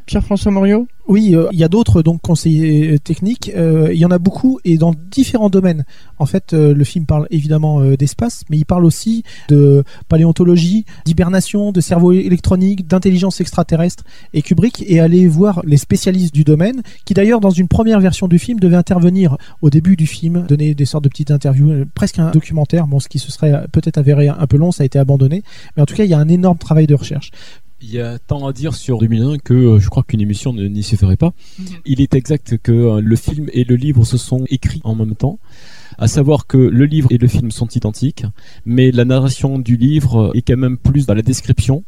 Pierre-François 0.07 0.51
Morio 0.51 0.87
oui, 1.09 1.35
euh, 1.35 1.49
il 1.53 1.59
y 1.59 1.65
a 1.65 1.69
d'autres 1.69 2.03
donc 2.03 2.23
conseillers 2.23 2.93
euh, 2.93 2.99
techniques. 2.99 3.51
Euh, 3.57 3.91
il 3.93 3.99
y 3.99 4.05
en 4.05 4.11
a 4.11 4.19
beaucoup 4.19 4.61
et 4.65 4.79
dans 4.79 4.95
différents 5.11 5.51
domaines. 5.51 5.85
En 6.19 6.27
fait, 6.27 6.53
le 6.53 6.85
film 6.85 7.05
parle 7.07 7.27
évidemment 7.31 7.85
d'espace, 7.97 8.45
mais 8.49 8.57
il 8.57 8.65
parle 8.65 8.85
aussi 8.85 9.25
de 9.49 9.83
paléontologie, 10.09 10.85
d'hibernation, 11.05 11.73
de 11.73 11.81
cerveau 11.81 12.13
électronique, 12.13 12.87
d'intelligence 12.87 13.41
extraterrestre. 13.41 14.05
Et 14.33 14.43
Kubrick 14.43 14.85
est 14.89 15.01
allé 15.01 15.27
voir 15.27 15.63
les 15.67 15.79
spécialistes 15.79 16.33
du 16.33 16.45
domaine, 16.45 16.83
qui 17.05 17.15
d'ailleurs 17.15 17.41
dans 17.41 17.51
une 17.51 17.67
première 17.67 17.99
version 17.99 18.29
du 18.29 18.39
film 18.39 18.61
devait 18.61 18.77
intervenir 18.77 19.37
au 19.63 19.71
début 19.71 19.97
du 19.97 20.07
film, 20.07 20.47
donner 20.47 20.75
des 20.75 20.85
sortes 20.85 21.03
de 21.03 21.09
petites 21.09 21.33
interviews, 21.33 21.87
presque 21.93 22.21
un 22.21 22.31
documentaire. 22.31 22.87
Bon, 22.87 23.01
ce 23.01 23.09
qui 23.09 23.19
se 23.19 23.33
serait 23.33 23.67
peut-être 23.73 23.99
avéré 23.99 24.29
un 24.29 24.47
peu 24.47 24.57
long, 24.57 24.71
ça 24.71 24.85
a 24.85 24.87
été 24.87 25.01
abandonné. 25.01 25.43
Mais 25.77 25.83
en 25.83 25.87
tout 25.87 25.97
cas, 25.97 26.05
il 26.05 26.11
y 26.11 26.15
a 26.15 26.19
un 26.19 26.29
énorme 26.29 26.59
travail 26.59 26.87
de 26.87 26.95
recherche. 26.95 27.33
Il 27.83 27.91
y 27.91 28.01
a 28.01 28.19
tant 28.19 28.47
à 28.47 28.53
dire 28.53 28.75
sur 28.75 28.99
2001 28.99 29.39
que 29.39 29.55
euh, 29.55 29.81
je 29.81 29.89
crois 29.89 30.05
qu'une 30.05 30.21
émission 30.21 30.53
ne 30.53 30.67
n'y 30.67 30.83
suffirait 30.83 31.17
pas. 31.17 31.33
Mhm. 31.59 31.67
Il 31.85 32.01
est 32.01 32.15
exact 32.15 32.59
que 32.59 32.73
euh, 32.73 33.01
le 33.01 33.17
film 33.17 33.49
et 33.53 33.65
le 33.65 33.75
livre 33.77 34.05
se 34.05 34.17
sont 34.17 34.45
écrits 34.49 34.81
en 34.85 34.95
même 34.95 35.17
temps 35.17 35.39
à 35.99 36.09
savoir 36.09 36.47
que 36.47 36.57
le 36.57 36.85
livre 36.85 37.09
et 37.11 37.19
le 37.19 37.29
film 37.29 37.51
sont 37.51 37.69
identiques, 37.69 38.25
mais 38.65 38.91
la 38.91 39.05
narration 39.05 39.59
du 39.59 39.77
livre 39.77 40.33
est 40.35 40.43
quand 40.43 40.57
même 40.57 40.79
plus 40.79 41.07
dans 41.07 41.15
la 41.15 41.23
description. 41.23 41.85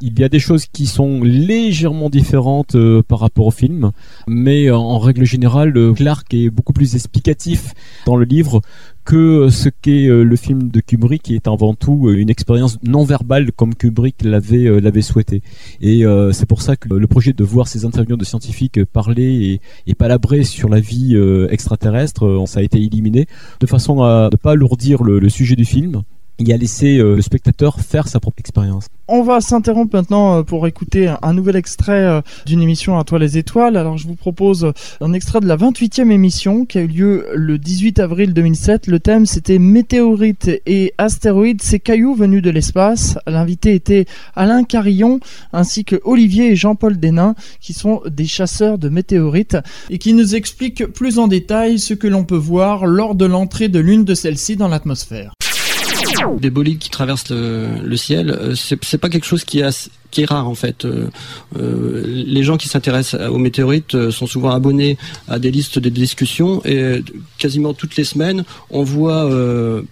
Il 0.00 0.18
y 0.18 0.24
a 0.24 0.28
des 0.28 0.38
choses 0.38 0.66
qui 0.66 0.86
sont 0.86 1.22
légèrement 1.22 2.10
différentes 2.10 2.74
euh, 2.74 3.02
par 3.02 3.20
rapport 3.20 3.46
au 3.46 3.50
film, 3.50 3.92
mais 4.26 4.70
en 4.70 4.98
règle 4.98 5.24
générale, 5.24 5.74
Clark 5.94 6.32
est 6.34 6.50
beaucoup 6.50 6.72
plus 6.72 6.94
explicatif 6.94 7.72
dans 8.06 8.16
le 8.16 8.24
livre 8.24 8.60
que 9.04 9.50
ce 9.50 9.68
qu'est 9.68 10.08
euh, 10.08 10.24
le 10.24 10.34
film 10.34 10.68
de 10.68 10.80
Kubrick 10.80 11.22
qui 11.22 11.36
est 11.36 11.46
avant 11.46 11.74
tout 11.74 12.08
euh, 12.08 12.16
une 12.16 12.28
expérience 12.28 12.76
non 12.82 13.04
verbale 13.04 13.52
comme 13.52 13.74
Kubrick 13.74 14.16
l'avait 14.24 15.02
souhaité 15.02 15.42
et 15.80 16.02
c'est 16.32 16.46
pour 16.46 16.60
ça 16.60 16.74
que 16.74 16.92
le 16.92 17.06
projet 17.06 17.32
de 17.32 17.44
voir 17.44 17.68
ces 17.68 17.84
interviews 17.84 18.16
de 18.16 18.24
scientifiques 18.24 18.84
parler 18.84 19.60
et, 19.86 19.90
et 19.90 19.94
palabrer 19.94 20.42
sur 20.42 20.68
la 20.68 20.80
vie 20.80 21.16
extraterrestre 21.50 22.44
ça 22.46 22.60
a 22.60 22.62
été 22.62 22.78
éliminé 22.78 23.26
de 23.60 23.66
façon 23.66 24.02
à 24.02 24.28
ne 24.30 24.36
pas 24.36 24.52
alourdir 24.52 25.02
le, 25.02 25.28
sujet 25.28 25.56
du 25.56 25.64
film 25.64 26.02
et 26.38 26.52
à 26.52 26.56
laisser 26.56 26.98
euh, 26.98 27.16
le 27.16 27.22
spectateur 27.22 27.80
faire 27.80 28.08
sa 28.08 28.20
propre 28.20 28.40
expérience. 28.40 28.86
On 29.08 29.22
va 29.22 29.40
s'interrompre 29.40 29.96
maintenant 29.96 30.38
euh, 30.38 30.42
pour 30.42 30.66
écouter 30.66 31.12
un 31.22 31.32
nouvel 31.32 31.56
extrait 31.56 32.04
euh, 32.04 32.20
d'une 32.44 32.60
émission 32.60 32.98
à 32.98 33.04
toi 33.04 33.18
les 33.18 33.38
étoiles. 33.38 33.76
Alors 33.76 33.96
je 33.96 34.06
vous 34.06 34.16
propose 34.16 34.72
un 35.00 35.12
extrait 35.12 35.40
de 35.40 35.46
la 35.46 35.56
28e 35.56 36.10
émission 36.10 36.64
qui 36.64 36.78
a 36.78 36.82
eu 36.82 36.88
lieu 36.88 37.26
le 37.34 37.58
18 37.58 38.00
avril 38.00 38.34
2007. 38.34 38.86
Le 38.88 39.00
thème 39.00 39.24
c'était 39.24 39.58
météorites 39.58 40.50
et 40.66 40.92
astéroïdes, 40.98 41.62
ces 41.62 41.80
cailloux 41.80 42.14
venus 42.14 42.42
de 42.42 42.50
l'espace. 42.50 43.18
L'invité 43.26 43.74
était 43.74 44.06
Alain 44.34 44.64
Carillon 44.64 45.20
ainsi 45.52 45.84
que 45.84 46.00
Olivier 46.04 46.50
et 46.50 46.56
Jean-Paul 46.56 46.98
Denain 46.98 47.34
qui 47.60 47.72
sont 47.72 48.02
des 48.06 48.26
chasseurs 48.26 48.78
de 48.78 48.88
météorites 48.88 49.56
et 49.88 49.98
qui 49.98 50.12
nous 50.12 50.34
expliquent 50.34 50.86
plus 50.86 51.18
en 51.18 51.28
détail 51.28 51.78
ce 51.78 51.94
que 51.94 52.08
l'on 52.08 52.24
peut 52.24 52.36
voir 52.36 52.86
lors 52.86 53.14
de 53.14 53.24
l'entrée 53.24 53.68
de 53.68 53.78
l'une 53.78 54.04
de 54.04 54.14
celles-ci 54.14 54.56
dans 54.56 54.68
l'atmosphère. 54.68 55.32
Des 56.38 56.50
bolides 56.50 56.78
qui 56.78 56.90
traversent 56.90 57.30
le, 57.30 57.96
ciel, 57.96 58.30
euh, 58.30 58.54
c'est 58.54 58.98
pas 58.98 59.08
quelque 59.08 59.26
chose 59.26 59.44
qui 59.44 59.60
est, 59.60 60.24
rare 60.24 60.48
en 60.48 60.54
fait. 60.54 60.84
Euh, 60.84 61.08
euh, 61.58 62.02
les 62.06 62.42
gens 62.42 62.56
qui 62.56 62.68
s'intéressent 62.68 63.20
aux 63.28 63.38
météorites 63.38 64.10
sont 64.10 64.26
souvent 64.26 64.50
abonnés 64.50 64.96
à 65.28 65.38
des 65.38 65.50
listes 65.50 65.78
de 65.78 65.90
discussions 65.90 66.62
et 66.64 67.02
quasiment 67.38 67.74
toutes 67.74 67.96
les 67.96 68.04
semaines, 68.04 68.44
on 68.70 68.82
voit 68.82 69.28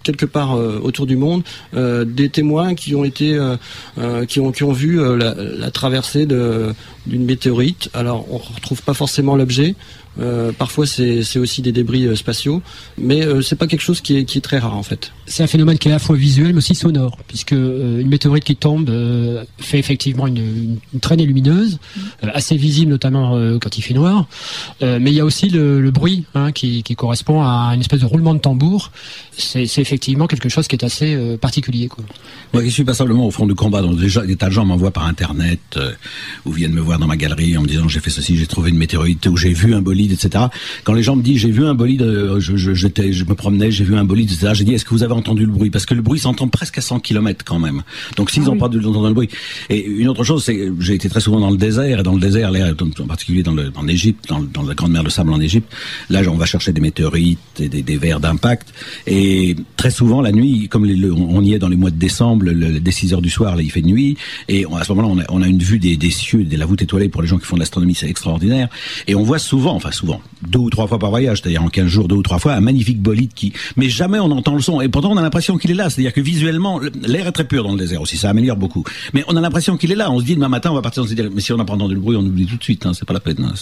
quelque 0.03 0.25
part 0.25 0.57
autour 0.57 1.05
du 1.05 1.15
monde 1.15 1.43
des 1.73 2.29
témoins 2.29 2.73
qui 2.73 2.95
ont 2.95 3.03
été, 3.03 3.39
qui 4.27 4.39
ont 4.39 4.51
qui 4.51 4.63
ont 4.63 4.71
vu 4.71 4.97
la, 5.17 5.35
la 5.35 5.71
traversée 5.71 6.25
d'une 6.25 7.25
météorite. 7.25 7.89
Alors 7.93 8.25
on 8.31 8.37
retrouve 8.37 8.81
pas 8.81 8.95
forcément 8.95 9.35
l'objet. 9.35 9.75
Euh, 10.19 10.51
parfois, 10.51 10.85
c'est 10.85 11.39
aussi 11.39 11.61
des 11.61 11.71
débris 11.71 12.05
euh, 12.05 12.15
spatiaux, 12.15 12.61
mais 12.97 13.25
euh, 13.25 13.41
c'est 13.41 13.55
pas 13.55 13.67
quelque 13.67 13.81
chose 13.81 14.01
qui 14.01 14.17
est, 14.17 14.25
qui 14.25 14.37
est, 14.37 14.41
très 14.41 14.59
rare 14.59 14.77
en 14.77 14.83
fait. 14.83 15.11
C'est 15.25 15.43
un 15.43 15.47
phénomène 15.47 15.77
qui 15.77 15.87
est 15.87 15.91
à 15.91 15.95
la 15.95 15.99
fois 15.99 16.15
visuel 16.15 16.53
mais 16.53 16.59
aussi 16.59 16.75
sonore, 16.75 17.17
puisque 17.27 17.51
une 17.51 18.07
météorite 18.07 18.43
qui 18.43 18.55
tombe 18.55 18.89
fait 19.57 19.79
effectivement 19.79 20.27
une, 20.27 20.77
une, 20.93 20.99
traînée 20.99 21.25
lumineuse, 21.25 21.79
assez 22.21 22.55
visible 22.55 22.91
notamment 22.91 23.31
quand 23.59 23.77
il 23.77 23.81
fait 23.81 23.93
noir. 23.93 24.27
mais 24.81 25.11
il 25.11 25.13
y 25.13 25.19
a 25.19 25.25
aussi 25.25 25.49
le, 25.49 25.81
le 25.81 25.91
bruit 25.91 26.25
hein, 26.35 26.51
qui, 26.51 26.83
qui, 26.83 26.95
correspond 26.95 27.41
à 27.41 27.71
une 27.73 27.81
espèce 27.81 28.01
de 28.01 28.05
roulement 28.05 28.35
de 28.35 28.39
tambour. 28.39 28.91
C'est 29.37 29.63
effectivement 29.63 30.27
quelque 30.27 30.47
chose 30.47 30.67
qui 30.67 30.75
est 30.75 30.85
assez 30.85 31.17
particulier. 31.41 31.87
Quoi. 31.87 32.03
Moi, 32.53 32.63
qui 32.63 32.71
suis 32.71 32.85
passablement 32.85 33.25
au 33.25 33.31
front 33.31 33.47
du 33.47 33.55
combat, 33.55 33.81
donc 33.81 33.97
déjà 33.97 34.25
des 34.25 34.35
tas 34.35 34.47
de 34.47 34.51
gens 34.51 34.65
m'envoient 34.65 34.91
par 34.91 35.07
internet 35.07 35.79
ou 36.45 36.51
viennent 36.51 36.73
me 36.73 36.81
voir 36.81 36.99
dans 36.99 37.07
ma 37.07 37.17
galerie 37.17 37.57
en 37.57 37.63
me 37.63 37.67
disant 37.67 37.87
j'ai 37.87 37.99
fait 37.99 38.11
ceci, 38.11 38.37
j'ai 38.37 38.47
trouvé 38.47 38.69
une 38.69 38.77
météorite 38.77 39.25
ou 39.25 39.37
j'ai 39.37 39.53
vu 39.53 39.73
un 39.73 39.81
bolide 39.81 40.04
etc. 40.11 40.45
Quand 40.83 40.93
les 40.93 41.03
gens 41.03 41.15
me 41.15 41.21
disent 41.21 41.39
j'ai 41.39 41.51
vu 41.51 41.65
un 41.65 41.75
bolide, 41.75 42.01
euh, 42.01 42.39
je, 42.39 42.55
je, 42.55 42.73
je 42.73 43.25
me 43.25 43.33
promenais, 43.35 43.71
j'ai 43.71 43.83
vu 43.83 43.95
un 43.95 44.05
bolide, 44.05 44.31
etc. 44.31 44.51
J'ai 44.53 44.63
dit 44.63 44.73
est-ce 44.73 44.85
que 44.85 44.91
vous 44.91 45.03
avez 45.03 45.13
entendu 45.13 45.45
le 45.45 45.51
bruit? 45.51 45.69
Parce 45.69 45.85
que 45.85 45.93
le 45.93 46.01
bruit 46.01 46.19
s'entend 46.19 46.47
presque 46.47 46.77
à 46.77 46.81
100 46.81 46.99
km 46.99 47.43
quand 47.45 47.59
même. 47.59 47.83
Donc 48.17 48.31
s'ils 48.31 48.43
n'ont 48.43 48.53
ah 48.53 48.59
pas 48.59 48.65
entendu 48.65 48.79
le 48.79 49.13
bruit. 49.13 49.29
Et 49.69 49.85
une 49.85 50.07
autre 50.07 50.23
chose, 50.23 50.43
c'est 50.43 50.71
j'ai 50.79 50.95
été 50.95 51.09
très 51.09 51.19
souvent 51.19 51.39
dans 51.39 51.51
le 51.51 51.57
désert 51.57 51.99
et 51.99 52.03
dans 52.03 52.13
le 52.13 52.19
désert, 52.19 52.51
en 52.51 53.07
particulier 53.07 53.43
dans 53.43 53.53
le, 53.53 53.71
en 53.75 53.87
Égypte, 53.87 54.25
dans, 54.29 54.41
dans, 54.41 54.63
la 54.63 54.73
grande 54.73 54.91
mer 54.91 55.03
de 55.03 55.09
sable 55.09 55.31
en 55.31 55.39
Égypte. 55.39 55.71
Là, 56.09 56.21
on 56.27 56.35
va 56.35 56.45
chercher 56.45 56.71
des 56.73 56.81
météorites 56.81 57.39
et 57.59 57.69
des, 57.69 57.81
des 57.81 57.97
verres 57.97 58.19
d'impact. 58.19 58.73
Et 59.07 59.55
très 59.77 59.91
souvent 59.91 60.21
la 60.21 60.31
nuit, 60.31 60.67
comme 60.69 60.83
on 60.83 61.41
y 61.41 61.53
est 61.53 61.59
dans 61.59 61.69
les 61.69 61.75
mois 61.75 61.91
de 61.91 61.97
décembre, 61.97 62.45
le, 62.45 62.79
dès 62.79 62.91
6 62.91 63.13
heures 63.13 63.21
du 63.21 63.29
soir, 63.29 63.55
là, 63.55 63.61
il 63.61 63.71
fait 63.71 63.81
nuit. 63.81 64.17
Et 64.47 64.65
à 64.65 64.83
ce 64.83 64.93
moment-là, 64.93 65.13
on 65.13 65.19
a, 65.19 65.23
on 65.29 65.41
a 65.41 65.47
une 65.47 65.61
vue 65.61 65.79
des, 65.79 65.97
des 65.97 66.09
cieux, 66.09 66.43
de 66.43 66.57
la 66.57 66.65
voûte 66.65 66.81
étoilée 66.81 67.09
pour 67.09 67.21
les 67.21 67.27
gens 67.27 67.37
qui 67.37 67.45
font 67.45 67.55
de 67.55 67.61
l'astronomie, 67.61 67.95
c'est 67.95 68.09
extraordinaire. 68.09 68.69
Et 69.07 69.15
on 69.15 69.23
voit 69.23 69.39
souvent, 69.39 69.75
enfin 69.75 69.91
souvent, 69.95 70.21
deux 70.47 70.59
ou 70.59 70.69
trois 70.69 70.87
fois 70.87 70.99
par 70.99 71.09
voyage, 71.09 71.41
c'est-à-dire 71.41 71.63
en 71.63 71.69
15 71.69 71.87
jours, 71.87 72.07
deux 72.07 72.15
ou 72.15 72.23
trois 72.23 72.39
fois, 72.39 72.53
un 72.53 72.61
magnifique 72.61 73.01
bolide 73.01 73.33
qui, 73.33 73.53
mais 73.75 73.89
jamais 73.89 74.19
on 74.19 74.31
entend 74.31 74.55
le 74.55 74.61
son. 74.61 74.81
Et 74.81 74.89
pourtant, 74.89 75.11
on 75.11 75.17
a 75.17 75.21
l'impression 75.21 75.57
qu'il 75.57 75.71
est 75.71 75.75
là. 75.75 75.89
C'est-à-dire 75.89 76.13
que 76.13 76.21
visuellement, 76.21 76.79
l'air 77.01 77.27
est 77.27 77.31
très 77.31 77.45
pur 77.45 77.63
dans 77.63 77.71
le 77.71 77.77
désert 77.77 78.01
aussi. 78.01 78.17
Ça 78.17 78.29
améliore 78.29 78.57
beaucoup. 78.57 78.83
Mais 79.13 79.23
on 79.27 79.35
a 79.35 79.41
l'impression 79.41 79.77
qu'il 79.77 79.91
est 79.91 79.95
là. 79.95 80.11
On 80.11 80.19
se 80.19 80.25
dit 80.25 80.35
demain 80.35 80.49
matin, 80.49 80.71
on 80.71 80.75
va 80.75 80.81
partir, 80.81 81.03
on 81.03 81.07
se 81.07 81.13
dit, 81.13 81.21
mais 81.33 81.41
si 81.41 81.51
on 81.53 81.57
n'a 81.57 81.65
pas 81.65 81.73
entendu 81.73 81.95
le 81.95 82.01
bruit, 82.01 82.15
on 82.17 82.25
oublie 82.25 82.45
tout 82.45 82.57
de 82.57 82.63
suite. 82.63 82.85
Hein, 82.85 82.91
c'est 82.93 83.05
pas 83.05 83.13
la 83.13 83.19
peine. 83.19 83.37
Hein, 83.43 83.53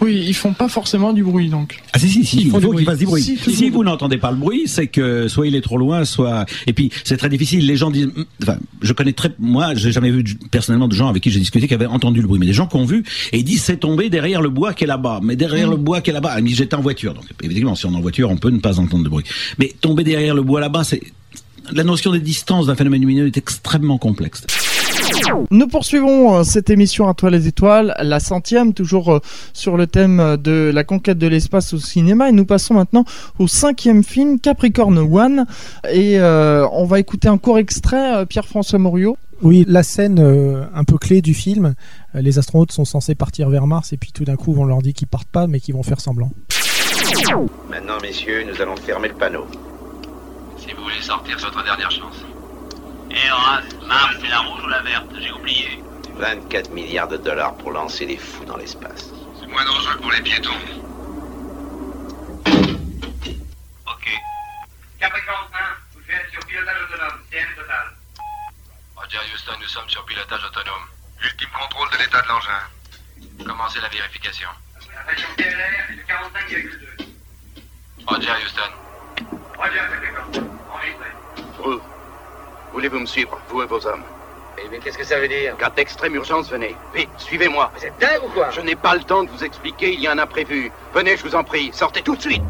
oui, 0.00 0.24
ils 0.26 0.34
font 0.34 0.52
pas 0.52 0.68
forcément 0.68 1.12
du 1.12 1.22
bruit, 1.22 1.48
donc. 1.48 1.82
Ah 1.92 1.98
si, 1.98 2.08
si, 2.08 2.24
si. 2.24 2.42
il 2.42 2.50
faut 2.50 2.72
qu'ils 2.72 2.84
fassent 2.84 2.98
du 2.98 3.06
bruit. 3.06 3.22
Si, 3.22 3.70
vous 3.70 3.84
n'entendez 3.84 4.18
pas 4.18 4.30
le 4.30 4.36
bruit, 4.36 4.64
c'est 4.66 4.86
que 4.86 5.28
soit 5.28 5.46
il 5.46 5.54
est 5.54 5.60
trop 5.60 5.78
loin, 5.78 6.04
soit. 6.04 6.46
Et 6.66 6.72
puis, 6.72 6.90
c'est 7.04 7.16
très 7.16 7.28
difficile. 7.28 7.66
Les 7.66 7.76
gens 7.76 7.90
disent, 7.90 8.08
enfin, 8.42 8.58
je 8.82 8.92
connais 8.92 9.12
très, 9.12 9.30
moi, 9.38 9.74
j'ai 9.74 9.92
jamais 9.92 10.10
vu 10.10 10.24
personnellement 10.50 10.88
de 10.88 10.94
gens 10.94 11.08
avec 11.08 11.22
qui 11.22 11.30
j'ai 11.30 11.40
discuté 11.40 11.66
qui 11.66 11.74
avaient 11.74 11.86
entendu 11.86 12.20
le 12.20 12.26
bruit, 12.26 12.38
mais 12.38 12.46
des 12.46 12.52
gens 12.52 12.66
qui 12.66 12.76
ont 12.76 12.84
vu 12.84 13.04
et 13.32 13.38
ils 13.38 13.44
disent 13.44 13.62
c'est 13.62 13.78
tombé 13.78 14.08
derrière 14.08 14.42
le 14.42 14.48
bois 14.48 14.74
qui 14.74 14.84
est 14.84 14.86
là-bas. 14.86 15.20
Mais 15.22 15.36
derrière 15.48 15.70
le 15.70 15.76
bois 15.76 16.00
qui 16.00 16.10
est 16.10 16.12
là-bas, 16.12 16.36
j'étais 16.44 16.74
en 16.74 16.80
voiture. 16.80 17.14
Donc, 17.14 17.24
évidemment, 17.42 17.74
si 17.74 17.86
on 17.86 17.92
est 17.92 17.96
en 17.96 18.00
voiture, 18.00 18.30
on 18.30 18.36
peut 18.36 18.50
ne 18.50 18.58
pas 18.58 18.78
entendre 18.78 19.04
de 19.04 19.08
bruit. 19.08 19.24
Mais 19.58 19.74
tomber 19.80 20.04
derrière 20.04 20.34
le 20.34 20.42
bois 20.42 20.60
là-bas, 20.60 20.84
c'est 20.84 21.00
la 21.72 21.84
notion 21.84 22.12
des 22.12 22.20
distances 22.20 22.66
d'un 22.66 22.76
phénomène 22.76 23.00
lumineux 23.00 23.26
est 23.26 23.36
extrêmement 23.36 23.98
complexe. 23.98 24.44
Nous 25.50 25.68
poursuivons 25.68 26.36
euh, 26.36 26.42
cette 26.42 26.70
émission 26.70 27.08
à 27.08 27.14
toi 27.14 27.30
les 27.30 27.46
étoiles, 27.46 27.94
la 28.00 28.20
centième, 28.20 28.74
toujours 28.74 29.14
euh, 29.14 29.20
sur 29.52 29.76
le 29.76 29.86
thème 29.86 30.36
de 30.36 30.70
la 30.72 30.84
conquête 30.84 31.18
de 31.18 31.26
l'espace 31.26 31.72
au 31.74 31.78
cinéma. 31.78 32.28
Et 32.28 32.32
nous 32.32 32.46
passons 32.46 32.74
maintenant 32.74 33.04
au 33.38 33.48
cinquième 33.48 34.02
film, 34.02 34.40
Capricorn 34.40 34.98
One. 34.98 35.46
Et 35.90 36.18
euh, 36.18 36.66
on 36.72 36.84
va 36.84 36.98
écouter 37.00 37.28
un 37.28 37.38
court 37.38 37.58
extrait, 37.58 38.26
Pierre-François 38.26 38.78
Morio. 38.78 39.16
Oui, 39.42 39.64
la 39.68 39.82
scène 39.82 40.18
euh, 40.18 40.64
un 40.74 40.84
peu 40.84 40.96
clé 40.96 41.20
du 41.20 41.34
film, 41.34 41.74
les 42.14 42.38
astronautes 42.38 42.72
sont 42.72 42.86
censés 42.86 43.14
partir 43.14 43.50
vers 43.50 43.66
Mars 43.66 43.92
et 43.92 43.98
puis 43.98 44.10
tout 44.10 44.24
d'un 44.24 44.36
coup 44.36 44.54
on 44.56 44.64
leur 44.64 44.80
dit 44.80 44.94
qu'ils 44.94 45.08
partent 45.08 45.28
pas 45.28 45.46
mais 45.46 45.60
qu'ils 45.60 45.74
vont 45.74 45.82
faire 45.82 46.00
semblant. 46.00 46.30
Maintenant, 47.68 47.98
messieurs, 48.00 48.44
nous 48.50 48.62
allons 48.62 48.76
fermer 48.76 49.08
le 49.08 49.14
panneau. 49.14 49.44
Si 50.56 50.72
vous 50.72 50.82
voulez 50.82 51.02
sortir, 51.02 51.38
c'est 51.38 51.46
votre 51.46 51.62
dernière 51.64 51.90
chance. 51.90 52.25
Et 53.16 53.30
Horace, 53.30 53.64
Mars, 53.86 54.14
c'est 54.20 54.28
la 54.28 54.40
rouge 54.40 54.62
ou 54.62 54.68
la 54.68 54.82
verte 54.82 55.06
J'ai 55.18 55.32
oublié. 55.32 55.82
24 56.16 56.70
milliards 56.70 57.08
de 57.08 57.16
dollars 57.16 57.56
pour 57.56 57.70
lancer 57.70 58.04
les 58.04 58.18
fous 58.18 58.44
dans 58.44 58.58
l'espace. 58.58 59.10
C'est 59.40 59.46
moins 59.46 59.64
dangereux 59.64 59.96
pour 59.96 60.10
les 60.12 60.20
piétons. 60.20 60.50
Ok. 63.86 64.06
Capricorne 65.00 65.48
1, 65.54 65.58
vous 65.94 66.00
êtes 66.10 66.30
sur 66.30 66.44
pilotage 66.46 66.76
autonome, 66.90 67.18
CM 67.30 67.48
total. 67.56 67.86
Roger 68.96 69.18
Houston, 69.32 69.52
nous 69.60 69.68
sommes 69.68 69.88
sur 69.88 70.04
pilotage 70.04 70.44
autonome. 70.44 70.86
Ultime 71.24 71.48
contrôle 71.58 71.88
de 71.90 71.96
l'état 71.96 72.20
de 72.20 72.28
l'engin. 72.28 73.46
Commencez 73.46 73.80
la 73.80 73.88
vérification. 73.88 74.48
La 74.94 75.02
pression 75.04 75.28
TLR 75.38 75.90
est 75.90 75.96
de 75.96 76.02
45,2. 76.02 77.06
Roger 78.06 78.32
Houston. 78.44 78.72
Roger 79.56 79.80
Capricorne, 79.90 80.58
enregistré. 80.70 81.08
Vous, 81.58 81.80
voulez-vous 82.76 83.00
me 83.00 83.06
suivre, 83.06 83.40
vous 83.48 83.62
et 83.62 83.66
vos 83.66 83.86
hommes 83.86 84.02
Eh 84.62 84.68
bien, 84.68 84.78
qu'est-ce 84.78 84.98
que 84.98 85.04
ça 85.04 85.18
veut 85.18 85.28
dire 85.28 85.56
Cas 85.56 85.70
d'extrême 85.70 86.14
urgence, 86.14 86.50
venez. 86.50 86.76
Vite, 86.94 87.08
suivez-moi. 87.16 87.72
Vous 87.74 87.86
êtes 87.86 87.98
dingue 87.98 88.22
ou 88.22 88.28
quoi 88.28 88.50
Je 88.50 88.60
n'ai 88.60 88.76
pas 88.76 88.94
le 88.94 89.02
temps 89.02 89.24
de 89.24 89.30
vous 89.30 89.42
expliquer, 89.42 89.94
il 89.94 90.00
y 90.00 90.06
a 90.06 90.12
un 90.12 90.18
imprévu. 90.18 90.70
Venez, 90.94 91.16
je 91.16 91.22
vous 91.22 91.34
en 91.34 91.42
prie, 91.42 91.70
sortez 91.72 92.02
tout 92.02 92.16
de 92.16 92.20
suite. 92.20 92.42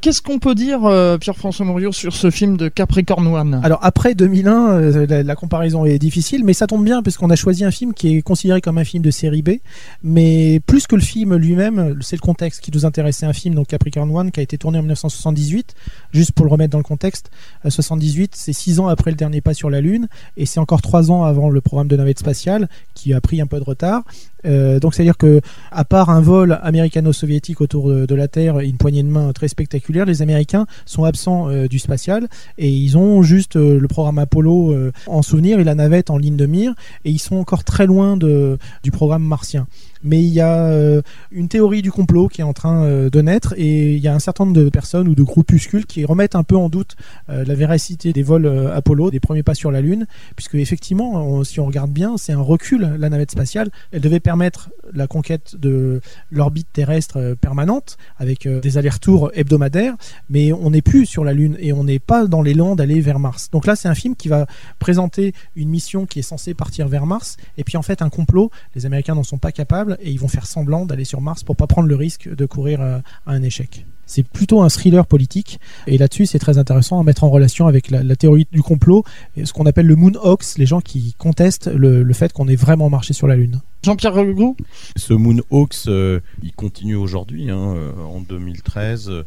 Qu'est-ce 0.00 0.22
qu'on 0.22 0.38
peut 0.38 0.54
dire, 0.54 0.86
euh, 0.86 1.18
Pierre-François 1.18 1.66
Morio, 1.66 1.92
sur 1.92 2.14
ce 2.14 2.30
film 2.30 2.56
de 2.56 2.68
Capricorn 2.68 3.26
One? 3.26 3.60
Alors 3.62 3.80
après 3.82 4.14
2001, 4.14 4.70
euh, 4.70 5.22
la, 5.22 5.34
comparaison 5.36 5.84
est 5.84 5.98
difficile, 5.98 6.42
mais 6.42 6.54
ça 6.54 6.66
tombe 6.66 6.82
bien 6.86 7.02
parce 7.02 7.18
qu'on 7.18 7.28
a 7.28 7.36
choisi 7.36 7.66
un 7.66 7.70
film 7.70 7.92
qui 7.92 8.16
est 8.16 8.22
considéré 8.22 8.62
comme 8.62 8.78
un 8.78 8.84
film 8.84 9.02
de 9.02 9.10
série 9.10 9.42
B, 9.42 9.58
mais 10.02 10.58
plus 10.66 10.86
que 10.86 10.96
le 10.96 11.02
film 11.02 11.36
lui-même, 11.36 11.98
c'est 12.00 12.16
le 12.16 12.22
contexte 12.22 12.62
qui 12.62 12.70
nous 12.72 12.86
intéressait. 12.86 13.26
Un 13.26 13.34
film, 13.34 13.54
donc 13.54 13.66
Capricorn 13.66 14.10
One, 14.10 14.30
qui 14.30 14.40
a 14.40 14.42
été 14.42 14.56
tourné 14.56 14.78
en 14.78 14.82
1978, 14.82 15.74
juste 16.12 16.32
pour 16.32 16.46
le 16.46 16.50
remettre 16.50 16.72
dans 16.72 16.78
le 16.78 16.84
contexte. 16.84 17.30
Euh, 17.66 17.70
78, 17.70 18.32
c'est 18.34 18.54
six 18.54 18.80
ans 18.80 18.88
après 18.88 19.10
le 19.10 19.18
dernier 19.18 19.42
pas 19.42 19.52
sur 19.52 19.68
la 19.68 19.82
Lune, 19.82 20.08
et 20.38 20.46
c'est 20.46 20.60
encore 20.60 20.80
trois 20.80 21.10
ans 21.10 21.24
avant 21.24 21.50
le 21.50 21.60
programme 21.60 21.88
de 21.88 21.96
navette 21.96 22.20
spatiale 22.20 22.70
qui 22.94 23.12
a 23.12 23.20
pris 23.20 23.42
un 23.42 23.46
peu 23.46 23.58
de 23.58 23.64
retard. 23.64 24.04
Euh, 24.46 24.80
donc 24.80 24.94
c'est-à-dire 24.94 25.18
que 25.18 25.42
à 25.70 25.84
part 25.84 26.08
un 26.08 26.22
vol 26.22 26.58
américano-soviétique 26.62 27.60
autour 27.60 27.90
de, 27.90 28.06
de 28.06 28.14
la 28.14 28.26
Terre 28.26 28.60
et 28.60 28.68
une 28.68 28.78
poignée 28.78 29.02
de 29.02 29.08
main 29.08 29.32
très 29.32 29.48
spectaculaire, 29.48 29.89
les 29.90 30.22
Américains 30.22 30.66
sont 30.86 31.04
absents 31.04 31.48
euh, 31.48 31.68
du 31.68 31.78
spatial 31.78 32.28
et 32.58 32.70
ils 32.70 32.96
ont 32.96 33.22
juste 33.22 33.56
euh, 33.56 33.78
le 33.78 33.88
programme 33.88 34.18
Apollo 34.18 34.72
euh, 34.72 34.92
en 35.06 35.22
souvenir 35.22 35.58
et 35.60 35.64
la 35.64 35.74
navette 35.74 36.10
en 36.10 36.18
ligne 36.18 36.36
de 36.36 36.46
mire 36.46 36.74
et 37.04 37.10
ils 37.10 37.18
sont 37.18 37.36
encore 37.36 37.64
très 37.64 37.86
loin 37.86 38.16
du 38.16 38.90
programme 38.90 39.22
martien. 39.22 39.66
Mais 40.02 40.22
il 40.22 40.30
y 40.30 40.40
a 40.40 40.66
euh, 40.66 41.02
une 41.30 41.48
théorie 41.48 41.82
du 41.82 41.92
complot 41.92 42.28
qui 42.28 42.40
est 42.40 42.44
en 42.44 42.52
train 42.52 42.84
euh, 42.84 43.10
de 43.10 43.20
naître 43.20 43.54
et 43.56 43.94
il 43.94 44.02
y 44.02 44.08
a 44.08 44.14
un 44.14 44.18
certain 44.18 44.44
nombre 44.44 44.56
de 44.56 44.68
personnes 44.68 45.08
ou 45.08 45.14
de 45.14 45.22
groupuscules 45.22 45.86
qui 45.86 46.04
remettent 46.04 46.34
un 46.34 46.42
peu 46.42 46.56
en 46.56 46.68
doute 46.68 46.96
euh, 47.28 47.44
la 47.44 47.54
véracité 47.54 48.12
des 48.12 48.22
vols 48.22 48.70
Apollo, 48.72 49.10
des 49.10 49.20
premiers 49.20 49.42
pas 49.42 49.54
sur 49.54 49.70
la 49.70 49.80
Lune, 49.80 50.06
puisque 50.36 50.54
effectivement, 50.54 51.44
si 51.44 51.60
on 51.60 51.66
regarde 51.66 51.90
bien, 51.90 52.16
c'est 52.16 52.32
un 52.32 52.40
recul, 52.40 52.96
la 52.98 53.10
navette 53.10 53.30
spatiale. 53.30 53.70
Elle 53.92 54.00
devait 54.00 54.20
permettre 54.20 54.70
la 54.92 55.06
conquête 55.06 55.56
de 55.56 56.00
l'orbite 56.30 56.68
terrestre 56.72 57.34
permanente 57.40 57.96
avec 58.18 58.48
des 58.48 58.78
allers-retours 58.78 59.30
hebdomadaires, 59.34 59.94
mais 60.28 60.52
on 60.52 60.70
n'est 60.70 60.82
plus 60.82 61.06
sur 61.06 61.24
la 61.24 61.32
Lune 61.32 61.56
et 61.60 61.72
on 61.72 61.84
n'est 61.84 61.98
pas 61.98 62.26
dans 62.26 62.42
l'élan 62.42 62.76
d'aller 62.76 63.00
vers 63.00 63.18
Mars. 63.18 63.50
Donc 63.50 63.66
là, 63.66 63.76
c'est 63.76 63.88
un 63.88 63.94
film 63.94 64.16
qui 64.16 64.28
va 64.28 64.46
présenter 64.78 65.34
une 65.56 65.68
mission 65.68 66.06
qui 66.06 66.20
est 66.20 66.22
censée 66.22 66.54
partir 66.54 66.88
vers 66.88 67.06
Mars, 67.06 67.36
et 67.56 67.64
puis 67.64 67.76
en 67.76 67.82
fait 67.82 68.02
un 68.02 68.08
complot. 68.08 68.50
Les 68.74 68.86
Américains 68.86 69.14
n'en 69.14 69.24
sont 69.24 69.38
pas 69.38 69.52
capables 69.52 69.89
et 70.00 70.10
ils 70.10 70.18
vont 70.20 70.28
faire 70.28 70.46
semblant 70.46 70.86
d'aller 70.86 71.04
sur 71.04 71.20
Mars 71.20 71.42
pour 71.44 71.56
pas 71.56 71.66
prendre 71.66 71.88
le 71.88 71.96
risque 71.96 72.28
de 72.32 72.46
courir 72.46 72.80
euh, 72.80 72.98
à 73.26 73.32
un 73.32 73.42
échec. 73.42 73.86
C'est 74.06 74.24
plutôt 74.24 74.60
un 74.60 74.68
thriller 74.68 75.06
politique 75.06 75.60
et 75.86 75.96
là-dessus 75.96 76.26
c'est 76.26 76.40
très 76.40 76.58
intéressant 76.58 76.98
à 76.98 77.04
mettre 77.04 77.22
en 77.22 77.30
relation 77.30 77.68
avec 77.68 77.90
la, 77.92 78.02
la 78.02 78.16
théorie 78.16 78.44
du 78.50 78.60
complot 78.60 79.04
et 79.36 79.46
ce 79.46 79.52
qu'on 79.52 79.66
appelle 79.66 79.86
le 79.86 79.94
moon 79.94 80.10
hoax, 80.20 80.58
les 80.58 80.66
gens 80.66 80.80
qui 80.80 81.14
contestent 81.16 81.68
le, 81.72 82.02
le 82.02 82.12
fait 82.12 82.32
qu'on 82.32 82.48
ait 82.48 82.56
vraiment 82.56 82.90
marché 82.90 83.12
sur 83.12 83.28
la 83.28 83.36
Lune. 83.36 83.60
Jean-Pierre 83.84 84.24
Legault 84.24 84.56
Ce 84.96 85.14
Moonhawks, 85.14 85.86
euh, 85.86 86.18
il 86.42 86.52
continue 86.52 86.96
aujourd'hui, 86.96 87.50
hein, 87.50 87.74
euh, 87.76 87.92
en 88.02 88.20
2013. 88.20 89.08
euh, 89.10 89.22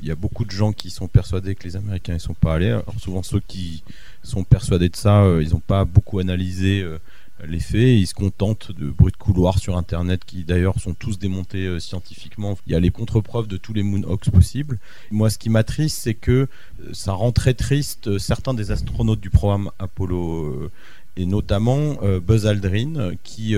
Il 0.00 0.06
y 0.06 0.12
a 0.12 0.14
beaucoup 0.14 0.44
de 0.44 0.50
gens 0.52 0.72
qui 0.72 0.90
sont 0.90 1.08
persuadés 1.08 1.56
que 1.56 1.64
les 1.64 1.74
Américains 1.76 2.14
ne 2.14 2.18
sont 2.18 2.34
pas 2.34 2.54
allés. 2.54 2.68
Alors 2.70 2.94
souvent 2.98 3.24
ceux 3.24 3.40
qui 3.40 3.82
sont 4.22 4.44
persuadés 4.44 4.88
de 4.90 4.96
ça, 4.96 5.22
euh, 5.24 5.42
ils 5.42 5.50
n'ont 5.50 5.60
pas 5.60 5.84
beaucoup 5.84 6.20
analysé 6.20 6.82
euh, 6.82 6.98
les 7.46 7.60
faits. 7.60 7.98
Ils 8.00 8.06
se 8.06 8.14
contentent 8.14 8.72
de 8.72 8.90
bruits 8.90 9.12
de 9.12 9.16
couloir 9.16 9.58
sur 9.58 9.76
Internet 9.76 10.22
qui 10.24 10.44
d'ailleurs 10.44 10.78
sont 10.80 10.94
tous 10.94 11.18
démontés 11.18 11.66
euh, 11.66 11.80
scientifiquement. 11.80 12.58
Il 12.66 12.72
y 12.72 12.76
a 12.76 12.80
les 12.80 12.90
contre-preuves 12.90 13.46
de 13.46 13.56
tous 13.56 13.72
les 13.72 13.82
Moonhawks 13.82 14.30
possibles. 14.30 14.78
Moi, 15.10 15.30
ce 15.30 15.38
qui 15.38 15.50
m'attriste, 15.50 15.98
c'est 15.98 16.14
que 16.14 16.32
euh, 16.32 16.48
ça 16.92 17.12
rend 17.12 17.32
très 17.32 17.54
triste 17.54 18.08
euh, 18.08 18.18
certains 18.18 18.54
des 18.54 18.70
astronautes 18.70 19.20
du 19.20 19.30
programme 19.30 19.70
Apollo. 19.78 20.70
et 21.16 21.26
notamment 21.26 21.96
Buzz 22.26 22.46
Aldrin, 22.46 23.12
qui, 23.22 23.54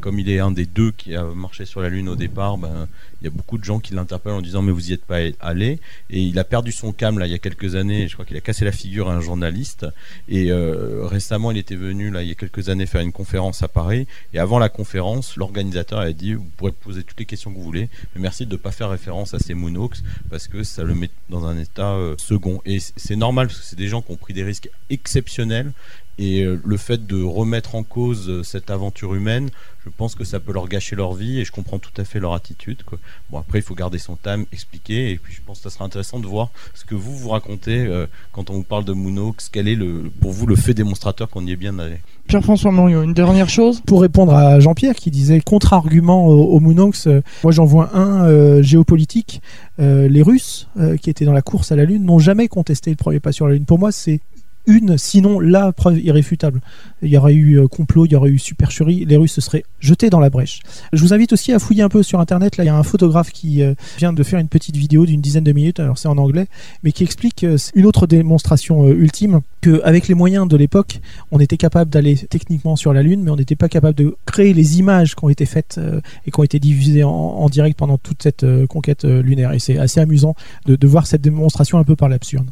comme 0.00 0.18
il 0.20 0.30
est 0.30 0.38
un 0.38 0.52
des 0.52 0.66
deux 0.66 0.92
qui 0.92 1.16
a 1.16 1.24
marché 1.24 1.64
sur 1.64 1.80
la 1.80 1.88
Lune 1.88 2.08
au 2.08 2.16
départ, 2.16 2.56
ben, 2.56 2.86
il 3.20 3.24
y 3.24 3.26
a 3.28 3.30
beaucoup 3.30 3.58
de 3.58 3.64
gens 3.64 3.80
qui 3.80 3.94
l'interpellent 3.94 4.34
en 4.34 4.40
disant 4.40 4.62
mais 4.62 4.72
vous 4.72 4.90
y 4.90 4.92
êtes 4.92 5.04
pas 5.04 5.18
allé. 5.40 5.78
Et 6.08 6.20
il 6.20 6.38
a 6.38 6.44
perdu 6.44 6.72
son 6.72 6.92
cam 6.92 7.18
là 7.18 7.26
il 7.26 7.32
y 7.32 7.34
a 7.34 7.38
quelques 7.38 7.74
années. 7.74 8.08
Je 8.08 8.14
crois 8.14 8.24
qu'il 8.24 8.36
a 8.36 8.40
cassé 8.40 8.64
la 8.64 8.72
figure 8.72 9.08
à 9.08 9.14
un 9.14 9.20
journaliste. 9.20 9.86
Et 10.28 10.50
euh, 10.50 11.06
récemment, 11.06 11.50
il 11.50 11.58
était 11.58 11.76
venu 11.76 12.10
là 12.10 12.22
il 12.22 12.28
y 12.28 12.32
a 12.32 12.34
quelques 12.34 12.68
années 12.68 12.86
faire 12.86 13.00
une 13.00 13.12
conférence 13.12 13.62
à 13.62 13.68
Paris. 13.68 14.06
Et 14.32 14.38
avant 14.38 14.58
la 14.58 14.68
conférence, 14.68 15.36
l'organisateur 15.36 15.98
a 15.98 16.12
dit 16.12 16.34
vous 16.34 16.48
pourrez 16.56 16.72
poser 16.72 17.02
toutes 17.02 17.18
les 17.18 17.26
questions 17.26 17.50
que 17.50 17.56
vous 17.56 17.62
voulez, 17.62 17.88
mais 18.14 18.22
merci 18.22 18.46
de 18.46 18.52
ne 18.52 18.56
pas 18.56 18.72
faire 18.72 18.90
référence 18.90 19.34
à 19.34 19.38
ces 19.38 19.54
Moonhawks 19.54 19.98
parce 20.30 20.48
que 20.48 20.62
ça 20.62 20.82
le 20.82 20.94
met 20.94 21.10
dans 21.28 21.46
un 21.46 21.58
état 21.58 21.92
euh, 21.92 22.14
second. 22.18 22.62
Et 22.64 22.78
c'est 22.80 23.16
normal 23.16 23.48
parce 23.48 23.60
que 23.60 23.66
c'est 23.66 23.76
des 23.76 23.88
gens 23.88 24.02
qui 24.02 24.12
ont 24.12 24.16
pris 24.16 24.34
des 24.34 24.44
risques 24.44 24.70
exceptionnels. 24.88 25.72
Et 26.18 26.42
euh, 26.42 26.60
le 26.64 26.76
fait 26.76 27.06
de 27.06 27.22
remettre 27.22 27.74
en 27.74 27.82
cause 27.82 28.42
cette 28.42 28.70
aventure 28.70 29.14
humaine, 29.14 29.50
je 29.84 29.90
pense 29.90 30.14
que 30.14 30.24
ça 30.24 30.40
peut 30.40 30.52
leur 30.52 30.68
gâcher 30.68 30.96
leur 30.96 31.14
vie 31.14 31.40
et 31.40 31.44
je 31.44 31.52
comprends 31.52 31.78
tout 31.78 31.92
à 31.96 32.04
fait 32.04 32.20
leur 32.20 32.34
attitude. 32.34 32.82
Quoi. 32.84 32.98
Bon, 33.30 33.38
après, 33.38 33.58
il 33.58 33.62
faut 33.62 33.74
garder 33.74 33.98
son 33.98 34.16
time, 34.16 34.44
expliquer, 34.52 35.10
et 35.10 35.16
puis 35.16 35.34
je 35.34 35.40
pense 35.44 35.58
que 35.58 35.64
ça 35.64 35.70
sera 35.70 35.84
intéressant 35.84 36.18
de 36.18 36.26
voir 36.26 36.50
ce 36.74 36.84
que 36.84 36.94
vous 36.94 37.16
vous 37.16 37.30
racontez 37.30 37.86
euh, 37.86 38.06
quand 38.32 38.50
on 38.50 38.54
vous 38.54 38.62
parle 38.62 38.84
de 38.84 38.92
Moonhawks. 38.92 39.48
Quel 39.52 39.68
est 39.68 39.74
le, 39.74 40.10
pour 40.20 40.32
vous 40.32 40.46
le 40.46 40.56
fait 40.56 40.74
démonstrateur 40.74 41.28
qu'on 41.28 41.46
y 41.46 41.52
est 41.52 41.56
bien 41.56 41.78
allé? 41.78 41.96
Pierre-François 42.28 42.70
Morio, 42.70 43.02
une 43.02 43.14
dernière 43.14 43.48
chose 43.48 43.80
Pour 43.80 44.02
répondre 44.02 44.32
à 44.32 44.60
Jean-Pierre 44.60 44.94
qui 44.94 45.10
disait 45.10 45.40
contre-argument 45.40 46.28
au, 46.28 46.56
au 46.56 46.60
euh, 46.60 47.20
moi 47.42 47.52
j'en 47.52 47.64
vois 47.64 47.96
un 47.96 48.24
euh, 48.26 48.62
géopolitique. 48.62 49.42
Euh, 49.80 50.08
les 50.08 50.22
Russes 50.22 50.68
euh, 50.78 50.96
qui 50.96 51.10
étaient 51.10 51.24
dans 51.24 51.32
la 51.32 51.42
course 51.42 51.72
à 51.72 51.76
la 51.76 51.84
Lune 51.84 52.04
n'ont 52.04 52.18
jamais 52.18 52.48
contesté 52.48 52.90
le 52.90 52.96
premier 52.96 53.18
pas 53.18 53.32
sur 53.32 53.48
la 53.48 53.54
Lune. 53.54 53.64
Pour 53.64 53.78
moi, 53.78 53.90
c'est 53.92 54.20
une, 54.70 54.96
sinon 54.96 55.40
la 55.40 55.72
preuve 55.72 55.98
irréfutable. 55.98 56.60
Il 57.02 57.08
y 57.08 57.16
aurait 57.16 57.34
eu 57.34 57.58
euh, 57.58 57.66
complot, 57.66 58.06
il 58.06 58.12
y 58.12 58.16
aurait 58.16 58.30
eu 58.30 58.38
supercherie, 58.38 59.04
les 59.04 59.16
Russes 59.16 59.32
se 59.32 59.40
seraient 59.40 59.64
jetés 59.80 60.10
dans 60.10 60.20
la 60.20 60.30
brèche. 60.30 60.60
Je 60.92 61.02
vous 61.02 61.12
invite 61.12 61.32
aussi 61.32 61.52
à 61.52 61.58
fouiller 61.58 61.82
un 61.82 61.88
peu 61.88 62.02
sur 62.02 62.20
Internet. 62.20 62.56
Là, 62.56 62.64
il 62.64 62.66
y 62.68 62.70
a 62.70 62.76
un 62.76 62.82
photographe 62.82 63.30
qui 63.30 63.62
euh, 63.62 63.74
vient 63.98 64.12
de 64.12 64.22
faire 64.22 64.38
une 64.38 64.48
petite 64.48 64.76
vidéo 64.76 65.06
d'une 65.06 65.20
dizaine 65.20 65.44
de 65.44 65.52
minutes, 65.52 65.80
alors 65.80 65.98
c'est 65.98 66.08
en 66.08 66.18
anglais, 66.18 66.46
mais 66.82 66.92
qui 66.92 67.02
explique 67.02 67.44
euh, 67.44 67.56
une 67.74 67.86
autre 67.86 68.06
démonstration 68.06 68.86
ultime 68.88 69.40
qu'avec 69.60 70.08
les 70.08 70.14
moyens 70.14 70.46
de 70.46 70.56
l'époque, 70.56 71.00
on 71.32 71.40
était 71.40 71.56
capable 71.56 71.90
d'aller 71.90 72.16
techniquement 72.16 72.76
sur 72.76 72.92
la 72.92 73.02
Lune, 73.02 73.22
mais 73.22 73.30
on 73.30 73.36
n'était 73.36 73.56
pas 73.56 73.68
capable 73.68 73.96
de 73.96 74.16
créer 74.26 74.54
les 74.54 74.78
images 74.78 75.16
qui 75.16 75.24
ont 75.24 75.28
été 75.28 75.46
faites 75.46 75.80
et 76.26 76.30
qui 76.30 76.40
ont 76.40 76.44
été 76.44 76.58
diffusées 76.58 77.04
en, 77.04 77.48
direct 77.48 77.76
pendant 77.78 77.98
toute 77.98 78.22
cette 78.22 78.46
conquête 78.68 79.04
lunaire. 79.04 79.52
Et 79.52 79.58
c'est 79.58 79.78
assez 79.78 80.00
amusant 80.00 80.34
de, 80.66 80.76
de 80.76 80.86
voir 80.86 81.06
cette 81.06 81.20
démonstration 81.20 81.78
un 81.78 81.84
peu 81.84 81.96
par 81.96 82.08
l'absurde. 82.08 82.48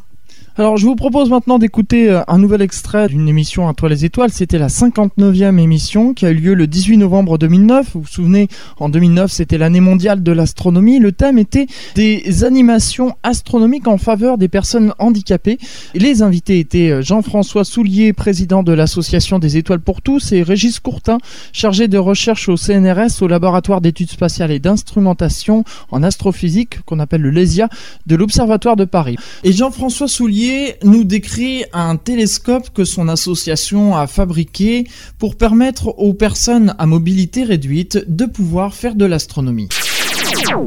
Alors, 0.59 0.75
je 0.75 0.85
vous 0.85 0.97
propose 0.97 1.29
maintenant 1.29 1.57
d'écouter 1.57 2.09
euh, 2.09 2.21
un 2.27 2.37
nouvel 2.37 2.61
extrait 2.61 3.07
d'une 3.07 3.29
émission 3.29 3.69
à 3.69 3.73
toi 3.73 3.87
les 3.87 4.03
étoiles. 4.03 4.29
C'était 4.29 4.57
la 4.57 4.67
59e 4.67 5.57
émission 5.57 6.13
qui 6.13 6.25
a 6.25 6.31
eu 6.31 6.33
lieu 6.33 6.53
le 6.53 6.67
18 6.67 6.97
novembre 6.97 7.37
2009. 7.37 7.91
Vous 7.93 8.01
vous 8.01 8.07
souvenez, 8.07 8.49
en 8.77 8.89
2009, 8.89 9.31
c'était 9.31 9.57
l'année 9.57 9.79
mondiale 9.79 10.21
de 10.21 10.33
l'astronomie. 10.33 10.99
Le 10.99 11.13
thème 11.13 11.39
était 11.39 11.67
des 11.95 12.43
animations 12.43 13.15
astronomiques 13.23 13.87
en 13.87 13.97
faveur 13.97 14.37
des 14.37 14.49
personnes 14.49 14.93
handicapées. 14.99 15.59
Les 15.95 16.23
invités 16.23 16.59
étaient 16.59 16.89
euh, 16.89 17.01
Jean-François 17.01 17.63
Soulier, 17.63 18.11
président 18.11 18.61
de 18.61 18.73
l'association 18.73 19.39
des 19.39 19.55
étoiles 19.55 19.79
pour 19.79 20.01
tous, 20.01 20.33
et 20.33 20.43
Régis 20.43 20.81
Courtin, 20.81 21.19
chargé 21.53 21.87
de 21.87 21.97
recherche 21.97 22.49
au 22.49 22.57
CNRS, 22.57 23.21
au 23.21 23.29
laboratoire 23.29 23.79
d'études 23.79 24.11
spatiales 24.11 24.51
et 24.51 24.59
d'instrumentation 24.59 25.63
en 25.89 26.03
astrophysique, 26.03 26.81
qu'on 26.85 26.99
appelle 26.99 27.21
le 27.21 27.29
LESIA, 27.29 27.69
de 28.07 28.17
l'Observatoire 28.17 28.75
de 28.75 28.83
Paris. 28.83 29.15
Et 29.45 29.53
Jean-François 29.53 30.09
Soulier 30.09 30.48
Nous 30.83 31.03
décrit 31.03 31.65
un 31.73 31.95
télescope 31.97 32.69
que 32.73 32.83
son 32.83 33.07
association 33.07 33.95
a 33.95 34.07
fabriqué 34.07 34.85
pour 35.17 35.35
permettre 35.35 35.89
aux 35.99 36.13
personnes 36.13 36.75
à 36.77 36.85
mobilité 36.85 37.43
réduite 37.43 38.03
de 38.07 38.25
pouvoir 38.25 38.73
faire 38.73 38.95
de 38.95 39.05
l'astronomie. 39.05 39.69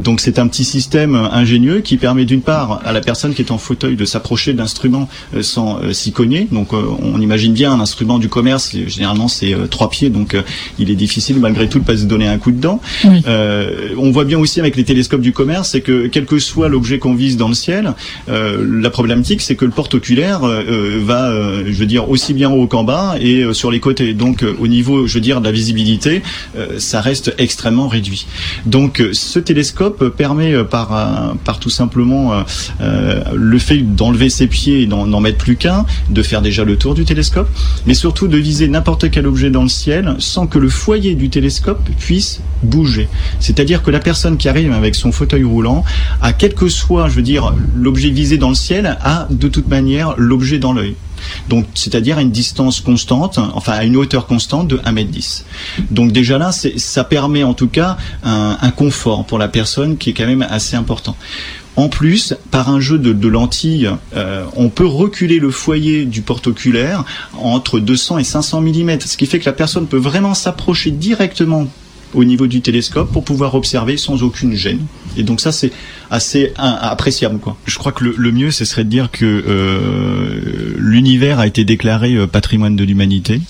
Donc 0.02 0.20
c'est 0.20 0.38
un 0.38 0.46
petit 0.48 0.64
système 0.64 1.14
ingénieux 1.14 1.80
qui 1.80 1.96
permet 1.96 2.24
d'une 2.24 2.42
part 2.42 2.80
à 2.84 2.92
la 2.92 3.00
personne 3.00 3.34
qui 3.34 3.42
est 3.42 3.50
en 3.50 3.58
fauteuil 3.58 3.96
de 3.96 4.04
s'approcher 4.04 4.52
d'instruments 4.52 5.08
euh, 5.34 5.42
sans 5.42 5.80
euh, 5.82 5.92
s'y 5.92 6.12
cogner. 6.12 6.48
Donc 6.50 6.72
euh, 6.72 6.82
on 7.02 7.20
imagine 7.20 7.52
bien 7.52 7.72
un 7.72 7.80
instrument 7.80 8.18
du 8.18 8.28
commerce, 8.28 8.74
généralement 8.86 9.28
c'est 9.28 9.54
trois 9.70 9.90
pieds, 9.90 10.10
donc 10.10 10.36
il 10.78 10.90
est 10.90 10.94
difficile 10.94 11.38
malgré 11.38 11.68
tout 11.68 11.78
de 11.78 11.84
pas 11.84 11.96
se 11.96 12.04
donner 12.04 12.28
un 12.28 12.38
coup 12.38 12.52
dedans. 12.52 12.80
on 13.06 14.10
voit 14.10 14.24
bien 14.24 14.38
aussi 14.38 14.60
avec 14.60 14.76
les 14.76 14.84
télescopes 14.84 15.20
du 15.20 15.32
commerce, 15.32 15.70
c'est 15.70 15.80
que 15.80 16.06
quel 16.06 16.26
que 16.26 16.38
soit 16.38 16.68
l'objet 16.68 16.98
qu'on 16.98 17.14
vise 17.14 17.36
dans 17.36 17.48
le 17.48 17.54
ciel, 17.54 17.94
la 18.28 18.90
problématique 18.90 19.40
c'est 19.42 19.56
que 19.56 19.64
le 19.64 19.70
porte-oculaire 19.70 20.40
va, 20.40 21.32
je 21.66 21.72
veux 21.72 21.86
dire, 21.86 22.08
aussi 22.08 22.34
bien 22.34 22.50
haut 22.50 22.66
qu'en 22.66 22.84
bas 22.84 23.16
et 23.20 23.44
sur 23.52 23.70
les 23.70 23.80
côtés. 23.80 24.14
Donc 24.14 24.44
au 24.60 24.66
niveau, 24.66 25.06
je 25.06 25.14
veux 25.14 25.20
dire, 25.20 25.40
de 25.40 25.46
la 25.46 25.52
visibilité, 25.52 26.22
ça 26.78 27.00
reste 27.00 27.34
extrêmement 27.38 27.88
réduit. 27.88 28.26
Donc 28.66 29.02
ce 29.12 29.38
télescope 29.52 30.08
permet 30.16 30.54
euh, 30.54 30.64
par, 30.64 30.96
euh, 30.96 31.34
par 31.44 31.60
tout 31.60 31.68
simplement 31.68 32.42
euh, 32.80 33.22
le 33.34 33.58
fait 33.58 33.82
d'enlever 33.82 34.30
ses 34.30 34.46
pieds 34.46 34.80
et 34.80 34.86
d'en 34.86 35.20
mettre 35.20 35.36
plus 35.36 35.56
qu'un, 35.56 35.84
de 36.08 36.22
faire 36.22 36.40
déjà 36.40 36.64
le 36.64 36.76
tour 36.76 36.94
du 36.94 37.04
télescope, 37.04 37.50
mais 37.86 37.92
surtout 37.92 38.28
de 38.28 38.38
viser 38.38 38.66
n'importe 38.66 39.10
quel 39.10 39.26
objet 39.26 39.50
dans 39.50 39.62
le 39.62 39.68
ciel 39.68 40.16
sans 40.20 40.46
que 40.46 40.58
le 40.58 40.70
foyer 40.70 41.14
du 41.14 41.28
télescope 41.28 41.86
puisse 41.98 42.40
bouger. 42.62 43.10
C'est-à-dire 43.40 43.82
que 43.82 43.90
la 43.90 44.00
personne 44.00 44.38
qui 44.38 44.48
arrive 44.48 44.72
avec 44.72 44.94
son 44.94 45.12
fauteuil 45.12 45.44
roulant, 45.44 45.84
à 46.22 46.32
quel 46.32 46.54
que 46.54 46.70
soit, 46.70 47.08
l'objet 47.76 48.08
visé 48.08 48.38
dans 48.38 48.48
le 48.48 48.54
ciel, 48.54 48.96
a 49.02 49.28
de 49.28 49.48
toute 49.48 49.68
manière 49.68 50.14
l'objet 50.16 50.58
dans 50.58 50.72
l'œil. 50.72 50.96
Donc, 51.48 51.66
c'est-à-dire 51.74 52.18
à 52.18 52.22
une 52.22 52.30
distance 52.30 52.80
constante, 52.80 53.38
enfin 53.54 53.72
à 53.72 53.84
une 53.84 53.96
hauteur 53.96 54.26
constante 54.26 54.68
de 54.68 54.78
1m10. 54.78 55.44
Donc 55.90 56.12
déjà 56.12 56.38
là, 56.38 56.52
ça 56.52 57.04
permet 57.04 57.42
en 57.42 57.54
tout 57.54 57.68
cas 57.68 57.96
un, 58.22 58.70
confort 58.70 59.24
pour 59.26 59.38
la 59.38 59.48
personne 59.48 59.96
qui 59.96 60.10
est 60.10 60.12
quand 60.12 60.26
même 60.26 60.46
assez 60.48 60.76
important. 60.76 61.16
En 61.76 61.88
plus, 61.88 62.34
par 62.50 62.68
un 62.68 62.80
jeu 62.80 62.98
de, 62.98 63.28
lentilles, 63.28 63.90
euh, 64.14 64.44
on 64.56 64.68
peut 64.68 64.86
reculer 64.86 65.38
le 65.38 65.50
foyer 65.50 66.04
du 66.04 66.20
porte-oculaire 66.20 67.04
entre 67.38 67.80
200 67.80 68.18
et 68.18 68.24
500 68.24 68.60
mm, 68.60 69.00
ce 69.00 69.16
qui 69.16 69.24
fait 69.24 69.38
que 69.38 69.46
la 69.46 69.54
personne 69.54 69.86
peut 69.86 69.96
vraiment 69.96 70.34
s'approcher 70.34 70.90
directement 70.90 71.66
au 72.14 72.24
niveau 72.24 72.46
du 72.46 72.60
télescope 72.60 73.10
pour 73.12 73.24
pouvoir 73.24 73.54
observer 73.54 73.96
sans 73.96 74.22
aucune 74.22 74.54
gêne. 74.54 74.80
Et 75.16 75.22
donc 75.22 75.40
ça 75.40 75.52
c'est 75.52 75.72
assez 76.10 76.52
appréciable 76.56 77.38
quoi. 77.38 77.56
Je 77.66 77.78
crois 77.78 77.92
que 77.92 78.04
le, 78.04 78.32
mieux 78.32 78.50
ce 78.50 78.64
serait 78.64 78.84
de 78.84 78.88
dire 78.88 79.10
que 79.10 79.24
euh, 79.24 80.74
l'univers 80.78 81.38
a 81.38 81.46
été 81.46 81.64
déclaré 81.64 82.14
euh, 82.14 82.26
patrimoine 82.26 82.76
de 82.76 82.84
l'humanité 82.84 83.40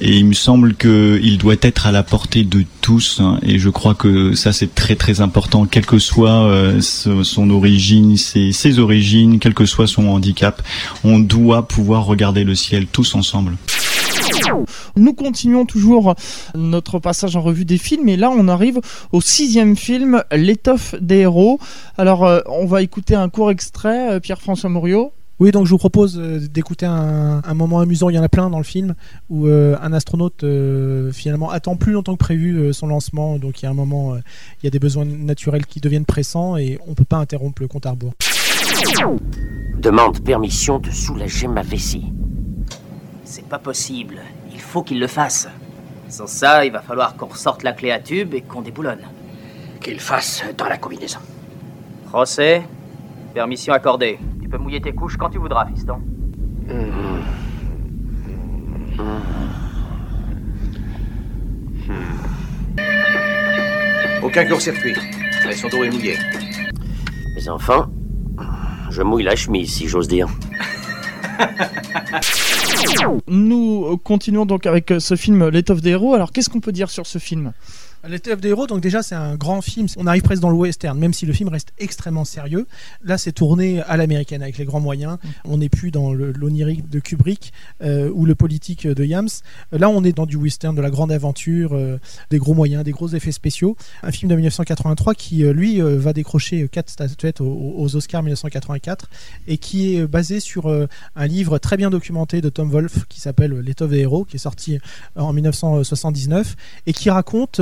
et 0.00 0.16
il 0.16 0.26
me 0.26 0.34
semble 0.34 0.74
qu'il 0.74 1.38
doit 1.38 1.56
être 1.62 1.86
à 1.86 1.92
la 1.92 2.02
portée 2.02 2.44
de 2.44 2.64
tous 2.82 3.20
hein. 3.20 3.38
et 3.42 3.58
je 3.58 3.70
crois 3.70 3.94
que 3.94 4.34
ça 4.34 4.52
c'est 4.52 4.74
très 4.74 4.96
très 4.96 5.20
important 5.20 5.64
quelle 5.64 5.86
que 5.86 5.98
soit 5.98 6.44
euh, 6.44 6.80
son 6.80 7.50
origine, 7.50 8.16
ses, 8.16 8.52
ses 8.52 8.78
origines, 8.78 9.38
quel 9.38 9.54
que 9.54 9.66
soit 9.66 9.86
son 9.86 10.08
handicap, 10.08 10.62
on 11.04 11.18
doit 11.18 11.66
pouvoir 11.68 12.04
regarder 12.04 12.44
le 12.44 12.54
ciel 12.54 12.86
tous 12.86 13.14
ensemble. 13.14 13.56
Nous 14.96 15.14
continuons 15.14 15.66
toujours 15.66 16.14
notre 16.54 16.98
passage 16.98 17.36
en 17.36 17.40
revue 17.40 17.64
des 17.64 17.78
films 17.78 18.08
et 18.08 18.16
là 18.16 18.30
on 18.30 18.48
arrive 18.48 18.80
au 19.12 19.20
sixième 19.20 19.76
film, 19.76 20.22
L'étoffe 20.32 20.94
des 21.00 21.18
héros. 21.18 21.58
Alors 21.96 22.24
euh, 22.24 22.40
on 22.46 22.66
va 22.66 22.82
écouter 22.82 23.14
un 23.14 23.28
court 23.28 23.50
extrait, 23.50 24.12
euh, 24.12 24.20
Pierre-François 24.20 24.70
Mouriot. 24.70 25.12
Oui, 25.40 25.52
donc 25.52 25.66
je 25.66 25.70
vous 25.70 25.78
propose 25.78 26.18
euh, 26.18 26.40
d'écouter 26.40 26.84
un, 26.84 27.54
moment 27.54 27.78
amusant. 27.78 28.08
Il 28.08 28.16
y 28.16 28.18
en 28.18 28.24
a 28.24 28.28
plein 28.28 28.50
dans 28.50 28.58
le 28.58 28.64
film 28.64 28.94
où 29.30 29.46
un 29.46 29.92
astronaute 29.92 30.44
finalement 31.12 31.50
attend 31.50 31.76
plus 31.76 31.92
longtemps 31.92 32.14
que 32.14 32.18
prévu 32.18 32.72
son 32.72 32.88
lancement. 32.88 33.38
Donc 33.38 33.62
il 33.62 33.64
y 33.64 33.66
a 33.66 33.70
un 33.70 33.74
moment, 33.74 34.16
il 34.16 34.64
y 34.64 34.66
a 34.66 34.70
des 34.70 34.80
besoins 34.80 35.04
naturels 35.04 35.66
qui 35.66 35.80
deviennent 35.80 36.04
pressants 36.04 36.56
et 36.56 36.78
on 36.88 36.94
peut 36.94 37.04
pas 37.04 37.18
interrompre 37.18 37.62
le 37.62 37.68
compte 37.68 37.86
à 37.86 37.92
rebours. 37.92 38.14
Demande 39.78 40.20
permission 40.24 40.80
de 40.80 40.90
soulager 40.90 41.46
ma 41.46 41.62
vessie. 41.62 42.12
C'est 43.22 43.46
pas 43.46 43.58
possible. 43.58 44.16
Il 44.58 44.62
faut 44.62 44.82
qu'il 44.82 44.98
le 44.98 45.06
fasse. 45.06 45.48
Sans 46.08 46.26
ça, 46.26 46.64
il 46.64 46.72
va 46.72 46.80
falloir 46.82 47.16
qu'on 47.16 47.26
ressorte 47.26 47.62
la 47.62 47.72
clé 47.72 47.92
à 47.92 48.00
tube 48.00 48.34
et 48.34 48.40
qu'on 48.40 48.60
déboulonne. 48.60 49.02
Qu'il 49.80 50.00
fasse 50.00 50.42
dans 50.56 50.66
la 50.66 50.76
combinaison. 50.76 51.20
Procès, 52.06 52.64
permission 53.32 53.72
accordée. 53.72 54.18
Tu 54.42 54.48
peux 54.48 54.58
mouiller 54.58 54.80
tes 54.80 54.92
couches 54.92 55.16
quand 55.16 55.30
tu 55.30 55.38
voudras, 55.38 55.64
fiston. 55.66 56.02
Aucun 64.24 64.44
court-circuit. 64.44 64.96
son 65.54 65.68
dos 65.68 65.84
est 65.84 65.90
mouillé. 65.90 66.16
Mais 67.36 67.48
enfin, 67.48 67.88
je 68.90 69.02
mouille 69.02 69.22
la 69.22 69.36
chemise, 69.36 69.72
si 69.72 69.86
j'ose 69.86 70.08
dire. 70.08 70.26
Nous 73.26 73.98
continuons 74.04 74.46
donc 74.46 74.66
avec 74.66 74.92
ce 74.98 75.16
film 75.16 75.48
L'étoffe 75.48 75.80
des 75.80 75.90
héros. 75.90 76.14
Alors 76.14 76.32
qu'est-ce 76.32 76.50
qu'on 76.50 76.60
peut 76.60 76.72
dire 76.72 76.90
sur 76.90 77.06
ce 77.06 77.18
film? 77.18 77.52
L'étoffe 78.06 78.40
des 78.40 78.50
héros, 78.50 78.68
donc 78.68 78.80
déjà 78.80 79.02
c'est 79.02 79.16
un 79.16 79.34
grand 79.34 79.60
film. 79.60 79.88
On 79.96 80.06
arrive 80.06 80.22
presque 80.22 80.40
dans 80.40 80.50
le 80.50 80.56
western, 80.56 80.96
même 80.96 81.12
si 81.12 81.26
le 81.26 81.32
film 81.32 81.48
reste 81.48 81.72
extrêmement 81.78 82.24
sérieux. 82.24 82.66
Là, 83.02 83.18
c'est 83.18 83.32
tourné 83.32 83.80
à 83.82 83.96
l'américaine 83.96 84.40
avec 84.40 84.56
les 84.56 84.64
grands 84.64 84.80
moyens. 84.80 85.14
Mm. 85.22 85.28
On 85.46 85.58
n'est 85.58 85.68
plus 85.68 85.90
dans 85.90 86.12
l'onirique 86.14 86.88
de 86.88 87.00
Kubrick 87.00 87.52
euh, 87.82 88.10
ou 88.14 88.24
le 88.24 88.36
politique 88.36 88.86
de 88.86 89.04
Yams. 89.04 89.28
Là, 89.72 89.88
on 89.90 90.04
est 90.04 90.12
dans 90.12 90.26
du 90.26 90.36
western, 90.36 90.76
de 90.76 90.80
la 90.80 90.90
grande 90.90 91.10
aventure, 91.10 91.74
euh, 91.74 91.98
des 92.30 92.38
gros 92.38 92.54
moyens, 92.54 92.84
des 92.84 92.92
gros 92.92 93.08
effets 93.08 93.32
spéciaux. 93.32 93.76
Un 94.04 94.12
film 94.12 94.30
de 94.30 94.36
1983 94.36 95.14
qui, 95.14 95.44
euh, 95.44 95.52
lui, 95.52 95.80
va 95.80 96.12
décrocher 96.12 96.68
quatre 96.68 96.90
statuettes 96.90 97.40
aux, 97.40 97.74
aux, 97.76 97.96
Oscars 97.96 98.22
1984 98.22 99.08
et 99.48 99.58
qui 99.58 99.96
est 99.96 100.06
basé 100.06 100.40
sur 100.40 100.68
un 100.68 101.26
livre 101.26 101.58
très 101.58 101.76
bien 101.76 101.90
documenté 101.90 102.40
de 102.40 102.48
Tom 102.48 102.70
Wolfe 102.70 103.06
qui 103.08 103.20
s'appelle 103.20 103.58
L'étoffe 103.60 103.90
des 103.90 104.00
héros, 104.00 104.24
qui 104.24 104.36
est 104.36 104.40
sorti 104.40 104.78
en 105.16 105.32
1979 105.32 106.54
et 106.86 106.92
qui 106.92 107.10
raconte 107.10 107.60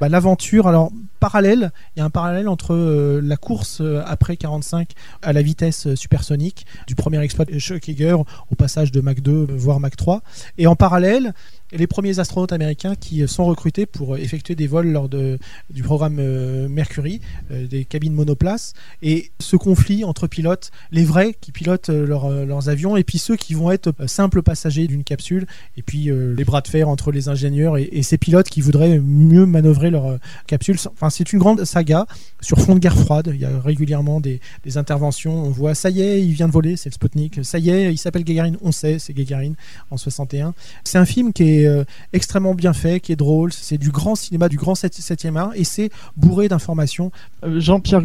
bah, 0.00 0.08
l'aventure. 0.08 0.66
Alors 0.66 0.90
parallèle, 1.22 1.70
il 1.94 2.00
y 2.00 2.02
a 2.02 2.04
un 2.04 2.10
parallèle 2.10 2.48
entre 2.48 2.74
euh, 2.74 3.20
la 3.22 3.36
course 3.36 3.78
euh, 3.80 4.02
après 4.04 4.36
45 4.36 4.90
à 5.22 5.32
la 5.32 5.40
vitesse 5.40 5.86
euh, 5.86 5.94
supersonique 5.94 6.66
du 6.88 6.96
premier 6.96 7.20
exploit 7.20 7.44
de 7.44 7.56
Schuckiger 7.60 8.16
au 8.50 8.54
passage 8.56 8.90
de 8.90 9.00
Mach 9.00 9.20
2 9.20 9.46
voire 9.50 9.78
Mach 9.78 9.94
3 9.96 10.22
et 10.58 10.66
en 10.66 10.74
parallèle 10.74 11.32
les 11.72 11.86
premiers 11.86 12.18
astronautes 12.18 12.52
américains 12.52 12.94
qui 12.94 13.26
sont 13.28 13.44
recrutés 13.44 13.86
pour 13.86 14.16
effectuer 14.16 14.54
des 14.54 14.66
vols 14.66 14.88
lors 14.88 15.08
de, 15.08 15.38
du 15.70 15.82
programme 15.82 16.20
Mercury, 16.68 17.20
des 17.50 17.84
cabines 17.84 18.12
monoplaces, 18.12 18.74
et 19.02 19.30
ce 19.40 19.56
conflit 19.56 20.04
entre 20.04 20.26
pilotes, 20.26 20.70
les 20.90 21.04
vrais 21.04 21.34
qui 21.40 21.52
pilotent 21.52 21.88
leurs 21.88 22.68
avions, 22.68 22.96
et 22.96 23.04
puis 23.04 23.18
ceux 23.18 23.36
qui 23.36 23.54
vont 23.54 23.70
être 23.70 23.94
simples 24.06 24.42
passagers 24.42 24.86
d'une 24.86 25.04
capsule, 25.04 25.46
et 25.76 25.82
puis 25.82 26.10
les 26.12 26.44
bras 26.44 26.60
de 26.60 26.68
fer 26.68 26.88
entre 26.88 27.12
les 27.12 27.28
ingénieurs 27.28 27.78
et, 27.78 28.02
ces 28.02 28.18
pilotes 28.18 28.48
qui 28.48 28.60
voudraient 28.60 28.98
mieux 28.98 29.46
manœuvrer 29.46 29.90
leur 29.90 30.18
capsule. 30.46 30.76
Enfin, 30.92 31.10
c'est 31.10 31.32
une 31.32 31.38
grande 31.38 31.64
saga 31.64 32.06
sur 32.40 32.58
fond 32.58 32.74
de 32.74 32.80
guerre 32.80 32.96
froide. 32.96 33.30
Il 33.32 33.40
y 33.40 33.44
a 33.44 33.60
régulièrement 33.60 34.20
des, 34.20 34.40
interventions. 34.76 35.44
On 35.44 35.50
voit, 35.50 35.74
ça 35.74 35.90
y 35.90 36.00
est, 36.00 36.22
il 36.22 36.32
vient 36.32 36.48
de 36.48 36.52
voler, 36.52 36.76
c'est 36.76 36.88
le 36.88 36.94
Sputnik. 36.94 37.44
Ça 37.44 37.58
y 37.58 37.70
est, 37.70 37.92
il 37.92 37.98
s'appelle 37.98 38.24
Gagarin. 38.24 38.54
On 38.62 38.72
sait, 38.72 38.98
c'est 38.98 39.12
Gagarin 39.12 39.52
en 39.90 39.96
61. 39.96 40.54
C'est 40.84 40.98
un 40.98 41.04
film 41.04 41.32
qui 41.32 41.42
est 41.42 41.61
euh, 41.66 41.84
extrêmement 42.12 42.54
bien 42.54 42.72
fait, 42.72 43.00
qui 43.00 43.12
est 43.12 43.16
drôle. 43.16 43.52
C'est 43.52 43.78
du 43.78 43.90
grand 43.90 44.14
cinéma, 44.14 44.48
du 44.48 44.56
grand 44.56 44.74
7e 44.74 45.36
art, 45.36 45.52
et 45.54 45.64
c'est 45.64 45.90
bourré 46.16 46.48
d'informations. 46.48 47.10
Euh, 47.44 47.60
Jean-Pierre 47.60 48.02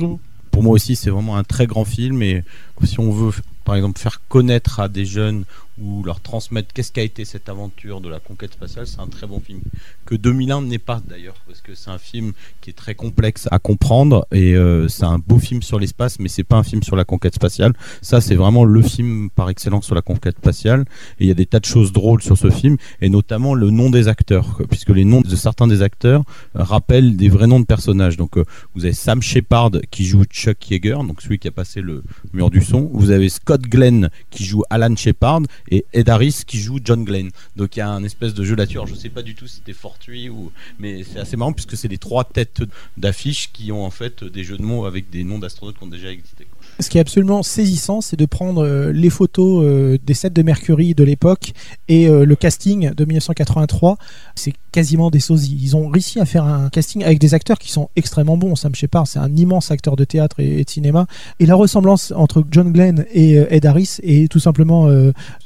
Pour 0.52 0.64
moi 0.64 0.74
aussi, 0.74 0.96
c'est 0.96 1.10
vraiment 1.10 1.38
un 1.38 1.44
très 1.44 1.68
grand 1.68 1.86
film. 1.86 2.22
Et 2.22 2.44
si 2.84 3.00
on 3.00 3.12
veut, 3.12 3.32
par 3.68 3.76
exemple, 3.76 4.00
faire 4.00 4.22
connaître 4.30 4.80
à 4.80 4.88
des 4.88 5.06
jeunes 5.06 5.44
ou 5.82 6.04
leur 6.04 6.22
transmettre 6.22 6.74
qu'est-ce 6.74 6.92
qu'a 6.92 7.04
été 7.04 7.24
cette 7.24 7.50
aventure 7.50 8.02
de 8.02 8.10
la 8.10 8.20
conquête 8.20 8.54
spatiale, 8.54 8.88
c'est 8.88 9.00
un 9.00 9.08
très 9.08 9.28
bon 9.28 9.40
film. 9.40 9.62
Que 10.06 10.16
2001 10.16 10.64
n'est 10.64 10.80
pas 10.80 11.02
d'ailleurs, 11.08 11.36
parce 11.46 11.62
que 11.62 11.76
c'est 11.76 11.92
un 11.92 12.00
film 12.00 12.34
qui 12.62 12.72
est 12.72 12.74
très 12.74 12.96
complexe 12.96 13.48
à 13.52 13.60
comprendre 13.60 14.26
et 14.32 14.56
euh, 14.56 14.88
c'est 14.88 15.04
un 15.04 15.20
beau 15.20 15.38
film 15.38 15.62
sur 15.62 15.80
l'espace, 15.80 16.18
mais 16.20 16.30
c'est 16.30 16.44
pas 16.44 16.56
un 16.56 16.64
film 16.64 16.82
sur 16.82 16.96
la 16.96 17.04
conquête 17.04 17.36
spatiale. 17.36 17.74
Ça, 18.02 18.22
c'est 18.22 18.36
vraiment 18.36 18.64
le 18.64 18.82
film 18.82 19.30
par 19.30 19.50
excellence 19.50 19.86
sur 19.86 19.96
la 19.96 20.02
conquête 20.02 20.38
spatiale. 20.38 20.86
Et 21.20 21.26
il 21.26 21.28
y 21.28 21.32
a 21.32 21.36
des 21.36 21.46
tas 21.46 21.60
de 21.60 21.66
choses 21.66 21.92
drôles 21.92 22.24
sur 22.24 22.38
ce 22.38 22.50
film, 22.50 22.78
et 23.02 23.10
notamment 23.10 23.54
le 23.54 23.70
nom 23.70 23.90
des 23.90 24.08
acteurs, 24.08 24.60
puisque 24.70 24.90
les 24.90 25.06
noms 25.06 25.22
de 25.22 25.36
certains 25.36 25.68
des 25.68 25.82
acteurs 25.82 26.24
euh, 26.56 26.64
rappellent 26.64 27.18
des 27.18 27.30
vrais 27.30 27.48
noms 27.48 27.60
de 27.60 27.66
personnages. 27.66 28.18
Donc, 28.18 28.38
euh, 28.38 28.46
vous 28.74 28.86
avez 28.86 28.94
Sam 28.94 29.22
Shepard 29.22 29.72
qui 29.92 30.06
joue 30.06 30.24
Chuck 30.24 30.72
Yeager, 30.72 30.98
donc 31.08 31.22
celui 31.22 31.38
qui 31.38 31.48
a 31.48 31.52
passé 31.52 31.82
le 31.82 32.04
mur 32.34 32.50
du 32.50 32.62
son. 32.62 32.90
Vous 32.94 33.12
avez 33.12 33.30
Scott 33.30 33.57
Glenn 33.62 34.10
qui 34.30 34.46
joue 34.46 34.64
Alan 34.70 34.96
Shepard 34.96 35.42
et 35.70 35.86
Ed 35.94 36.10
Harris 36.10 36.44
qui 36.46 36.60
joue 36.60 36.80
John 36.84 37.04
Glenn. 37.04 37.30
Donc 37.56 37.76
il 37.76 37.80
y 37.80 37.82
a 37.82 37.90
un 37.90 38.04
espèce 38.04 38.34
de 38.34 38.44
jeu 38.44 38.56
là-dessus. 38.56 38.80
je 38.86 38.96
sais 38.96 39.10
pas 39.10 39.22
du 39.22 39.36
tout 39.36 39.48
si 39.48 39.58
c'était 39.58 39.74
fortuit 39.74 40.30
ou, 40.30 40.52
mais 40.80 41.04
c'est 41.04 41.20
assez 41.20 41.38
marrant 41.38 41.54
puisque 41.54 41.78
c'est 41.78 41.88
les 41.88 41.98
trois 41.98 42.24
têtes 42.24 42.64
d'affiches 42.98 43.52
qui 43.52 43.72
ont 43.72 43.86
en 43.86 43.92
fait 43.92 44.24
des 44.24 44.44
jeux 44.44 44.58
de 44.58 44.64
mots 44.64 44.86
avec 44.86 45.10
des 45.10 45.24
noms 45.24 45.40
d'astronautes 45.40 45.78
qui 45.78 45.84
ont 45.84 45.88
déjà 45.88 46.12
existé. 46.12 46.48
Ce 46.80 46.90
qui 46.90 47.00
est 47.00 47.02
absolument 47.02 47.42
saisissant, 47.42 48.02
c'est 48.02 48.18
de 48.18 48.26
prendre 48.26 48.64
euh, 48.64 48.92
les 48.92 49.10
photos 49.10 49.64
euh, 49.66 49.98
des 50.06 50.14
sets 50.14 50.30
de 50.30 50.44
Mercury 50.44 50.94
de 50.94 51.04
l'époque 51.04 51.54
et 51.88 52.08
euh, 52.08 52.24
le 52.24 52.36
casting 52.36 52.94
de 52.94 53.06
1983. 53.06 53.98
C'est 54.36 54.54
quasiment 54.72 55.10
des 55.10 55.20
sosies. 55.20 55.58
Ils 55.60 55.76
ont 55.76 55.90
réussi 55.90 56.20
à 56.20 56.26
faire 56.26 56.44
un 56.44 56.70
casting 56.70 57.04
avec 57.04 57.18
des 57.18 57.34
acteurs 57.34 57.58
qui 57.58 57.72
sont 57.72 57.90
extrêmement 57.96 58.38
bons. 58.38 58.56
Sam 58.56 58.76
Shepard, 58.76 59.08
c'est 59.08 59.20
un 59.20 59.36
immense 59.36 59.72
acteur 59.72 59.96
de 59.96 60.04
théâtre 60.04 60.40
et, 60.40 60.64
de 60.64 60.70
cinéma. 60.70 61.08
Et 61.40 61.48
la 61.48 61.56
ressemblance 61.56 62.14
entre 62.16 62.44
John 62.52 62.72
Glenn 62.72 63.06
et 63.12 63.36
Ed 63.50 63.66
Harris 63.66 63.98
est 64.04 64.32
tout 64.32 64.40
simplement 64.40 64.88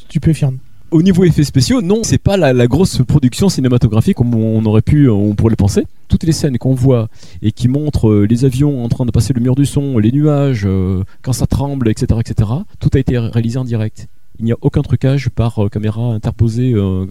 stupéfiante. 0.07 0.55
Au 0.91 1.01
niveau 1.01 1.23
effets 1.23 1.45
spéciaux, 1.45 1.81
non, 1.81 2.01
c'est 2.03 2.17
pas 2.17 2.35
la, 2.35 2.51
la 2.51 2.67
grosse 2.67 2.97
production 3.07 3.47
cinématographique 3.47 4.17
comme 4.17 4.35
on 4.35 4.65
aurait 4.65 4.81
pu, 4.81 5.07
on 5.09 5.35
pourrait 5.35 5.51
le 5.51 5.55
penser. 5.55 5.87
Toutes 6.09 6.23
les 6.23 6.33
scènes 6.33 6.57
qu'on 6.57 6.73
voit 6.73 7.07
et 7.41 7.53
qui 7.53 7.69
montrent 7.69 8.09
euh, 8.09 8.27
les 8.29 8.43
avions 8.43 8.83
en 8.83 8.89
train 8.89 9.05
de 9.05 9.11
passer 9.11 9.31
le 9.33 9.39
mur 9.39 9.55
du 9.55 9.65
son, 9.65 9.97
les 9.97 10.11
nuages, 10.11 10.63
euh, 10.65 11.03
quand 11.21 11.31
ça 11.31 11.47
tremble, 11.47 11.87
etc., 11.87 12.19
etc., 12.19 12.49
tout 12.81 12.89
a 12.93 12.99
été 12.99 13.17
réalisé 13.17 13.57
en 13.57 13.63
direct. 13.63 14.07
Il 14.39 14.43
n'y 14.45 14.51
a 14.51 14.57
aucun 14.61 14.81
trucage 14.81 15.29
par 15.29 15.63
euh, 15.63 15.69
caméra 15.69 16.13
interposée 16.13 16.73
euh, 16.73 17.05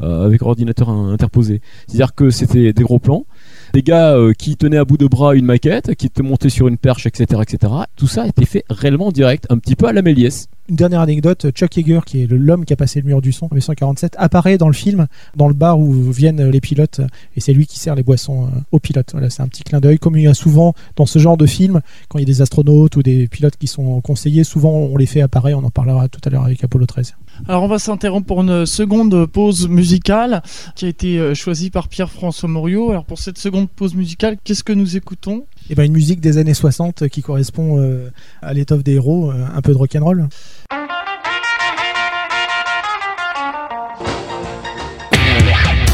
euh, 0.00 0.24
avec 0.24 0.40
ordinateur 0.40 0.88
in- 0.88 1.10
interposé. 1.12 1.60
C'est-à-dire 1.88 2.14
que 2.14 2.30
c'était 2.30 2.72
des 2.72 2.82
gros 2.84 2.98
plans, 3.00 3.26
des 3.74 3.82
gars 3.82 4.14
euh, 4.16 4.32
qui 4.32 4.56
tenaient 4.56 4.78
à 4.78 4.86
bout 4.86 4.96
de 4.96 5.06
bras 5.08 5.34
une 5.34 5.44
maquette, 5.44 5.94
qui 5.96 6.06
étaient 6.06 6.22
montés 6.22 6.48
sur 6.48 6.68
une 6.68 6.78
perche, 6.78 7.04
etc., 7.04 7.42
etc. 7.42 7.70
Tout 7.96 8.06
ça 8.06 8.22
a 8.22 8.28
été 8.28 8.46
fait 8.46 8.64
réellement 8.70 9.08
en 9.08 9.12
direct, 9.12 9.46
un 9.50 9.58
petit 9.58 9.76
peu 9.76 9.86
à 9.86 9.92
la 9.92 10.00
Méliès. 10.00 10.48
Une 10.68 10.74
dernière 10.74 11.00
anecdote, 11.00 11.46
Chuck 11.52 11.76
Yeager, 11.76 12.00
qui 12.04 12.22
est 12.22 12.26
l'homme 12.26 12.64
qui 12.64 12.72
a 12.72 12.76
passé 12.76 13.00
le 13.00 13.06
mur 13.06 13.22
du 13.22 13.30
son 13.30 13.46
en 13.46 13.50
1947, 13.50 14.16
apparaît 14.18 14.58
dans 14.58 14.66
le 14.66 14.74
film, 14.74 15.06
dans 15.36 15.46
le 15.46 15.54
bar 15.54 15.78
où 15.78 16.10
viennent 16.10 16.50
les 16.50 16.60
pilotes, 16.60 17.00
et 17.36 17.40
c'est 17.40 17.52
lui 17.52 17.66
qui 17.66 17.78
sert 17.78 17.94
les 17.94 18.02
boissons 18.02 18.46
euh, 18.46 18.48
aux 18.72 18.80
pilotes. 18.80 19.12
Voilà, 19.12 19.30
c'est 19.30 19.42
un 19.42 19.48
petit 19.48 19.62
clin 19.62 19.78
d'œil, 19.78 20.00
comme 20.00 20.16
il 20.16 20.24
y 20.24 20.26
a 20.26 20.34
souvent 20.34 20.74
dans 20.96 21.06
ce 21.06 21.20
genre 21.20 21.36
de 21.36 21.46
film, 21.46 21.82
quand 22.08 22.18
il 22.18 22.22
y 22.22 22.24
a 22.24 22.26
des 22.26 22.42
astronautes 22.42 22.96
ou 22.96 23.04
des 23.04 23.28
pilotes 23.28 23.56
qui 23.56 23.68
sont 23.68 24.00
conseillés, 24.00 24.42
souvent 24.42 24.72
on 24.72 24.96
les 24.96 25.06
fait 25.06 25.20
apparaître, 25.20 25.56
on 25.56 25.64
en 25.64 25.70
parlera 25.70 26.08
tout 26.08 26.20
à 26.24 26.30
l'heure 26.30 26.44
avec 26.44 26.64
Apollo 26.64 26.86
13. 26.86 27.14
Alors 27.46 27.62
on 27.62 27.68
va 27.68 27.78
s'interrompre 27.78 28.26
pour 28.26 28.40
une 28.40 28.66
seconde 28.66 29.26
pause 29.26 29.68
musicale 29.68 30.42
qui 30.74 30.86
a 30.86 30.88
été 30.88 31.18
euh, 31.18 31.34
choisie 31.34 31.70
par 31.70 31.86
Pierre-François 31.86 32.48
Morio. 32.48 32.90
Alors 32.90 33.04
pour 33.04 33.20
cette 33.20 33.38
seconde 33.38 33.68
pause 33.70 33.94
musicale, 33.94 34.36
qu'est-ce 34.42 34.64
que 34.64 34.72
nous 34.72 34.96
écoutons? 34.96 35.46
Et 35.68 35.74
ben 35.74 35.84
une 35.84 35.92
musique 35.92 36.20
des 36.20 36.38
années 36.38 36.54
60 36.54 37.08
qui 37.08 37.22
correspond 37.22 37.80
euh, 37.80 38.10
à 38.40 38.52
l'étoffe 38.52 38.84
des 38.84 38.94
héros, 38.94 39.30
euh, 39.30 39.44
un 39.54 39.62
peu 39.62 39.72
de 39.72 39.78
rock'n'roll. 39.78 40.28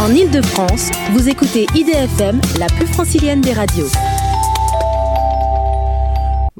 En 0.01 0.11
Ile-de-France, 0.13 0.91
vous 1.13 1.29
écoutez 1.29 1.67
IDFM, 1.75 2.41
la 2.59 2.67
plus 2.67 2.87
francilienne 2.87 3.41
des 3.41 3.53
radios. 3.53 3.89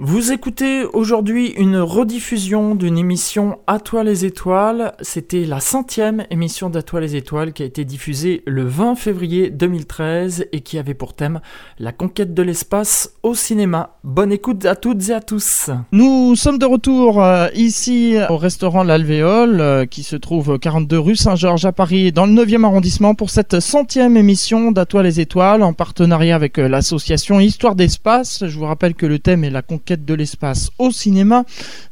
Vous 0.05 0.33
écoutez 0.33 0.85
aujourd'hui 0.85 1.55
une 1.57 1.77
rediffusion 1.77 2.75
d'une 2.75 2.99
émission 2.99 3.61
À 3.69 3.79
toi 3.79 4.03
les 4.03 4.25
étoiles. 4.25 4.95
C'était 5.01 5.45
la 5.45 5.61
centième 5.61 6.27
émission 6.29 6.71
d'À 6.71 6.83
toi 6.83 7.01
les 7.01 7.15
étoiles 7.15 7.53
qui 7.53 7.63
a 7.63 7.67
été 7.67 7.85
diffusée 7.85 8.43
le 8.45 8.65
20 8.65 8.97
février 8.97 9.49
2013 9.51 10.47
et 10.51 10.63
qui 10.63 10.77
avait 10.77 10.95
pour 10.95 11.15
thème 11.15 11.41
la 11.79 11.93
conquête 11.93 12.35
de 12.35 12.43
l'espace 12.43 13.13
au 13.23 13.37
cinéma. 13.37 14.01
Bonne 14.03 14.33
écoute 14.33 14.67
à 14.67 14.75
toutes 14.75 15.09
et 15.09 15.13
à 15.13 15.21
tous. 15.21 15.71
Nous 15.93 16.35
sommes 16.35 16.59
de 16.59 16.67
retour 16.67 17.23
euh, 17.23 17.47
ici 17.55 18.17
au 18.29 18.39
restaurant 18.39 18.83
L'Alvéole 18.83 19.61
euh, 19.61 19.87
qui 19.87 20.03
se 20.03 20.17
trouve 20.17 20.59
42 20.59 20.99
rue 20.99 21.15
Saint-Georges 21.15 21.65
à 21.67 21.71
Paris 21.71 22.11
dans 22.11 22.27
le 22.27 22.33
9e 22.33 22.65
arrondissement 22.65 23.15
pour 23.15 23.31
cette 23.31 23.61
centième 23.61 24.17
émission 24.17 24.73
d'À 24.73 24.85
toi 24.85 25.05
les 25.05 25.21
étoiles 25.21 25.63
en 25.63 25.75
partenariat 25.75 26.35
avec 26.35 26.59
euh, 26.59 26.67
l'association 26.67 27.39
Histoire 27.39 27.77
d'espace. 27.77 28.47
Je 28.49 28.59
vous 28.59 28.67
rappelle 28.67 28.95
que 28.95 29.07
le 29.07 29.21
thème 29.21 29.45
est 29.45 29.51
la 29.51 29.63
conquête 29.63 29.92
de 29.97 30.15
l'espace 30.15 30.71
au 30.79 30.91
cinéma 30.91 31.45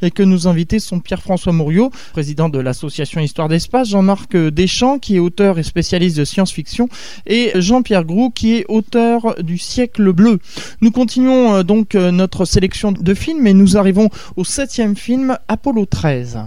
et 0.03 0.11
que 0.11 0.23
nos 0.23 0.49
invités 0.49 0.79
sont 0.79 1.01
Pierre-François 1.01 1.53
Mouriot, 1.53 1.91
président 2.13 2.49
de 2.49 2.59
l'association 2.59 3.21
Histoire 3.21 3.49
d'espace, 3.49 3.89
Jean-Marc 3.89 4.37
Deschamps 4.37 4.99
qui 4.99 5.17
est 5.17 5.21
auteur 5.21 5.59
et 5.59 5.63
spécialiste 5.63 6.17
de 6.17 6.25
science-fiction 6.25 6.89
et 7.27 7.53
Jean-Pierre 7.55 8.05
Groux 8.05 8.31
qui 8.31 8.57
est 8.57 8.65
auteur 8.69 9.37
du 9.43 9.59
siècle 9.59 10.13
bleu. 10.13 10.39
Nous 10.81 10.91
continuons 10.91 11.55
euh, 11.55 11.63
donc 11.63 11.95
euh, 11.95 12.11
notre 12.11 12.45
sélection 12.45 12.93
de 12.93 13.15
films 13.15 13.47
et 13.47 13.55
nous 13.55 13.77
arrivons 13.77 14.09
au 14.37 14.45
septième 14.45 14.97
film, 14.97 15.39
Apollo 15.49 15.87
13. 15.87 16.39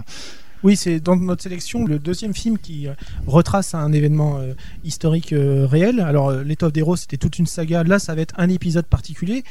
Oui, 0.64 0.76
c'est 0.76 0.98
dans 0.98 1.14
notre 1.14 1.42
sélection 1.42 1.84
le 1.84 1.98
deuxième 1.98 2.32
film 2.32 2.56
qui 2.56 2.88
euh, 2.88 2.94
retrace 3.26 3.74
un 3.74 3.92
événement 3.92 4.38
euh, 4.38 4.54
historique 4.82 5.34
euh, 5.34 5.66
réel. 5.66 6.00
Alors, 6.00 6.32
L'étoffe 6.32 6.72
des 6.72 6.80
héros, 6.80 6.96
c'était 6.96 7.18
toute 7.18 7.38
une 7.38 7.44
saga. 7.44 7.84
Là, 7.84 7.98
ça 7.98 8.14
va 8.14 8.22
être 8.22 8.34
un 8.38 8.48
épisode 8.48 8.86
particulier 8.86 9.44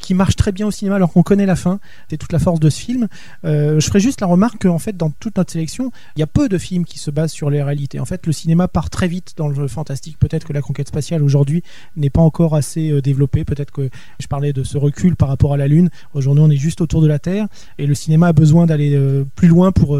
qui 0.00 0.14
marche 0.14 0.34
très 0.34 0.50
bien 0.50 0.66
au 0.66 0.70
cinéma 0.72 0.96
alors 0.96 1.12
qu'on 1.12 1.22
connaît 1.22 1.46
la 1.46 1.54
fin. 1.54 1.78
C'est 2.10 2.16
toute 2.16 2.32
la 2.32 2.40
force 2.40 2.58
de 2.58 2.68
ce 2.68 2.80
film. 2.80 3.06
Je 3.44 3.80
ferai 3.80 4.00
juste 4.00 4.20
la 4.20 4.26
remarque 4.26 4.62
qu'en 4.62 4.78
fait, 4.78 4.96
dans 4.96 5.10
toute 5.10 5.36
notre 5.36 5.52
sélection, 5.52 5.92
il 6.16 6.20
y 6.20 6.22
a 6.22 6.26
peu 6.26 6.48
de 6.48 6.58
films 6.58 6.84
qui 6.84 6.98
se 6.98 7.10
basent 7.10 7.32
sur 7.32 7.50
les 7.50 7.62
réalités. 7.62 8.00
En 8.00 8.04
fait, 8.04 8.26
le 8.26 8.32
cinéma 8.32 8.66
part 8.66 8.90
très 8.90 9.06
vite 9.06 9.34
dans 9.36 9.48
le 9.48 9.68
fantastique. 9.68 10.18
Peut-être 10.18 10.46
que 10.46 10.52
la 10.52 10.62
conquête 10.62 10.88
spatiale 10.88 11.22
aujourd'hui 11.22 11.62
n'est 11.96 12.10
pas 12.10 12.22
encore 12.22 12.56
assez 12.56 13.00
développée. 13.02 13.44
Peut-être 13.44 13.70
que 13.70 13.88
je 14.18 14.26
parlais 14.26 14.52
de 14.52 14.64
ce 14.64 14.78
recul 14.78 15.14
par 15.14 15.28
rapport 15.28 15.52
à 15.52 15.56
la 15.56 15.68
Lune. 15.68 15.90
Aujourd'hui, 16.14 16.42
on 16.44 16.50
est 16.50 16.56
juste 16.56 16.80
autour 16.80 17.02
de 17.02 17.06
la 17.06 17.18
Terre 17.18 17.46
et 17.78 17.86
le 17.86 17.94
cinéma 17.94 18.28
a 18.28 18.32
besoin 18.32 18.66
d'aller 18.66 18.98
plus 19.36 19.48
loin 19.48 19.72
pour 19.72 19.98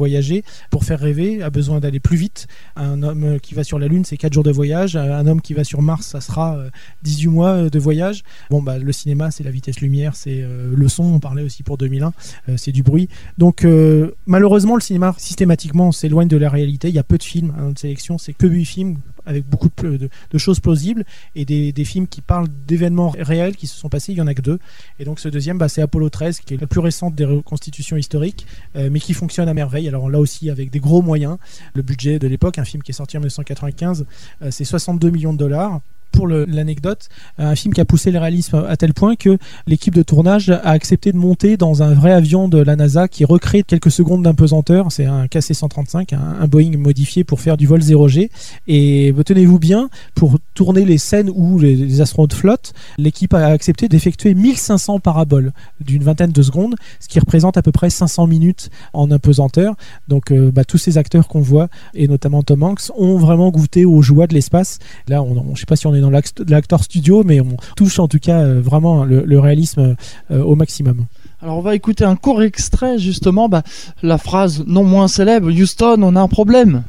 voyager, 0.00 0.44
pour 0.70 0.84
faire 0.84 0.98
rêver, 0.98 1.42
a 1.42 1.50
besoin 1.50 1.78
d'aller 1.78 2.00
plus 2.00 2.16
vite. 2.16 2.46
Un 2.74 3.02
homme 3.02 3.38
qui 3.40 3.54
va 3.54 3.64
sur 3.64 3.78
la 3.78 3.86
Lune, 3.86 4.04
c'est 4.06 4.16
4 4.16 4.32
jours 4.32 4.44
de 4.44 4.50
voyage. 4.50 4.96
Un 4.96 5.26
homme 5.26 5.42
qui 5.42 5.52
va 5.52 5.62
sur 5.62 5.82
Mars, 5.82 6.06
ça 6.06 6.20
sera 6.20 6.56
euh, 6.56 6.70
18 7.02 7.28
mois 7.28 7.50
euh, 7.50 7.70
de 7.70 7.78
voyage. 7.78 8.24
Bon, 8.48 8.62
bah, 8.62 8.78
le 8.78 8.92
cinéma, 8.92 9.30
c'est 9.30 9.44
la 9.44 9.50
vitesse 9.50 9.80
lumière, 9.80 10.16
c'est 10.16 10.40
euh, 10.42 10.72
le 10.74 10.88
son, 10.88 11.04
on 11.04 11.20
parlait 11.20 11.42
aussi 11.42 11.62
pour 11.62 11.76
2001, 11.76 12.12
euh, 12.48 12.56
c'est 12.56 12.72
du 12.72 12.82
bruit. 12.82 13.08
Donc, 13.36 13.64
euh, 13.64 14.12
malheureusement, 14.26 14.74
le 14.74 14.80
cinéma, 14.80 15.14
systématiquement, 15.18 15.92
s'éloigne 15.92 16.28
de 16.28 16.36
la 16.36 16.48
réalité. 16.48 16.88
Il 16.88 16.94
y 16.94 16.98
a 16.98 17.04
peu 17.04 17.18
de 17.18 17.22
films 17.22 17.52
notre 17.60 17.80
sélection, 17.80 18.18
c'est 18.18 18.32
que 18.32 18.46
8 18.46 18.64
films 18.64 18.96
avec 19.26 19.46
beaucoup 19.46 19.68
de, 19.82 20.08
choses 20.38 20.60
plausibles 20.60 21.04
et 21.34 21.44
des, 21.44 21.72
des 21.72 21.84
films 21.84 22.06
qui 22.06 22.20
parlent 22.20 22.48
d'événements 22.66 23.12
réels 23.18 23.56
qui 23.56 23.66
se 23.66 23.76
sont 23.76 23.88
passés, 23.88 24.12
il 24.12 24.18
y 24.18 24.20
en 24.20 24.26
a 24.26 24.34
que 24.34 24.42
deux. 24.42 24.58
Et 24.98 25.04
donc 25.04 25.20
ce 25.20 25.28
deuxième, 25.28 25.58
bah, 25.58 25.68
c'est 25.68 25.82
Apollo 25.82 26.10
13, 26.10 26.40
qui 26.40 26.54
est 26.54 26.60
la 26.60 26.66
plus 26.66 26.80
récente 26.80 27.14
des 27.14 27.24
reconstitutions 27.24 27.96
historiques, 27.96 28.46
euh, 28.76 28.88
mais 28.90 29.00
qui 29.00 29.14
fonctionne 29.14 29.48
à 29.48 29.54
merveille. 29.54 29.88
Alors 29.88 30.10
là 30.10 30.18
aussi 30.18 30.50
avec 30.50 30.70
des 30.70 30.80
gros 30.80 31.02
moyens. 31.02 31.36
Le 31.74 31.82
budget 31.82 32.18
de 32.18 32.26
l'époque, 32.26 32.58
un 32.58 32.64
film 32.64 32.82
qui 32.82 32.92
est 32.92 32.94
sorti 32.94 33.16
en 33.16 33.20
1995, 33.20 34.06
euh, 34.42 34.50
c'est 34.50 34.64
62 34.64 35.10
millions 35.10 35.32
de 35.32 35.38
dollars. 35.38 35.80
Pour 36.12 36.26
l'anecdote, 36.28 37.08
un 37.38 37.54
film 37.54 37.72
qui 37.72 37.80
a 37.80 37.84
poussé 37.84 38.10
le 38.10 38.18
réalisme 38.18 38.64
à 38.68 38.76
tel 38.76 38.94
point 38.94 39.16
que 39.16 39.38
l'équipe 39.66 39.94
de 39.94 40.02
tournage 40.02 40.50
a 40.50 40.70
accepté 40.70 41.12
de 41.12 41.16
monter 41.16 41.56
dans 41.56 41.82
un 41.82 41.94
vrai 41.94 42.12
avion 42.12 42.48
de 42.48 42.58
la 42.58 42.76
NASA 42.76 43.08
qui 43.08 43.24
recrée 43.24 43.62
quelques 43.62 43.90
secondes 43.90 44.22
d'impesanteur. 44.22 44.90
C'est 44.90 45.06
un 45.06 45.26
KC-135, 45.26 46.14
un, 46.14 46.46
Boeing 46.46 46.76
modifié 46.78 47.24
pour 47.24 47.40
faire 47.40 47.56
du 47.56 47.66
vol 47.66 47.80
0G. 47.80 48.28
Et 48.66 49.12
bah, 49.12 49.22
tenez-vous 49.24 49.58
bien, 49.58 49.88
pour 50.14 50.38
tourner 50.54 50.84
les 50.84 50.98
scènes 50.98 51.30
où 51.34 51.58
les, 51.58 52.00
astronautes 52.00 52.34
flottent, 52.34 52.72
l'équipe 52.98 53.32
a 53.34 53.46
accepté 53.46 53.88
d'effectuer 53.88 54.34
1500 54.34 55.00
paraboles 55.00 55.52
d'une 55.80 56.02
vingtaine 56.02 56.32
de 56.32 56.42
secondes, 56.42 56.74
ce 56.98 57.08
qui 57.08 57.20
représente 57.20 57.56
à 57.56 57.62
peu 57.62 57.72
près 57.72 57.90
500 57.90 58.26
minutes 58.26 58.70
en 58.92 59.10
impesanteur. 59.10 59.74
Donc 60.08 60.32
euh, 60.32 60.50
bah, 60.50 60.64
tous 60.64 60.78
ces 60.78 60.98
acteurs 60.98 61.28
qu'on 61.28 61.40
voit, 61.40 61.68
et 61.94 62.08
notamment 62.08 62.42
Tom 62.42 62.62
Hanks, 62.62 62.90
ont 62.96 63.16
vraiment 63.16 63.50
goûté 63.50 63.84
aux 63.84 64.02
joies 64.02 64.26
de 64.26 64.34
l'espace. 64.34 64.78
Là, 65.08 65.22
on, 65.22 65.36
on- 65.36 65.44
je 65.46 65.50
ne 65.50 65.56
sais 65.56 65.66
pas 65.66 65.76
si 65.76 65.86
on 65.86 65.94
est 65.94 65.99
dans 66.00 66.10
l'act- 66.10 66.42
l'acteur 66.48 66.82
studio, 66.82 67.22
mais 67.24 67.40
on 67.40 67.56
touche 67.76 67.98
en 67.98 68.08
tout 68.08 68.18
cas 68.18 68.40
euh, 68.40 68.60
vraiment 68.60 69.04
le, 69.04 69.22
le 69.24 69.38
réalisme 69.40 69.96
euh, 70.30 70.42
au 70.42 70.54
maximum. 70.54 71.06
Alors 71.42 71.56
on 71.58 71.62
va 71.62 71.74
écouter 71.74 72.04
un 72.04 72.16
court 72.16 72.42
extrait 72.42 72.98
justement, 72.98 73.48
bah, 73.48 73.62
la 74.02 74.18
phrase 74.18 74.64
non 74.66 74.84
moins 74.84 75.08
célèbre, 75.08 75.48
Houston, 75.50 76.00
on 76.02 76.16
a 76.16 76.20
un 76.20 76.28
problème. 76.28 76.82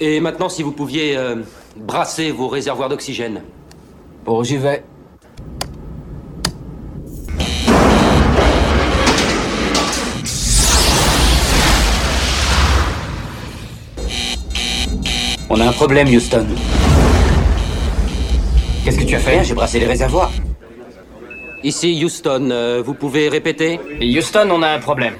Et 0.00 0.20
maintenant, 0.20 0.48
si 0.48 0.62
vous 0.62 0.72
pouviez 0.72 1.16
euh, 1.16 1.36
brasser 1.86 2.30
vos 2.30 2.48
réservoirs 2.48 2.88
d'oxygène. 2.88 3.40
Bon, 4.24 4.42
j'y 4.42 4.56
vais. 4.56 4.82
On 15.48 15.60
a 15.60 15.66
un 15.66 15.72
problème, 15.72 16.08
Houston. 16.08 16.46
Qu'est-ce 18.84 18.98
que 18.98 19.04
tu 19.04 19.14
as 19.14 19.18
fait 19.18 19.44
J'ai 19.44 19.54
brassé 19.54 19.78
les 19.78 19.86
réservoirs. 19.86 20.32
Ici, 21.62 22.00
Houston, 22.02 22.48
euh, 22.50 22.82
vous 22.84 22.94
pouvez 22.94 23.28
répéter 23.28 23.78
Houston, 24.00 24.48
on 24.50 24.62
a 24.62 24.68
un 24.68 24.78
problème. 24.78 25.14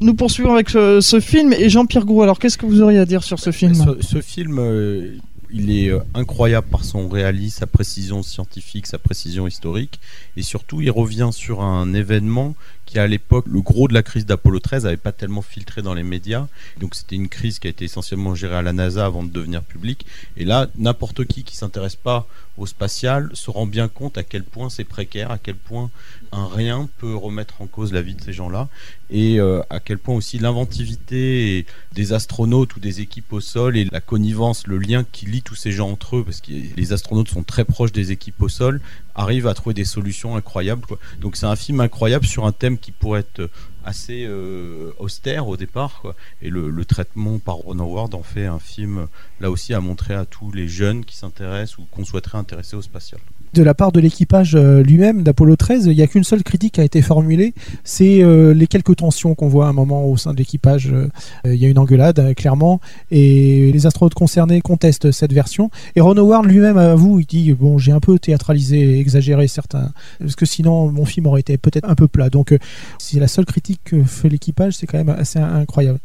Nous 0.00 0.14
poursuivons 0.14 0.54
avec 0.54 0.68
ce, 0.68 1.00
ce 1.00 1.20
film 1.20 1.52
et 1.52 1.68
Jean-Pierre 1.68 2.04
Gros. 2.04 2.22
Alors 2.22 2.40
qu'est-ce 2.40 2.58
que 2.58 2.66
vous 2.66 2.82
auriez 2.82 2.98
à 2.98 3.04
dire 3.04 3.22
sur 3.22 3.38
ce 3.38 3.52
film 3.52 3.74
Ce, 3.74 4.04
ce 4.04 4.20
film, 4.20 4.58
euh, 4.58 5.16
il 5.52 5.70
est 5.70 5.90
euh, 5.90 6.00
incroyable 6.14 6.66
par 6.68 6.84
son 6.84 7.08
réalisme, 7.08 7.60
sa 7.60 7.66
précision 7.66 8.22
scientifique, 8.22 8.86
sa 8.86 8.98
précision 8.98 9.46
historique, 9.46 10.00
et 10.36 10.42
surtout, 10.42 10.80
il 10.80 10.90
revient 10.90 11.30
sur 11.32 11.62
un 11.62 11.94
événement 11.94 12.54
qui 12.86 12.98
à 12.98 13.06
l'époque, 13.06 13.46
le 13.48 13.60
gros 13.60 13.88
de 13.88 13.94
la 13.94 14.02
crise 14.02 14.24
d'Apollo 14.24 14.60
13 14.60 14.84
n'avait 14.84 14.96
pas 14.96 15.12
tellement 15.12 15.42
filtré 15.42 15.82
dans 15.82 15.92
les 15.92 16.02
médias. 16.02 16.46
Donc 16.78 16.94
c'était 16.94 17.16
une 17.16 17.28
crise 17.28 17.58
qui 17.58 17.66
a 17.66 17.70
été 17.70 17.84
essentiellement 17.84 18.34
gérée 18.34 18.56
à 18.56 18.62
la 18.62 18.72
NASA 18.72 19.04
avant 19.04 19.24
de 19.24 19.30
devenir 19.30 19.62
publique. 19.62 20.06
Et 20.36 20.44
là, 20.44 20.68
n'importe 20.76 21.24
qui 21.26 21.44
qui 21.44 21.56
s'intéresse 21.56 21.96
pas 21.96 22.26
au 22.56 22.66
spatial 22.66 23.30
se 23.34 23.50
rend 23.50 23.66
bien 23.66 23.88
compte 23.88 24.16
à 24.16 24.22
quel 24.22 24.42
point 24.42 24.70
c'est 24.70 24.84
précaire, 24.84 25.30
à 25.30 25.38
quel 25.38 25.56
point 25.56 25.90
un 26.32 26.48
rien 26.48 26.88
peut 26.98 27.14
remettre 27.14 27.60
en 27.60 27.66
cause 27.66 27.92
la 27.92 28.02
vie 28.02 28.14
de 28.14 28.22
ces 28.22 28.32
gens-là, 28.32 28.68
et 29.10 29.38
euh, 29.38 29.62
à 29.70 29.80
quel 29.80 29.98
point 29.98 30.14
aussi 30.14 30.38
l'inventivité 30.38 31.66
des 31.92 32.12
astronautes 32.12 32.76
ou 32.76 32.80
des 32.80 33.00
équipes 33.00 33.32
au 33.32 33.40
sol 33.40 33.76
et 33.76 33.84
la 33.84 34.00
connivence, 34.00 34.66
le 34.66 34.78
lien 34.78 35.04
qui 35.04 35.26
lie 35.26 35.42
tous 35.42 35.54
ces 35.54 35.72
gens 35.72 35.90
entre 35.90 36.16
eux, 36.16 36.24
parce 36.24 36.40
que 36.40 36.52
les 36.52 36.92
astronautes 36.92 37.28
sont 37.28 37.42
très 37.42 37.64
proches 37.64 37.92
des 37.92 38.12
équipes 38.12 38.40
au 38.40 38.48
sol, 38.48 38.80
arrivent 39.16 39.48
à 39.48 39.54
trouver 39.54 39.74
des 39.74 39.84
solutions 39.84 40.36
incroyables. 40.36 40.86
Quoi. 40.86 40.98
Donc 41.20 41.36
c'est 41.36 41.46
un 41.46 41.56
film 41.56 41.80
incroyable 41.80 42.26
sur 42.26 42.46
un 42.46 42.52
thème 42.52 42.78
qui 42.78 42.92
pourrait 42.92 43.20
être 43.20 43.50
assez 43.84 44.24
euh, 44.26 44.92
austère 44.98 45.48
au 45.48 45.56
départ. 45.56 46.02
Et 46.42 46.50
le, 46.50 46.70
le, 46.70 46.84
traitement 46.84 47.38
par 47.38 47.56
Ron 47.56 47.78
Howard 47.80 48.14
en 48.14 48.22
fait 48.22 48.46
un 48.46 48.60
film, 48.60 49.08
là 49.40 49.50
aussi, 49.50 49.74
à 49.74 49.80
montrer 49.80 50.14
à 50.14 50.24
tous 50.24 50.52
les 50.52 50.68
jeunes 50.68 51.04
qui 51.04 51.16
s'intéressent 51.16 51.78
ou 51.78 51.86
qu'on 51.90 52.04
souhaiterait 52.04 52.38
intéresser 52.38 52.76
au 52.76 52.82
spatial 52.82 53.20
de 53.56 53.62
la 53.62 53.72
part 53.72 53.90
de 53.90 54.00
l'équipage 54.00 54.54
euh, 54.54 54.82
lui-même 54.82 55.22
d'Apollo 55.22 55.56
13, 55.56 55.86
il 55.86 55.96
n'y 55.96 56.02
a 56.02 56.06
qu'une 56.06 56.24
seule 56.24 56.42
critique 56.42 56.74
qui 56.74 56.80
a 56.82 56.84
été 56.84 57.00
formulée, 57.00 57.54
c'est 57.84 58.22
euh, 58.22 58.52
les 58.52 58.66
quelques 58.66 58.96
tensions 58.96 59.34
qu'on 59.34 59.48
voit 59.48 59.66
à 59.66 59.70
un 59.70 59.72
moment 59.72 60.04
au 60.04 60.18
sein 60.18 60.34
de 60.34 60.36
l'équipage. 60.36 60.92
Euh, 60.92 61.08
il 61.46 61.54
y 61.54 61.64
a 61.64 61.68
une 61.68 61.78
engueulade, 61.78 62.34
clairement, 62.34 62.80
et 63.10 63.72
les 63.72 63.86
astronautes 63.86 64.12
concernés 64.12 64.60
contestent 64.60 65.10
cette 65.10 65.32
version. 65.32 65.70
Et 65.94 66.02
Ron 66.02 66.18
Howard 66.18 66.44
lui-même 66.44 66.76
avoue, 66.76 67.20
il 67.20 67.26
dit, 67.26 67.54
bon, 67.54 67.78
j'ai 67.78 67.92
un 67.92 68.00
peu 68.00 68.18
théâtralisé, 68.18 68.98
exagéré 68.98 69.48
certains, 69.48 69.90
parce 70.20 70.36
que 70.36 70.44
sinon 70.44 70.92
mon 70.92 71.06
film 71.06 71.26
aurait 71.26 71.40
été 71.40 71.56
peut-être 71.56 71.88
un 71.88 71.94
peu 71.94 72.08
plat. 72.08 72.28
Donc 72.28 72.54
c'est 72.98 73.18
la 73.18 73.28
seule 73.28 73.46
critique 73.46 73.80
que 73.84 74.02
fait 74.02 74.28
l'équipage, 74.28 74.74
c'est 74.74 74.86
quand 74.86 74.98
même 74.98 75.08
assez 75.08 75.38
incroyable. 75.38 75.98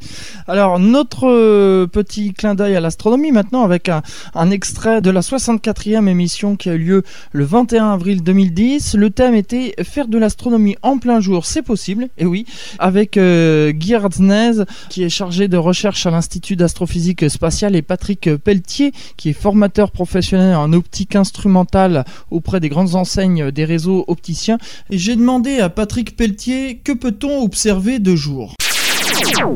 Alors 0.47 0.79
notre 0.79 1.85
petit 1.87 2.33
clin 2.33 2.55
d'œil 2.55 2.77
à 2.77 2.79
l'astronomie 2.79 3.31
maintenant 3.31 3.63
avec 3.63 3.89
un, 3.89 4.01
un 4.35 4.51
extrait 4.51 5.01
de 5.01 5.09
la 5.09 5.19
64e 5.19 6.07
émission 6.07 6.55
qui 6.55 6.69
a 6.69 6.75
eu 6.75 6.79
lieu 6.79 7.03
le 7.33 7.40
21 7.43 7.91
avril 7.91 8.23
2010. 8.23 8.95
Le 8.95 9.09
thème 9.09 9.35
était 9.35 9.73
faire 9.83 10.07
de 10.07 10.17
l'astronomie 10.17 10.75
en 10.81 10.97
plein 10.97 11.19
jour, 11.19 11.45
c'est 11.45 11.61
possible, 11.61 12.09
et 12.17 12.25
oui, 12.25 12.45
avec 12.79 13.17
euh, 13.17 13.71
Guy 13.71 13.95
Hartnez, 13.95 14.63
qui 14.89 15.03
est 15.03 15.09
chargé 15.09 15.47
de 15.47 15.57
recherche 15.57 16.05
à 16.05 16.11
l'Institut 16.11 16.55
d'astrophysique 16.55 17.29
spatiale, 17.29 17.75
et 17.75 17.81
Patrick 17.81 18.35
Pelletier, 18.37 18.91
qui 19.17 19.29
est 19.29 19.33
formateur 19.33 19.91
professionnel 19.91 20.55
en 20.55 20.73
optique 20.73 21.15
instrumentale 21.15 22.05
auprès 22.29 22.59
des 22.59 22.69
grandes 22.69 22.95
enseignes 22.95 23.51
des 23.51 23.65
réseaux 23.65 24.05
opticiens. 24.07 24.57
J'ai 24.89 25.15
demandé 25.15 25.59
à 25.59 25.69
Patrick 25.69 26.15
Pelletier 26.15 26.79
que 26.83 26.91
peut-on 26.91 27.43
observer 27.43 27.99
de 27.99 28.15
jour? 28.15 28.55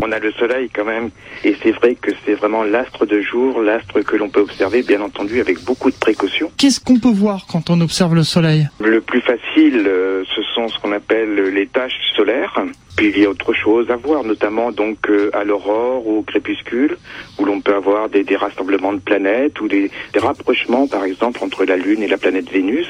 On 0.01 0.11
a 0.11 0.19
le 0.19 0.31
soleil 0.33 0.69
quand 0.73 0.85
même, 0.85 1.09
et 1.43 1.55
c'est 1.61 1.71
vrai 1.71 1.95
que 1.95 2.11
c'est 2.25 2.33
vraiment 2.33 2.63
l'astre 2.63 3.05
de 3.05 3.21
jour, 3.21 3.61
l'astre 3.61 4.01
que 4.01 4.15
l'on 4.15 4.29
peut 4.29 4.41
observer, 4.41 4.83
bien 4.83 5.01
entendu, 5.01 5.39
avec 5.39 5.63
beaucoup 5.63 5.91
de 5.91 5.95
précautions. 5.95 6.51
Qu'est-ce 6.57 6.79
qu'on 6.79 6.99
peut 6.99 7.13
voir 7.13 7.45
quand 7.47 7.69
on 7.69 7.81
observe 7.81 8.15
le 8.15 8.23
soleil? 8.23 8.67
Le 8.79 9.01
plus 9.01 9.21
facile, 9.21 9.85
euh, 9.87 10.23
ce 10.35 10.41
sont 10.53 10.67
ce 10.67 10.79
qu'on 10.79 10.91
appelle 10.91 11.35
les 11.35 11.67
taches 11.67 11.93
solaires. 12.15 12.59
Puis 12.95 13.11
il 13.13 13.19
y 13.19 13.25
a 13.25 13.29
autre 13.29 13.53
chose 13.53 13.89
à 13.89 13.97
voir, 13.97 14.23
notamment 14.23 14.71
donc 14.71 15.09
euh, 15.09 15.29
à 15.33 15.43
l'aurore 15.43 16.07
ou 16.07 16.19
au 16.19 16.21
crépuscule, 16.21 16.97
où 17.37 17.45
l'on 17.45 17.59
peut 17.59 17.75
avoir 17.75 18.09
des, 18.09 18.23
des, 18.23 18.35
rassemblements 18.35 18.93
de 18.93 18.99
planètes 18.99 19.59
ou 19.59 19.67
des, 19.67 19.91
des, 20.13 20.19
rapprochements, 20.19 20.87
par 20.87 21.03
exemple, 21.03 21.43
entre 21.43 21.65
la 21.65 21.75
Lune 21.75 22.03
et 22.03 22.07
la 22.07 22.17
planète 22.17 22.49
Vénus. 22.49 22.87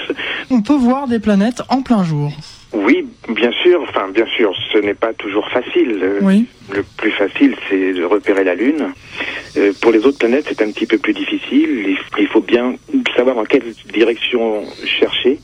On 0.51 0.61
peut 0.61 0.75
voir 0.75 1.07
des 1.07 1.19
planètes 1.19 1.61
en 1.69 1.81
plein 1.81 2.03
jour. 2.03 2.31
Oui, 2.73 3.07
bien 3.29 3.51
sûr. 3.63 3.81
Enfin, 3.87 4.09
bien 4.13 4.25
sûr, 4.35 4.53
ce 4.73 4.77
n'est 4.79 4.93
pas 4.93 5.13
toujours 5.13 5.47
facile. 5.49 6.03
Oui. 6.21 6.45
Le 6.71 6.83
plus 6.97 7.11
facile, 7.11 7.55
c'est 7.69 7.93
de 7.93 8.03
repérer 8.03 8.43
la 8.43 8.55
Lune. 8.55 8.91
Euh, 9.57 9.71
pour 9.81 9.91
les 9.91 10.05
autres 10.05 10.17
planètes, 10.17 10.45
c'est 10.47 10.61
un 10.61 10.71
petit 10.71 10.85
peu 10.85 10.97
plus 10.97 11.13
difficile. 11.13 11.97
Il 12.17 12.27
faut 12.27 12.41
bien 12.41 12.75
savoir 13.15 13.37
en 13.37 13.43
quelle 13.43 13.73
direction 13.93 14.63
chercher. 14.85 15.39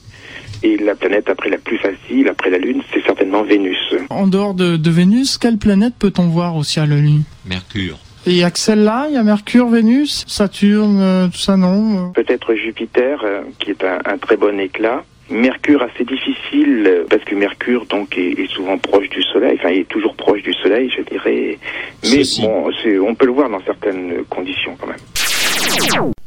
Et 0.64 0.78
la 0.78 0.96
planète 0.96 1.30
après 1.30 1.50
la 1.50 1.58
plus 1.58 1.78
facile, 1.78 2.28
après 2.28 2.50
la 2.50 2.58
Lune, 2.60 2.82
c'est 2.94 3.04
certainement 3.04 3.44
Vénus. 3.44 3.78
En 4.10 4.28
dehors 4.28 4.54
de, 4.54 4.78
de 4.78 4.90
Vénus, 4.90 5.38
quelle 5.38 5.58
planète 5.58 5.94
peut-on 5.98 6.28
voir 6.28 6.56
aussi 6.56 6.80
à 6.80 6.86
la 6.86 6.98
Lune 6.98 7.24
Mercure. 7.46 7.98
Et 8.28 8.32
il 8.32 8.38
y 8.38 8.44
a 8.44 8.52
que 8.52 8.60
celle-là, 8.60 9.08
il 9.10 9.16
y 9.16 9.18
a 9.18 9.24
Mercure, 9.24 9.68
Vénus, 9.68 10.24
Saturne, 10.28 11.00
euh, 11.02 11.28
tout 11.28 11.40
ça 11.40 11.58
non 11.58 12.12
Peut-être 12.12 12.54
Jupiter, 12.54 13.20
euh, 13.24 13.42
qui 13.58 13.72
est 13.72 13.84
un, 13.84 14.00
un 14.06 14.18
très 14.20 14.38
bon 14.38 14.60
éclat. 14.60 15.04
Mercure 15.32 15.82
assez 15.82 16.04
difficile 16.04 16.84
euh, 16.86 17.06
parce 17.10 17.24
que 17.24 17.34
Mercure 17.34 17.86
donc 17.86 18.18
est, 18.18 18.38
est, 18.38 18.52
souvent 18.52 18.78
proche 18.78 19.10
du 19.10 19.24
Soleil, 19.24 19.58
enfin 19.58 19.70
il 19.70 19.80
est 19.80 19.90
toujours 19.90 20.14
proche 20.16 20.44
du 20.44 20.54
Soleil, 20.54 20.92
je 20.96 21.02
dirais. 21.04 21.58
Mais 22.04 22.24
Ceci. 22.24 22.42
bon, 22.42 22.70
on 23.08 23.16
peut 23.16 23.26
le 23.26 23.32
voir 23.32 23.50
dans 23.50 23.62
certaines 23.64 24.24
conditions 24.30 24.76
quand 24.80 24.88
même. 24.88 24.98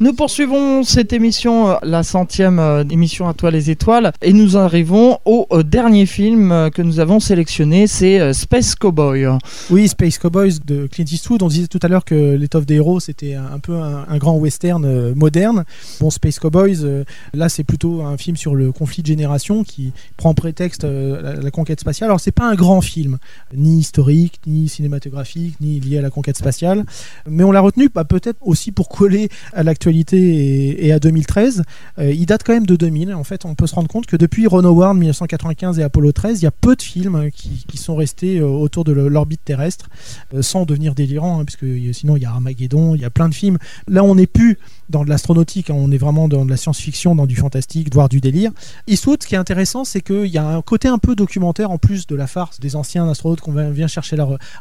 Nous 0.00 0.12
poursuivons 0.12 0.82
cette 0.82 1.12
émission, 1.12 1.70
euh, 1.70 1.74
la 1.82 2.02
centième 2.02 2.58
euh, 2.58 2.84
émission 2.90 3.28
à 3.28 3.34
toi 3.34 3.50
les 3.50 3.70
étoiles, 3.70 4.12
et 4.22 4.32
nous 4.32 4.56
arrivons 4.56 5.18
au 5.24 5.46
euh, 5.52 5.62
dernier 5.62 6.04
film 6.04 6.70
que 6.74 6.82
nous 6.82 7.00
avons 7.00 7.20
sélectionné, 7.20 7.86
c'est 7.86 8.32
Space 8.32 8.74
Cowboy. 8.74 9.26
Oui, 9.70 9.88
Space 9.88 10.18
Cowboys 10.18 10.58
de 10.64 10.86
Clint 10.88 11.04
Eastwood. 11.10 11.42
On 11.42 11.48
disait 11.48 11.68
tout 11.68 11.78
à 11.82 11.88
l'heure 11.88 12.04
que 12.04 12.34
l'étoffe 12.34 12.66
des 12.66 12.74
héros 12.74 13.00
c'était 13.00 13.34
un 13.34 13.58
peu 13.58 13.74
un, 13.74 14.18
grand 14.18 14.36
western 14.36 15.14
moderne. 15.14 15.64
Bon, 16.00 16.10
Space 16.10 16.38
Cowboys, 16.38 17.04
là 17.32 17.48
c'est 17.48 17.64
plutôt 17.64 18.02
un 18.02 18.16
film 18.16 18.36
sur 18.36 18.54
le 18.54 18.72
conflit 18.72 19.02
de 19.02 19.06
génération 19.06 19.64
qui 19.64 19.92
prend 20.16 20.34
prétexte 20.34 20.84
la, 20.84 21.34
la 21.34 21.50
conquête 21.50 21.80
spatiale. 21.80 22.10
Alors 22.10 22.20
c'est 22.20 22.32
pas 22.32 22.48
un 22.48 22.54
grand 22.54 22.80
film, 22.80 23.18
ni 23.54 23.78
historique, 23.78 24.40
ni 24.46 24.68
cinématographique, 24.68 25.54
ni 25.60 25.80
lié 25.80 25.98
à 25.98 26.02
la 26.02 26.10
conquête 26.10 26.36
spatiale, 26.36 26.84
mais 27.28 27.44
on 27.44 27.52
l'a 27.52 27.60
retenu 27.60 27.88
bah, 27.94 28.04
peut-être 28.04 28.38
aussi 28.42 28.72
pour 28.72 28.88
coller 28.88 29.23
à 29.52 29.62
l'actualité 29.62 30.86
et, 30.86 30.92
à 30.92 30.98
2013. 30.98 31.62
Euh, 31.98 32.12
il 32.12 32.26
date 32.26 32.42
quand 32.44 32.52
même 32.52 32.66
de 32.66 32.76
2000. 32.76 33.14
En 33.14 33.24
fait, 33.24 33.44
on 33.44 33.54
peut 33.54 33.66
se 33.66 33.74
rendre 33.74 33.88
compte 33.88 34.06
que 34.06 34.16
depuis 34.16 34.46
Ron 34.46 34.64
Howard 34.64 34.96
1995 34.96 35.78
et 35.78 35.82
Apollo 35.82 36.12
13, 36.12 36.40
il 36.40 36.44
y 36.44 36.46
a 36.46 36.50
peu 36.50 36.76
de 36.76 36.82
films 36.82 37.30
qui, 37.30 37.76
sont 37.76 37.96
restés 37.96 38.38
euh, 38.38 38.46
autour 38.46 38.84
de 38.84 38.92
l'orbite 38.92 39.44
terrestre 39.44 39.88
euh, 40.32 40.42
sans 40.42 40.64
devenir 40.64 40.94
délirants, 40.94 41.40
hein, 41.40 41.44
puisque 41.44 41.66
sinon 41.94 42.16
il 42.16 42.22
y 42.22 42.26
a 42.26 42.30
Armageddon, 42.30 42.94
il 42.94 43.02
y 43.02 43.04
a 43.04 43.10
plein 43.10 43.28
de 43.28 43.34
films. 43.34 43.58
Là, 43.88 44.04
on 44.04 44.14
n'est 44.14 44.26
plus 44.26 44.58
dans 44.88 45.04
de 45.04 45.10
l'astronautique, 45.10 45.70
hein, 45.70 45.76
on 45.76 45.90
est 45.90 45.98
vraiment 45.98 46.28
dans 46.28 46.44
de 46.44 46.50
la 46.50 46.56
science-fiction, 46.56 47.14
dans 47.14 47.26
du 47.26 47.36
fantastique, 47.36 47.92
voire 47.92 48.08
du 48.08 48.20
délire. 48.20 48.52
Eastwood, 48.86 49.22
ce 49.22 49.28
qui 49.28 49.34
est 49.34 49.38
intéressant, 49.38 49.84
c'est 49.84 50.00
qu'il 50.00 50.26
y 50.26 50.38
a 50.38 50.46
un 50.46 50.62
côté 50.62 50.88
un 50.88 50.98
peu 50.98 51.14
documentaire 51.14 51.70
en 51.70 51.78
plus 51.78 52.06
de 52.06 52.14
la 52.14 52.26
farce 52.26 52.60
des 52.60 52.76
anciens 52.76 53.08
astronautes 53.08 53.40
qu'on 53.40 53.52
vient 53.70 53.86
chercher 53.86 54.16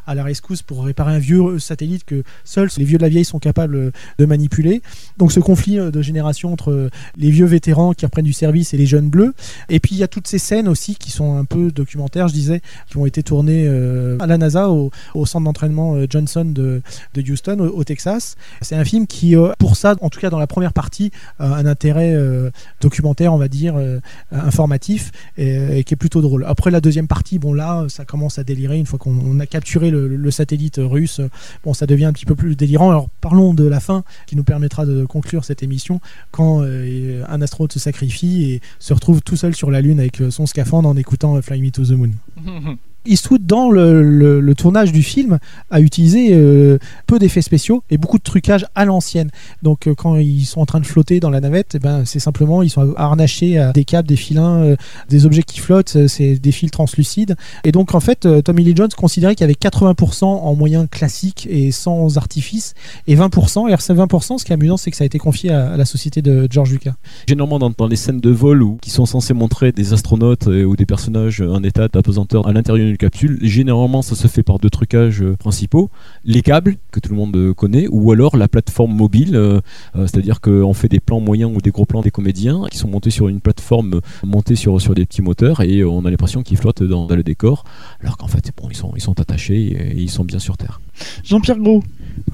à 0.06 0.14
la 0.14 0.24
rescousse 0.24 0.62
pour 0.62 0.84
réparer 0.84 1.14
un 1.14 1.18
vieux 1.18 1.58
satellite 1.58 2.04
que 2.04 2.22
seuls 2.44 2.68
les 2.76 2.84
vieux 2.84 2.98
de 2.98 3.02
la 3.02 3.08
vieille 3.08 3.24
sont 3.24 3.38
capables 3.38 3.92
de 4.18 4.26
manipuler. 4.26 4.53
Donc 5.18 5.32
ce 5.32 5.40
conflit 5.40 5.76
de 5.76 6.02
génération 6.02 6.52
entre 6.52 6.90
les 7.16 7.30
vieux 7.30 7.46
vétérans 7.46 7.92
qui 7.92 8.04
reprennent 8.04 8.24
du 8.24 8.32
service 8.32 8.74
et 8.74 8.76
les 8.76 8.86
jeunes 8.86 9.08
bleus. 9.08 9.34
Et 9.68 9.80
puis 9.80 9.94
il 9.94 9.98
y 9.98 10.02
a 10.02 10.08
toutes 10.08 10.26
ces 10.26 10.38
scènes 10.38 10.68
aussi 10.68 10.96
qui 10.96 11.10
sont 11.10 11.36
un 11.36 11.44
peu 11.44 11.70
documentaires, 11.70 12.28
je 12.28 12.34
disais, 12.34 12.60
qui 12.88 12.96
ont 12.96 13.06
été 13.06 13.22
tournées 13.22 13.64
euh, 13.66 14.16
à 14.20 14.26
la 14.26 14.38
NASA, 14.38 14.68
au, 14.70 14.90
centre 15.26 15.44
d'entraînement 15.44 15.96
euh, 15.96 16.06
Johnson 16.08 16.44
de, 16.44 16.82
Houston, 17.16 17.58
au, 17.58 17.84
Texas. 17.84 18.36
C'est 18.60 18.76
un 18.76 18.84
film 18.84 19.06
qui, 19.06 19.36
euh, 19.36 19.52
pour 19.58 19.76
ça, 19.76 19.94
en 20.00 20.10
tout 20.10 20.20
cas 20.20 20.30
dans 20.30 20.38
la 20.38 20.46
première 20.46 20.72
partie, 20.72 21.10
un 21.38 21.66
intérêt 21.66 22.14
documentaire, 22.80 23.32
on 23.32 23.38
va 23.38 23.48
dire, 23.48 23.76
informatif, 24.30 25.10
et, 25.36 25.78
et, 25.78 25.84
qui 25.84 25.94
est 25.94 25.96
plutôt 25.96 26.20
drôle. 26.20 26.44
Après 26.46 26.70
la 26.70 26.80
deuxième 26.80 27.08
partie, 27.08 27.38
bon 27.38 27.52
là, 27.52 27.84
ça 27.88 28.04
commence 28.04 28.38
à 28.38 28.44
délirer 28.44 28.78
une 28.78 28.86
fois 28.86 28.98
qu'on 28.98 29.40
a 29.40 29.46
capturé 29.46 29.90
le, 29.90 30.08
le, 30.08 30.30
satellite 30.30 30.80
russe. 30.82 31.20
Bon, 31.64 31.74
ça 31.74 31.86
devient 31.86 32.06
un 32.06 32.12
petit 32.12 32.26
peu 32.26 32.34
plus 32.34 32.56
délirant. 32.56 32.90
Alors 32.90 33.08
parlons 33.20 33.54
de 33.54 33.64
la 33.64 33.80
fin, 33.80 34.04
qui 34.26 34.36
nous 34.36 34.43
permettra 34.44 34.86
de 34.86 35.04
conclure 35.04 35.44
cette 35.44 35.62
émission, 35.62 36.00
quand 36.30 36.62
euh, 36.62 37.24
un 37.28 37.42
astronaute 37.42 37.72
se 37.72 37.78
sacrifie 37.78 38.44
et 38.44 38.60
se 38.78 38.94
retrouve 38.94 39.22
tout 39.22 39.36
seul 39.36 39.54
sur 39.54 39.70
la 39.70 39.80
Lune 39.80 40.00
avec 40.00 40.22
son 40.30 40.46
scaphandre 40.46 40.88
en 40.88 40.96
écoutant 40.96 41.40
Fly 41.42 41.60
Me 41.60 41.70
to 41.70 41.84
the 41.84 41.90
Moon. 41.90 42.10
Eastwood, 43.06 43.44
dans 43.46 43.70
le, 43.70 44.54
tournage 44.56 44.92
du 44.92 45.02
film, 45.02 45.38
a 45.70 45.80
utilisé 45.80 46.28
euh, 46.32 46.78
peu 47.06 47.18
d'effets 47.18 47.42
spéciaux 47.42 47.82
et 47.90 47.98
beaucoup 47.98 48.18
de 48.18 48.22
trucage 48.22 48.66
à 48.74 48.84
l'ancienne. 48.84 49.30
Donc, 49.62 49.86
euh, 49.86 49.94
quand 49.94 50.16
ils 50.16 50.44
sont 50.44 50.60
en 50.60 50.66
train 50.66 50.80
de 50.80 50.86
flotter 50.86 51.20
dans 51.20 51.30
la 51.30 51.40
navette, 51.40 51.72
eh 51.74 51.78
ben, 51.80 52.04
c'est 52.04 52.20
simplement, 52.20 52.62
ils 52.62 52.70
sont 52.70 52.94
harnachés 52.96 53.58
à 53.58 53.72
des 53.72 53.84
câbles, 53.84 54.08
des 54.08 54.16
filins, 54.16 54.62
euh, 54.62 54.76
des 55.08 55.26
objets 55.26 55.42
qui 55.42 55.58
flottent, 55.58 56.06
c'est 56.06 56.36
des 56.36 56.52
fils 56.52 56.70
translucides. 56.70 57.36
Et 57.64 57.72
donc, 57.72 57.94
en 57.94 58.00
fait, 58.00 58.28
Tommy 58.44 58.64
Lee 58.64 58.74
Jones 58.76 58.88
considérait 58.96 59.34
qu'il 59.34 59.42
y 59.42 59.44
avait 59.44 59.54
80% 59.54 60.24
en 60.24 60.54
moyens 60.54 60.86
classiques 60.90 61.46
et 61.50 61.72
sans 61.72 62.16
artifice, 62.16 62.74
et 63.06 63.16
20%. 63.16 63.68
Et 63.68 63.76
ces 63.80 63.94
20%, 63.94 64.38
ce 64.38 64.44
qui 64.44 64.52
est 64.52 64.54
amusant, 64.54 64.76
c'est 64.76 64.90
que 64.90 64.96
ça 64.96 65.04
a 65.04 65.06
été 65.06 65.18
confié 65.18 65.50
à, 65.50 65.76
la 65.76 65.84
société 65.84 66.22
de 66.22 66.46
George 66.48 66.70
Lucas. 66.70 66.94
Généralement, 67.28 67.58
dans, 67.58 67.70
dans 67.70 67.86
les 67.86 67.96
scènes 67.96 68.20
de 68.20 68.30
vol 68.30 68.62
où, 68.62 68.78
qui 68.80 68.90
sont 68.90 69.06
censées 69.06 69.34
montrer 69.34 69.72
des 69.72 69.92
astronautes 69.92 70.46
ou 70.46 70.76
des 70.76 70.86
personnages 70.86 71.40
en 71.40 71.62
état 71.62 71.88
d'apesanteur 71.88 72.46
à 72.46 72.52
l'intérieur 72.52 72.93
les 72.94 72.98
capsules. 72.98 73.38
Généralement, 73.42 74.02
ça 74.02 74.14
se 74.14 74.28
fait 74.28 74.42
par 74.44 74.58
deux 74.60 74.70
trucages 74.70 75.20
euh, 75.22 75.36
principaux 75.36 75.90
les 76.24 76.42
câbles 76.42 76.76
que 76.92 77.00
tout 77.00 77.10
le 77.10 77.16
monde 77.16 77.36
euh, 77.36 77.52
connaît, 77.52 77.86
ou 77.90 78.12
alors 78.12 78.36
la 78.36 78.46
plateforme 78.48 78.94
mobile, 78.94 79.34
euh, 79.34 79.60
c'est-à-dire 79.94 80.40
qu'on 80.40 80.72
fait 80.74 80.88
des 80.88 81.00
plans 81.00 81.20
moyens 81.20 81.50
ou 81.54 81.60
des 81.60 81.70
gros 81.70 81.86
plans 81.86 82.02
des 82.02 82.10
comédiens 82.12 82.62
qui 82.70 82.78
sont 82.78 82.88
montés 82.88 83.10
sur 83.10 83.28
une 83.28 83.40
plateforme 83.40 84.00
montée 84.24 84.54
sur 84.56 84.80
sur 84.80 84.94
des 84.94 85.04
petits 85.06 85.22
moteurs 85.22 85.60
et 85.60 85.84
on 85.84 86.04
a 86.04 86.10
l'impression 86.10 86.42
qu'ils 86.42 86.56
flottent 86.56 86.82
dans, 86.84 87.06
dans 87.06 87.16
le 87.16 87.22
décor, 87.22 87.64
alors 88.00 88.16
qu'en 88.16 88.28
fait, 88.28 88.52
bon, 88.56 88.68
ils 88.70 88.76
sont 88.76 88.92
ils 88.94 89.00
sont 89.02 89.18
attachés 89.20 89.60
et, 89.72 89.98
et 89.98 90.00
ils 90.00 90.10
sont 90.10 90.24
bien 90.24 90.38
sur 90.38 90.56
terre. 90.56 90.80
Jean-Pierre 91.24 91.58
Gros. 91.58 91.82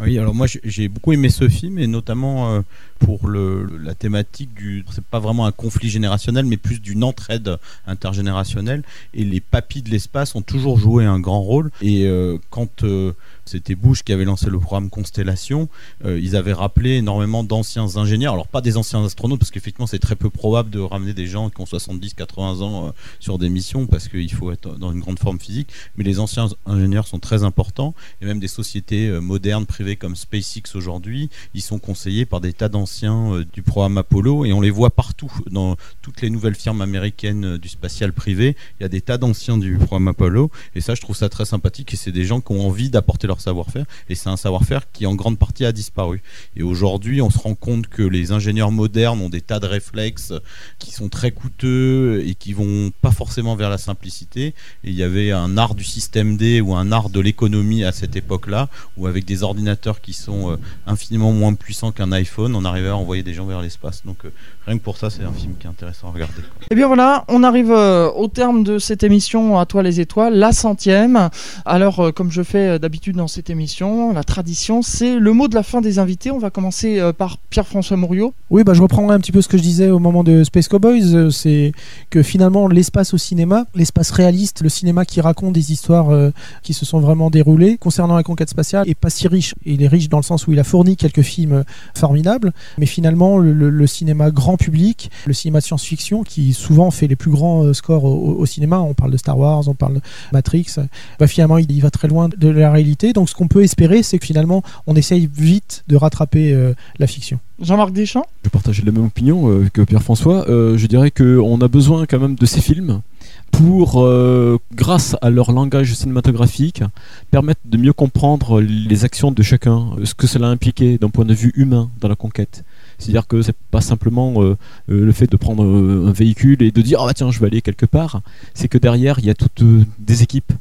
Oui, 0.02 0.18
alors 0.18 0.34
moi 0.34 0.46
j'ai- 0.46 0.60
j'ai 0.64 0.88
beaucoup 0.88 1.12
aimé 1.12 1.30
ce 1.30 1.48
film 1.48 1.78
et 1.78 1.86
notamment 1.86 2.50
euh, 2.52 2.60
pour 3.00 3.28
la 3.28 3.94
thématique 3.94 4.54
du. 4.54 4.84
C'est 4.92 5.04
pas 5.04 5.18
vraiment 5.18 5.46
un 5.46 5.52
conflit 5.52 5.88
générationnel, 5.88 6.44
mais 6.44 6.58
plus 6.58 6.80
d'une 6.80 7.02
entraide 7.02 7.56
intergénérationnelle. 7.86 8.82
Et 9.14 9.24
les 9.24 9.40
papis 9.40 9.82
de 9.82 9.90
l'espace 9.90 10.36
ont 10.36 10.42
toujours 10.42 10.78
joué 10.78 11.06
un 11.06 11.18
grand 11.18 11.40
rôle. 11.40 11.70
Et 11.80 12.06
euh, 12.06 12.36
quand 12.50 12.84
euh, 12.84 13.12
c'était 13.44 13.74
Bush 13.74 14.02
qui 14.02 14.12
avait 14.12 14.24
lancé 14.24 14.48
le 14.50 14.58
programme 14.58 14.90
Constellation, 14.90 15.68
euh, 16.04 16.18
ils 16.20 16.36
avaient 16.36 16.52
rappelé 16.52 16.96
énormément 16.96 17.44
d'anciens 17.44 17.96
ingénieurs. 17.96 18.34
Alors 18.34 18.48
pas 18.48 18.60
des 18.60 18.76
anciens 18.76 19.04
astronautes, 19.04 19.38
parce 19.38 19.50
qu'effectivement 19.50 19.86
c'est 19.86 19.98
très 19.98 20.16
peu 20.16 20.30
probable 20.30 20.70
de 20.70 20.80
ramener 20.80 21.14
des 21.14 21.26
gens 21.26 21.50
qui 21.50 21.60
ont 21.60 21.64
70-80 21.64 22.62
ans 22.62 22.86
euh, 22.86 22.90
sur 23.18 23.38
des 23.38 23.48
missions, 23.48 23.86
parce 23.86 24.08
qu'il 24.08 24.32
faut 24.32 24.52
être 24.52 24.78
dans 24.78 24.92
une 24.92 25.00
grande 25.00 25.18
forme 25.18 25.38
physique. 25.38 25.68
Mais 25.96 26.04
les 26.04 26.20
anciens 26.20 26.48
ingénieurs 26.66 27.06
sont 27.06 27.18
très 27.18 27.44
importants. 27.44 27.94
Et 28.20 28.26
même 28.26 28.40
des 28.40 28.48
sociétés 28.48 29.08
euh, 29.08 29.20
modernes, 29.20 29.66
privées 29.66 29.96
comme 29.96 30.16
SpaceX 30.16 30.74
aujourd'hui, 30.74 31.30
ils 31.54 31.62
sont 31.62 31.78
conseillés 31.78 32.26
par 32.26 32.40
des 32.40 32.52
tas 32.52 32.68
d'anciens 32.68 33.44
du 33.52 33.62
programme 33.62 33.98
Apollo. 33.98 34.44
Et 34.44 34.52
on 34.52 34.60
les 34.60 34.70
voit 34.70 34.90
partout, 34.90 35.32
dans 35.50 35.76
toutes 36.02 36.22
les 36.22 36.30
nouvelles 36.30 36.54
firmes 36.54 36.80
américaines 36.80 37.58
du 37.58 37.68
spatial 37.68 38.12
privé. 38.12 38.56
Il 38.78 38.82
y 38.82 38.86
a 38.86 38.88
des 38.88 39.00
tas 39.00 39.18
d'anciens 39.18 39.58
du 39.58 39.76
programme 39.76 40.08
Apollo. 40.08 40.50
Et 40.74 40.80
ça, 40.80 40.94
je 40.94 41.00
trouve 41.00 41.16
ça 41.16 41.28
très 41.28 41.44
sympathique. 41.44 41.92
Et 41.94 41.96
c'est 41.96 42.12
des 42.12 42.24
gens 42.24 42.40
qui 42.40 42.52
ont 42.52 42.66
envie 42.66 42.90
d'apporter 42.90 43.26
leur 43.26 43.39
savoir-faire. 43.40 43.84
Et 44.08 44.14
c'est 44.14 44.28
un 44.28 44.36
savoir-faire 44.36 44.90
qui, 44.92 45.06
en 45.06 45.14
grande 45.14 45.38
partie, 45.38 45.64
a 45.64 45.72
disparu. 45.72 46.22
Et 46.56 46.62
aujourd'hui, 46.62 47.20
on 47.22 47.30
se 47.30 47.38
rend 47.38 47.54
compte 47.54 47.88
que 47.88 48.02
les 48.02 48.32
ingénieurs 48.32 48.70
modernes 48.70 49.20
ont 49.20 49.28
des 49.28 49.40
tas 49.40 49.60
de 49.60 49.66
réflexes 49.66 50.32
qui 50.78 50.92
sont 50.92 51.08
très 51.08 51.30
coûteux 51.30 52.22
et 52.26 52.34
qui 52.34 52.52
vont 52.52 52.90
pas 53.00 53.10
forcément 53.10 53.56
vers 53.56 53.70
la 53.70 53.78
simplicité. 53.78 54.46
Et 54.84 54.90
il 54.90 54.94
y 54.94 55.02
avait 55.02 55.32
un 55.32 55.56
art 55.58 55.74
du 55.74 55.84
système 55.84 56.36
D 56.36 56.60
ou 56.60 56.74
un 56.74 56.92
art 56.92 57.10
de 57.10 57.20
l'économie 57.20 57.84
à 57.84 57.92
cette 57.92 58.16
époque-là, 58.16 58.68
où 58.96 59.06
avec 59.06 59.24
des 59.24 59.42
ordinateurs 59.42 60.00
qui 60.00 60.12
sont 60.12 60.52
euh, 60.52 60.56
infiniment 60.86 61.32
moins 61.32 61.54
puissants 61.54 61.92
qu'un 61.92 62.12
iPhone, 62.12 62.54
on 62.54 62.64
arrivait 62.64 62.88
à 62.88 62.96
envoyer 62.96 63.22
des 63.22 63.34
gens 63.34 63.46
vers 63.46 63.62
l'espace. 63.62 64.02
Donc 64.04 64.24
euh, 64.24 64.32
rien 64.70 64.78
que 64.78 64.84
pour 64.84 64.96
ça, 64.96 65.10
c'est 65.10 65.24
un 65.24 65.32
film 65.32 65.54
qui 65.58 65.66
est 65.66 65.70
intéressant 65.70 66.08
à 66.08 66.12
regarder. 66.12 66.34
quoi. 66.34 66.66
Et 66.70 66.74
bien 66.76 66.86
voilà, 66.86 67.24
on 67.28 67.42
arrive 67.42 67.72
euh, 67.72 68.08
au 68.12 68.28
terme 68.28 68.62
de 68.62 68.78
cette 68.78 69.02
émission 69.02 69.58
À 69.58 69.66
toi 69.66 69.82
les 69.82 69.98
étoiles, 70.00 70.34
la 70.34 70.52
centième. 70.52 71.28
Alors, 71.64 71.98
euh, 72.00 72.12
comme 72.12 72.30
je 72.30 72.42
fais 72.42 72.68
euh, 72.68 72.78
d'habitude 72.78 73.16
dans 73.16 73.26
cette 73.28 73.50
émission, 73.50 74.12
la 74.12 74.22
tradition, 74.22 74.82
c'est 74.82 75.18
le 75.18 75.32
mot 75.32 75.48
de 75.48 75.54
la 75.56 75.62
fin 75.64 75.80
des 75.80 75.98
invités. 75.98 76.30
On 76.30 76.38
va 76.38 76.50
commencer 76.50 77.00
euh, 77.00 77.12
par 77.12 77.38
Pierre-François 77.50 77.96
Mouriot. 77.96 78.32
Oui, 78.50 78.62
bah, 78.62 78.72
je 78.74 78.82
reprendrai 78.82 79.14
un 79.16 79.18
petit 79.20 79.32
peu 79.32 79.42
ce 79.42 79.48
que 79.48 79.56
je 79.58 79.62
disais 79.62 79.90
au 79.90 79.98
moment 79.98 80.22
de 80.22 80.44
Space 80.44 80.68
Cowboys. 80.68 81.14
euh, 81.16 81.30
C'est 81.30 81.72
que 82.10 82.22
finalement, 82.22 82.68
l'espace 82.68 83.12
au 83.12 83.18
cinéma, 83.18 83.64
l'espace 83.74 84.10
réaliste, 84.12 84.60
le 84.62 84.68
cinéma 84.68 85.04
qui 85.04 85.20
raconte 85.20 85.52
des 85.54 85.72
histoires 85.72 86.10
euh, 86.10 86.30
qui 86.62 86.74
se 86.74 86.84
sont 86.84 87.00
vraiment 87.00 87.28
déroulées 87.30 87.76
concernant 87.76 88.14
la 88.14 88.22
conquête 88.22 88.50
spatiale, 88.50 88.88
est 88.88 88.94
pas 88.94 89.10
si 89.10 89.26
riche. 89.26 89.54
Il 89.66 89.82
est 89.82 89.88
riche 89.88 90.08
dans 90.08 90.18
le 90.18 90.22
sens 90.22 90.46
où 90.46 90.52
il 90.52 90.58
a 90.60 90.64
fourni 90.64 90.96
quelques 90.96 91.22
films 91.22 91.64
formidables, 91.96 92.52
mais 92.78 92.86
finalement, 92.86 93.38
le, 93.38 93.52
le- 93.52 93.70
le 93.70 93.86
cinéma 93.86 94.30
grand 94.30 94.56
public, 94.60 95.10
le 95.26 95.32
cinéma 95.32 95.58
de 95.58 95.64
science-fiction, 95.64 96.22
qui 96.22 96.52
souvent 96.52 96.90
fait 96.90 97.08
les 97.08 97.16
plus 97.16 97.30
grands 97.30 97.64
euh, 97.64 97.72
scores 97.72 98.04
au, 98.04 98.46
cinéma, 98.46 98.78
on 98.80 98.94
parle 98.94 99.10
de 99.10 99.16
Star 99.16 99.38
Wars, 99.38 99.66
on 99.66 99.74
parle 99.74 99.94
de 99.94 100.00
Matrix, 100.32 100.76
bah, 101.18 101.26
finalement, 101.26 101.58
il, 101.58 101.70
il 101.70 101.80
va 101.80 101.90
très 101.90 102.08
loin 102.08 102.28
de 102.28 102.48
la 102.48 102.70
réalité. 102.70 103.12
Donc, 103.12 103.28
ce 103.28 103.34
qu'on 103.34 103.48
peut 103.48 103.62
espérer, 103.62 104.02
c'est 104.02 104.18
que 104.18 104.26
finalement, 104.26 104.62
on 104.86 104.94
essaye 104.94 105.28
vite 105.32 105.84
de 105.88 105.96
rattraper 105.96 106.52
euh, 106.52 106.74
la 106.98 107.06
fiction. 107.06 107.40
Jean-Marc 107.60 107.92
Deschamps? 107.92 108.26
Je 108.44 108.48
partage 108.48 108.82
la 108.84 108.90
même 108.90 109.04
opinion 109.04 109.50
euh, 109.50 109.68
que 109.72 109.82
Pierre-François. 109.82 110.48
Euh, 110.48 110.78
je 110.78 110.86
dirais 110.86 111.10
qu'on 111.10 111.60
a 111.60 111.68
besoin 111.68 112.06
quand 112.06 112.18
même 112.18 112.34
de 112.34 112.46
ces 112.46 112.60
films 112.60 113.02
pour, 113.50 114.02
euh, 114.02 114.58
grâce 114.74 115.16
à 115.20 115.28
leur 115.28 115.52
langage 115.52 115.92
cinématographique, 115.94 116.82
permettre 117.30 117.60
de 117.66 117.76
mieux 117.76 117.92
comprendre 117.92 118.60
les 118.60 119.04
actions 119.04 119.30
de 119.30 119.42
chacun, 119.42 119.90
ce 120.04 120.14
que 120.14 120.26
cela 120.26 120.46
a 120.46 120.50
impliqué 120.50 120.96
d'un 120.98 121.10
point 121.10 121.24
de 121.24 121.34
vue 121.34 121.52
humain 121.54 121.90
dans 122.00 122.08
la 122.08 122.14
conquête. 122.14 122.64
C'est-à-dire 123.00 123.26
que 123.26 123.42
c'est 123.42 123.56
pas 123.72 123.80
simplement 123.80 124.42
euh, 124.42 124.56
euh, 124.90 125.04
le 125.06 125.12
fait 125.12 125.26
de 125.30 125.36
prendre 125.36 125.64
euh, 125.64 126.06
un 126.08 126.12
véhicule 126.12 126.62
et 126.62 126.70
de 126.70 126.80
dire 126.82 127.00
ah 127.02 127.06
bah 127.06 127.14
tiens 127.14 127.30
je 127.32 127.40
vais 127.40 127.46
aller 127.46 127.62
quelque 127.62 127.86
part. 127.86 128.20
C'est 128.54 128.68
que 128.68 128.78
derrière 128.78 129.18
il 129.18 129.24
y 129.26 129.30
a 129.30 129.34
toutes 129.34 129.62
euh, 129.62 129.84
des 129.98 130.22
équipes, 130.22 130.52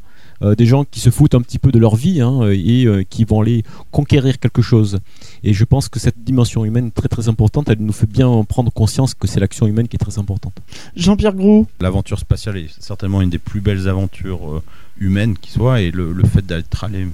euh, 0.41 0.55
des 0.55 0.65
gens 0.65 0.85
qui 0.85 1.01
se 1.01 1.09
foutent 1.09 1.35
un 1.35 1.41
petit 1.41 1.59
peu 1.59 1.71
de 1.71 1.79
leur 1.79 1.95
vie 1.97 2.21
hein, 2.21 2.49
et 2.49 2.85
euh, 2.85 3.03
qui 3.07 3.25
vont 3.25 3.41
aller 3.41 3.63
conquérir 3.91 4.39
quelque 4.39 4.61
chose. 4.61 4.99
Et 5.43 5.53
je 5.53 5.65
pense 5.65 5.89
que 5.89 5.99
cette 5.99 6.23
dimension 6.23 6.63
humaine 6.63 6.87
est 6.87 6.91
très 7.01 7.09
très 7.09 7.27
importante. 7.27 7.67
Elle 7.69 7.79
nous 7.79 7.91
fait 7.91 8.09
bien 8.09 8.43
prendre 8.45 8.71
conscience 8.71 9.13
que 9.13 9.27
c'est 9.27 9.41
l'action 9.41 9.67
humaine 9.67 9.89
qui 9.89 9.97
est 9.97 9.99
très 9.99 10.17
importante. 10.17 10.53
Jean-Pierre 10.95 11.35
Gros. 11.35 11.67
L'aventure 11.81 12.19
spatiale 12.19 12.57
est 12.57 12.69
certainement 12.79 13.21
une 13.21 13.29
des 13.29 13.37
plus 13.37 13.59
belles 13.59 13.89
aventures 13.89 14.49
euh, 14.49 14.61
humaines 14.97 15.37
qui 15.37 15.51
soit, 15.51 15.81
et 15.81 15.91
le, 15.91 16.13
le 16.13 16.23
fait 16.25 16.45
d'être 16.45 16.83
allé 16.85 17.05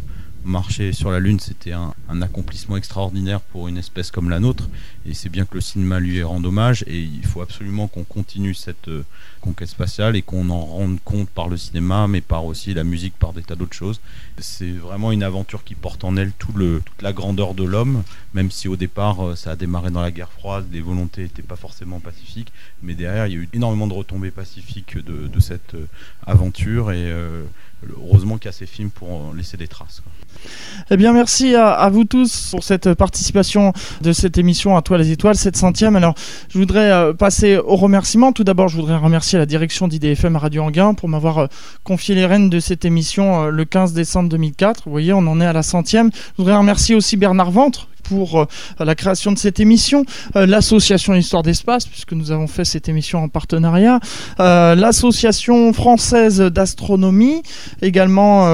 marcher 0.46 0.94
sur 0.94 1.12
la 1.12 1.20
Lune, 1.20 1.40
c'était 1.40 1.74
un, 1.74 1.94
accomplissement 2.22 2.78
extraordinaire 2.78 3.42
pour 3.42 3.68
une 3.68 3.78
espèce 3.78 4.12
comme 4.12 4.30
la 4.30 4.40
nôtre, 4.40 4.70
et 5.06 5.14
c'est 5.14 5.30
bien 5.30 5.46
que 5.46 5.56
le 5.56 5.62
cinéma 5.62 6.00
lui 6.00 6.22
rend 6.24 6.44
hommage, 6.44 6.84
et 6.88 7.00
il 7.00 7.26
faut 7.26 7.42
absolument 7.42 7.88
qu'on 7.88 8.04
continue 8.04 8.54
cette 8.54 8.88
euh, 8.88 9.04
conquête 9.42 9.68
spatiale 9.68 10.16
et 10.16 10.22
qu'on 10.22 10.50
en 10.50 10.64
rende 10.66 11.00
compte 11.04 11.30
par 11.30 11.50
le 11.50 11.58
cinéma, 11.58 12.08
mais 12.08 12.22
par 12.22 12.46
aussi 12.46 12.74
la 12.74 12.84
musique, 12.84 13.16
par 13.18 13.34
des 13.34 13.42
tas 13.42 13.56
d'autres 13.56 13.76
choses. 13.76 14.00
C'est 14.38 14.72
vraiment 14.72 15.12
une 15.12 15.24
aventure 15.24 15.64
qui 15.64 15.76
porte 15.76 16.04
en 16.04 16.16
elle 16.16 16.32
tout 16.32 16.54
le, 16.54 16.82
toute 16.86 17.02
la 17.02 17.12
grandeur 17.12 17.54
de 17.54 17.64
l'homme, 17.64 18.04
même 18.34 18.52
si 18.52 18.68
au 18.68 18.76
départ 18.76 19.26
euh, 19.26 19.36
ça 19.36 19.52
a 19.52 19.56
démarré 19.56 19.92
dans 19.92 20.02
la 20.02 20.12
guerre 20.12 20.32
froide, 20.32 20.68
les 20.72 20.82
volontés 20.82 21.24
n'étaient 21.24 21.42
pas 21.42 21.56
forcément 21.56 22.00
pacifiques, 22.00 22.52
mais 22.82 22.94
derrière 22.94 23.28
il 23.28 23.34
y 23.34 23.38
a 23.38 23.40
eu 23.40 23.50
énormément 23.54 23.88
de 23.88 23.94
retombées 23.94 24.32
pacifiques 24.32 24.98
de, 24.98 25.40
cette 25.40 25.76
euh, 25.76 25.88
aventure 26.26 26.92
et 26.92 27.14
heureusement 27.90 28.38
qu'il 28.38 28.46
y 28.46 28.50
a 28.50 28.52
ces 28.52 28.66
films 28.66 28.90
pour 28.90 29.12
en 29.12 29.34
laisser 29.34 29.58
des 29.58 29.68
traces. 29.68 30.02
Eh 30.92 30.98
bien, 30.98 31.14
merci 31.14 31.56
à, 31.56 31.90
vous 31.90 32.04
tous 32.04 32.50
pour 32.52 32.64
cette 32.64 32.94
participation 32.94 33.74
de 34.02 34.12
cette 34.12 34.38
émission 34.38 34.78
à 34.78 34.82
toi 34.82 34.98
les 34.98 35.12
étoiles, 35.12 35.36
cette 35.36 35.58
centième. 35.58 35.96
Alors, 35.96 36.16
je 36.50 36.60
voudrais 36.60 36.92
euh, 36.92 37.14
passer 37.14 37.58
aux 37.58 37.76
remerciements. 37.76 38.32
Tout 38.32 38.44
d'abord, 38.44 38.68
je 38.68 38.76
voudrais 38.76 38.98
remercier 38.98 39.40
la 39.40 39.46
direction 39.46 39.88
d'IDFM 39.88 40.36
Radio 40.36 40.64
Anguin 40.64 40.94
pour 40.94 41.10
m'avoir 41.10 41.38
euh, 41.40 41.48
confié 41.84 42.16
les 42.16 42.26
rênes 42.26 42.50
de 42.50 42.60
cette 42.60 42.86
émission 42.86 43.46
euh, 43.46 43.50
le 43.50 43.66
15 43.66 43.94
décembre 43.94 44.30
2004. 44.30 44.84
Vous 44.86 44.92
voyez, 44.92 45.14
on 45.14 45.20
en 45.20 45.42
est 45.42 45.46
à 45.46 45.54
la 45.54 45.64
centième. 45.64 46.12
Je 46.14 46.44
voudrais 46.44 46.56
remercier 46.56 46.96
aussi 46.96 47.18
Bernard 47.18 47.52
Ventre 47.52 47.88
pour 48.08 48.42
euh, 48.42 48.46
la 48.80 48.96
création 48.96 49.32
de 49.32 49.38
cette 49.38 49.60
émission, 49.60 50.06
euh, 50.36 50.46
l'association 50.46 51.14
Histoire 51.16 51.44
d'Espace, 51.44 51.86
puisque 51.86 52.14
nous 52.14 52.32
avons 52.32 52.48
fait 52.48 52.66
cette 52.66 52.90
émission 52.90 53.24
en 53.24 53.30
partenariat, 53.30 54.00
euh, 54.40 54.76
l'association 54.76 55.72
française 55.74 56.40
d'astronomie, 56.42 57.42
également 57.82 58.46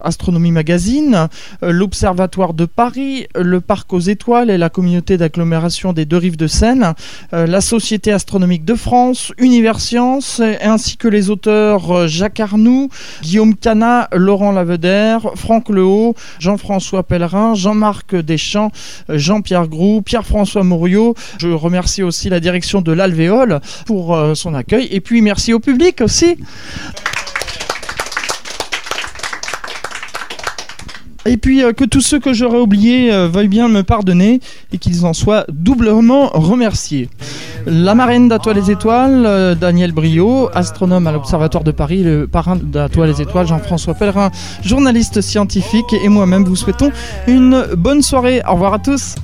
Astronomie 0.00 0.52
Magazine, 0.52 1.28
l'Observatoire 1.62 2.54
de 2.54 2.64
Paris, 2.64 3.26
le 3.34 3.60
Parc 3.60 3.92
aux 3.92 4.00
Étoiles 4.00 4.50
et 4.50 4.58
la 4.58 4.70
communauté 4.70 5.16
d'agglomération 5.16 5.92
des 5.92 6.04
deux 6.04 6.16
rives 6.16 6.36
de 6.36 6.46
Seine, 6.46 6.94
la 7.32 7.60
Société 7.60 8.12
astronomique 8.12 8.64
de 8.64 8.74
France, 8.74 9.32
Universcience, 9.38 10.40
et- 10.40 10.58
ainsi 10.62 10.96
que 10.96 11.08
les 11.08 11.30
auteurs 11.30 12.08
Jacques 12.08 12.40
Arnoux, 12.40 12.88
Guillaume 13.22 13.54
Cana, 13.54 14.08
Laurent 14.12 14.52
Lavedère, 14.52 15.22
Franck 15.36 15.68
Lehaut, 15.68 16.14
Jean-François 16.38 17.02
Pellerin, 17.02 17.54
Jean-Marc 17.54 18.14
Deschamps, 18.16 18.70
Jean-Pierre 19.08 19.68
Groux, 19.68 20.02
Pierre-François 20.02 20.64
Mouriot. 20.64 21.14
Je 21.38 21.48
remercie 21.48 22.02
aussi 22.02 22.28
la 22.28 22.40
direction 22.40 22.80
de 22.80 22.92
l'Alvéole 22.92 23.60
pour 23.86 24.14
euh, 24.16 24.34
son 24.34 24.54
accueil 24.54 24.88
et 24.90 25.00
puis 25.00 25.22
merci 25.22 25.52
au 25.52 25.60
public 25.60 26.00
aussi. 26.00 26.36
Et 31.26 31.36
puis 31.36 31.62
euh, 31.62 31.72
que 31.72 31.84
tous 31.84 32.00
ceux 32.00 32.18
que 32.18 32.32
j'aurais 32.32 32.58
oubliés 32.58 33.12
euh, 33.12 33.28
veuillent 33.28 33.48
bien 33.48 33.68
me 33.68 33.82
pardonner 33.82 34.40
et 34.72 34.78
qu'ils 34.78 35.06
en 35.06 35.12
soient 35.12 35.44
doublement 35.48 36.28
remerciés. 36.28 37.08
La 37.66 37.94
marraine 37.94 38.28
d'À 38.28 38.38
toi 38.38 38.52
les 38.52 38.70
étoiles, 38.70 39.24
euh, 39.26 39.54
Daniel 39.54 39.92
Brio, 39.92 40.50
astronome 40.54 41.06
à 41.06 41.12
l'Observatoire 41.12 41.64
de 41.64 41.70
Paris, 41.70 42.02
le 42.02 42.26
parrain 42.26 42.56
d'À 42.56 42.88
toi 42.88 43.06
les 43.06 43.22
étoiles, 43.22 43.46
Jean-François 43.46 43.94
Pellerin, 43.94 44.30
journaliste 44.62 45.22
scientifique, 45.22 45.92
et 45.92 46.08
moi-même 46.08 46.44
vous 46.44 46.56
souhaitons 46.56 46.92
une 47.26 47.64
bonne 47.76 48.02
soirée. 48.02 48.42
Au 48.46 48.52
revoir 48.52 48.74
à 48.74 48.78
tous. 48.78 49.14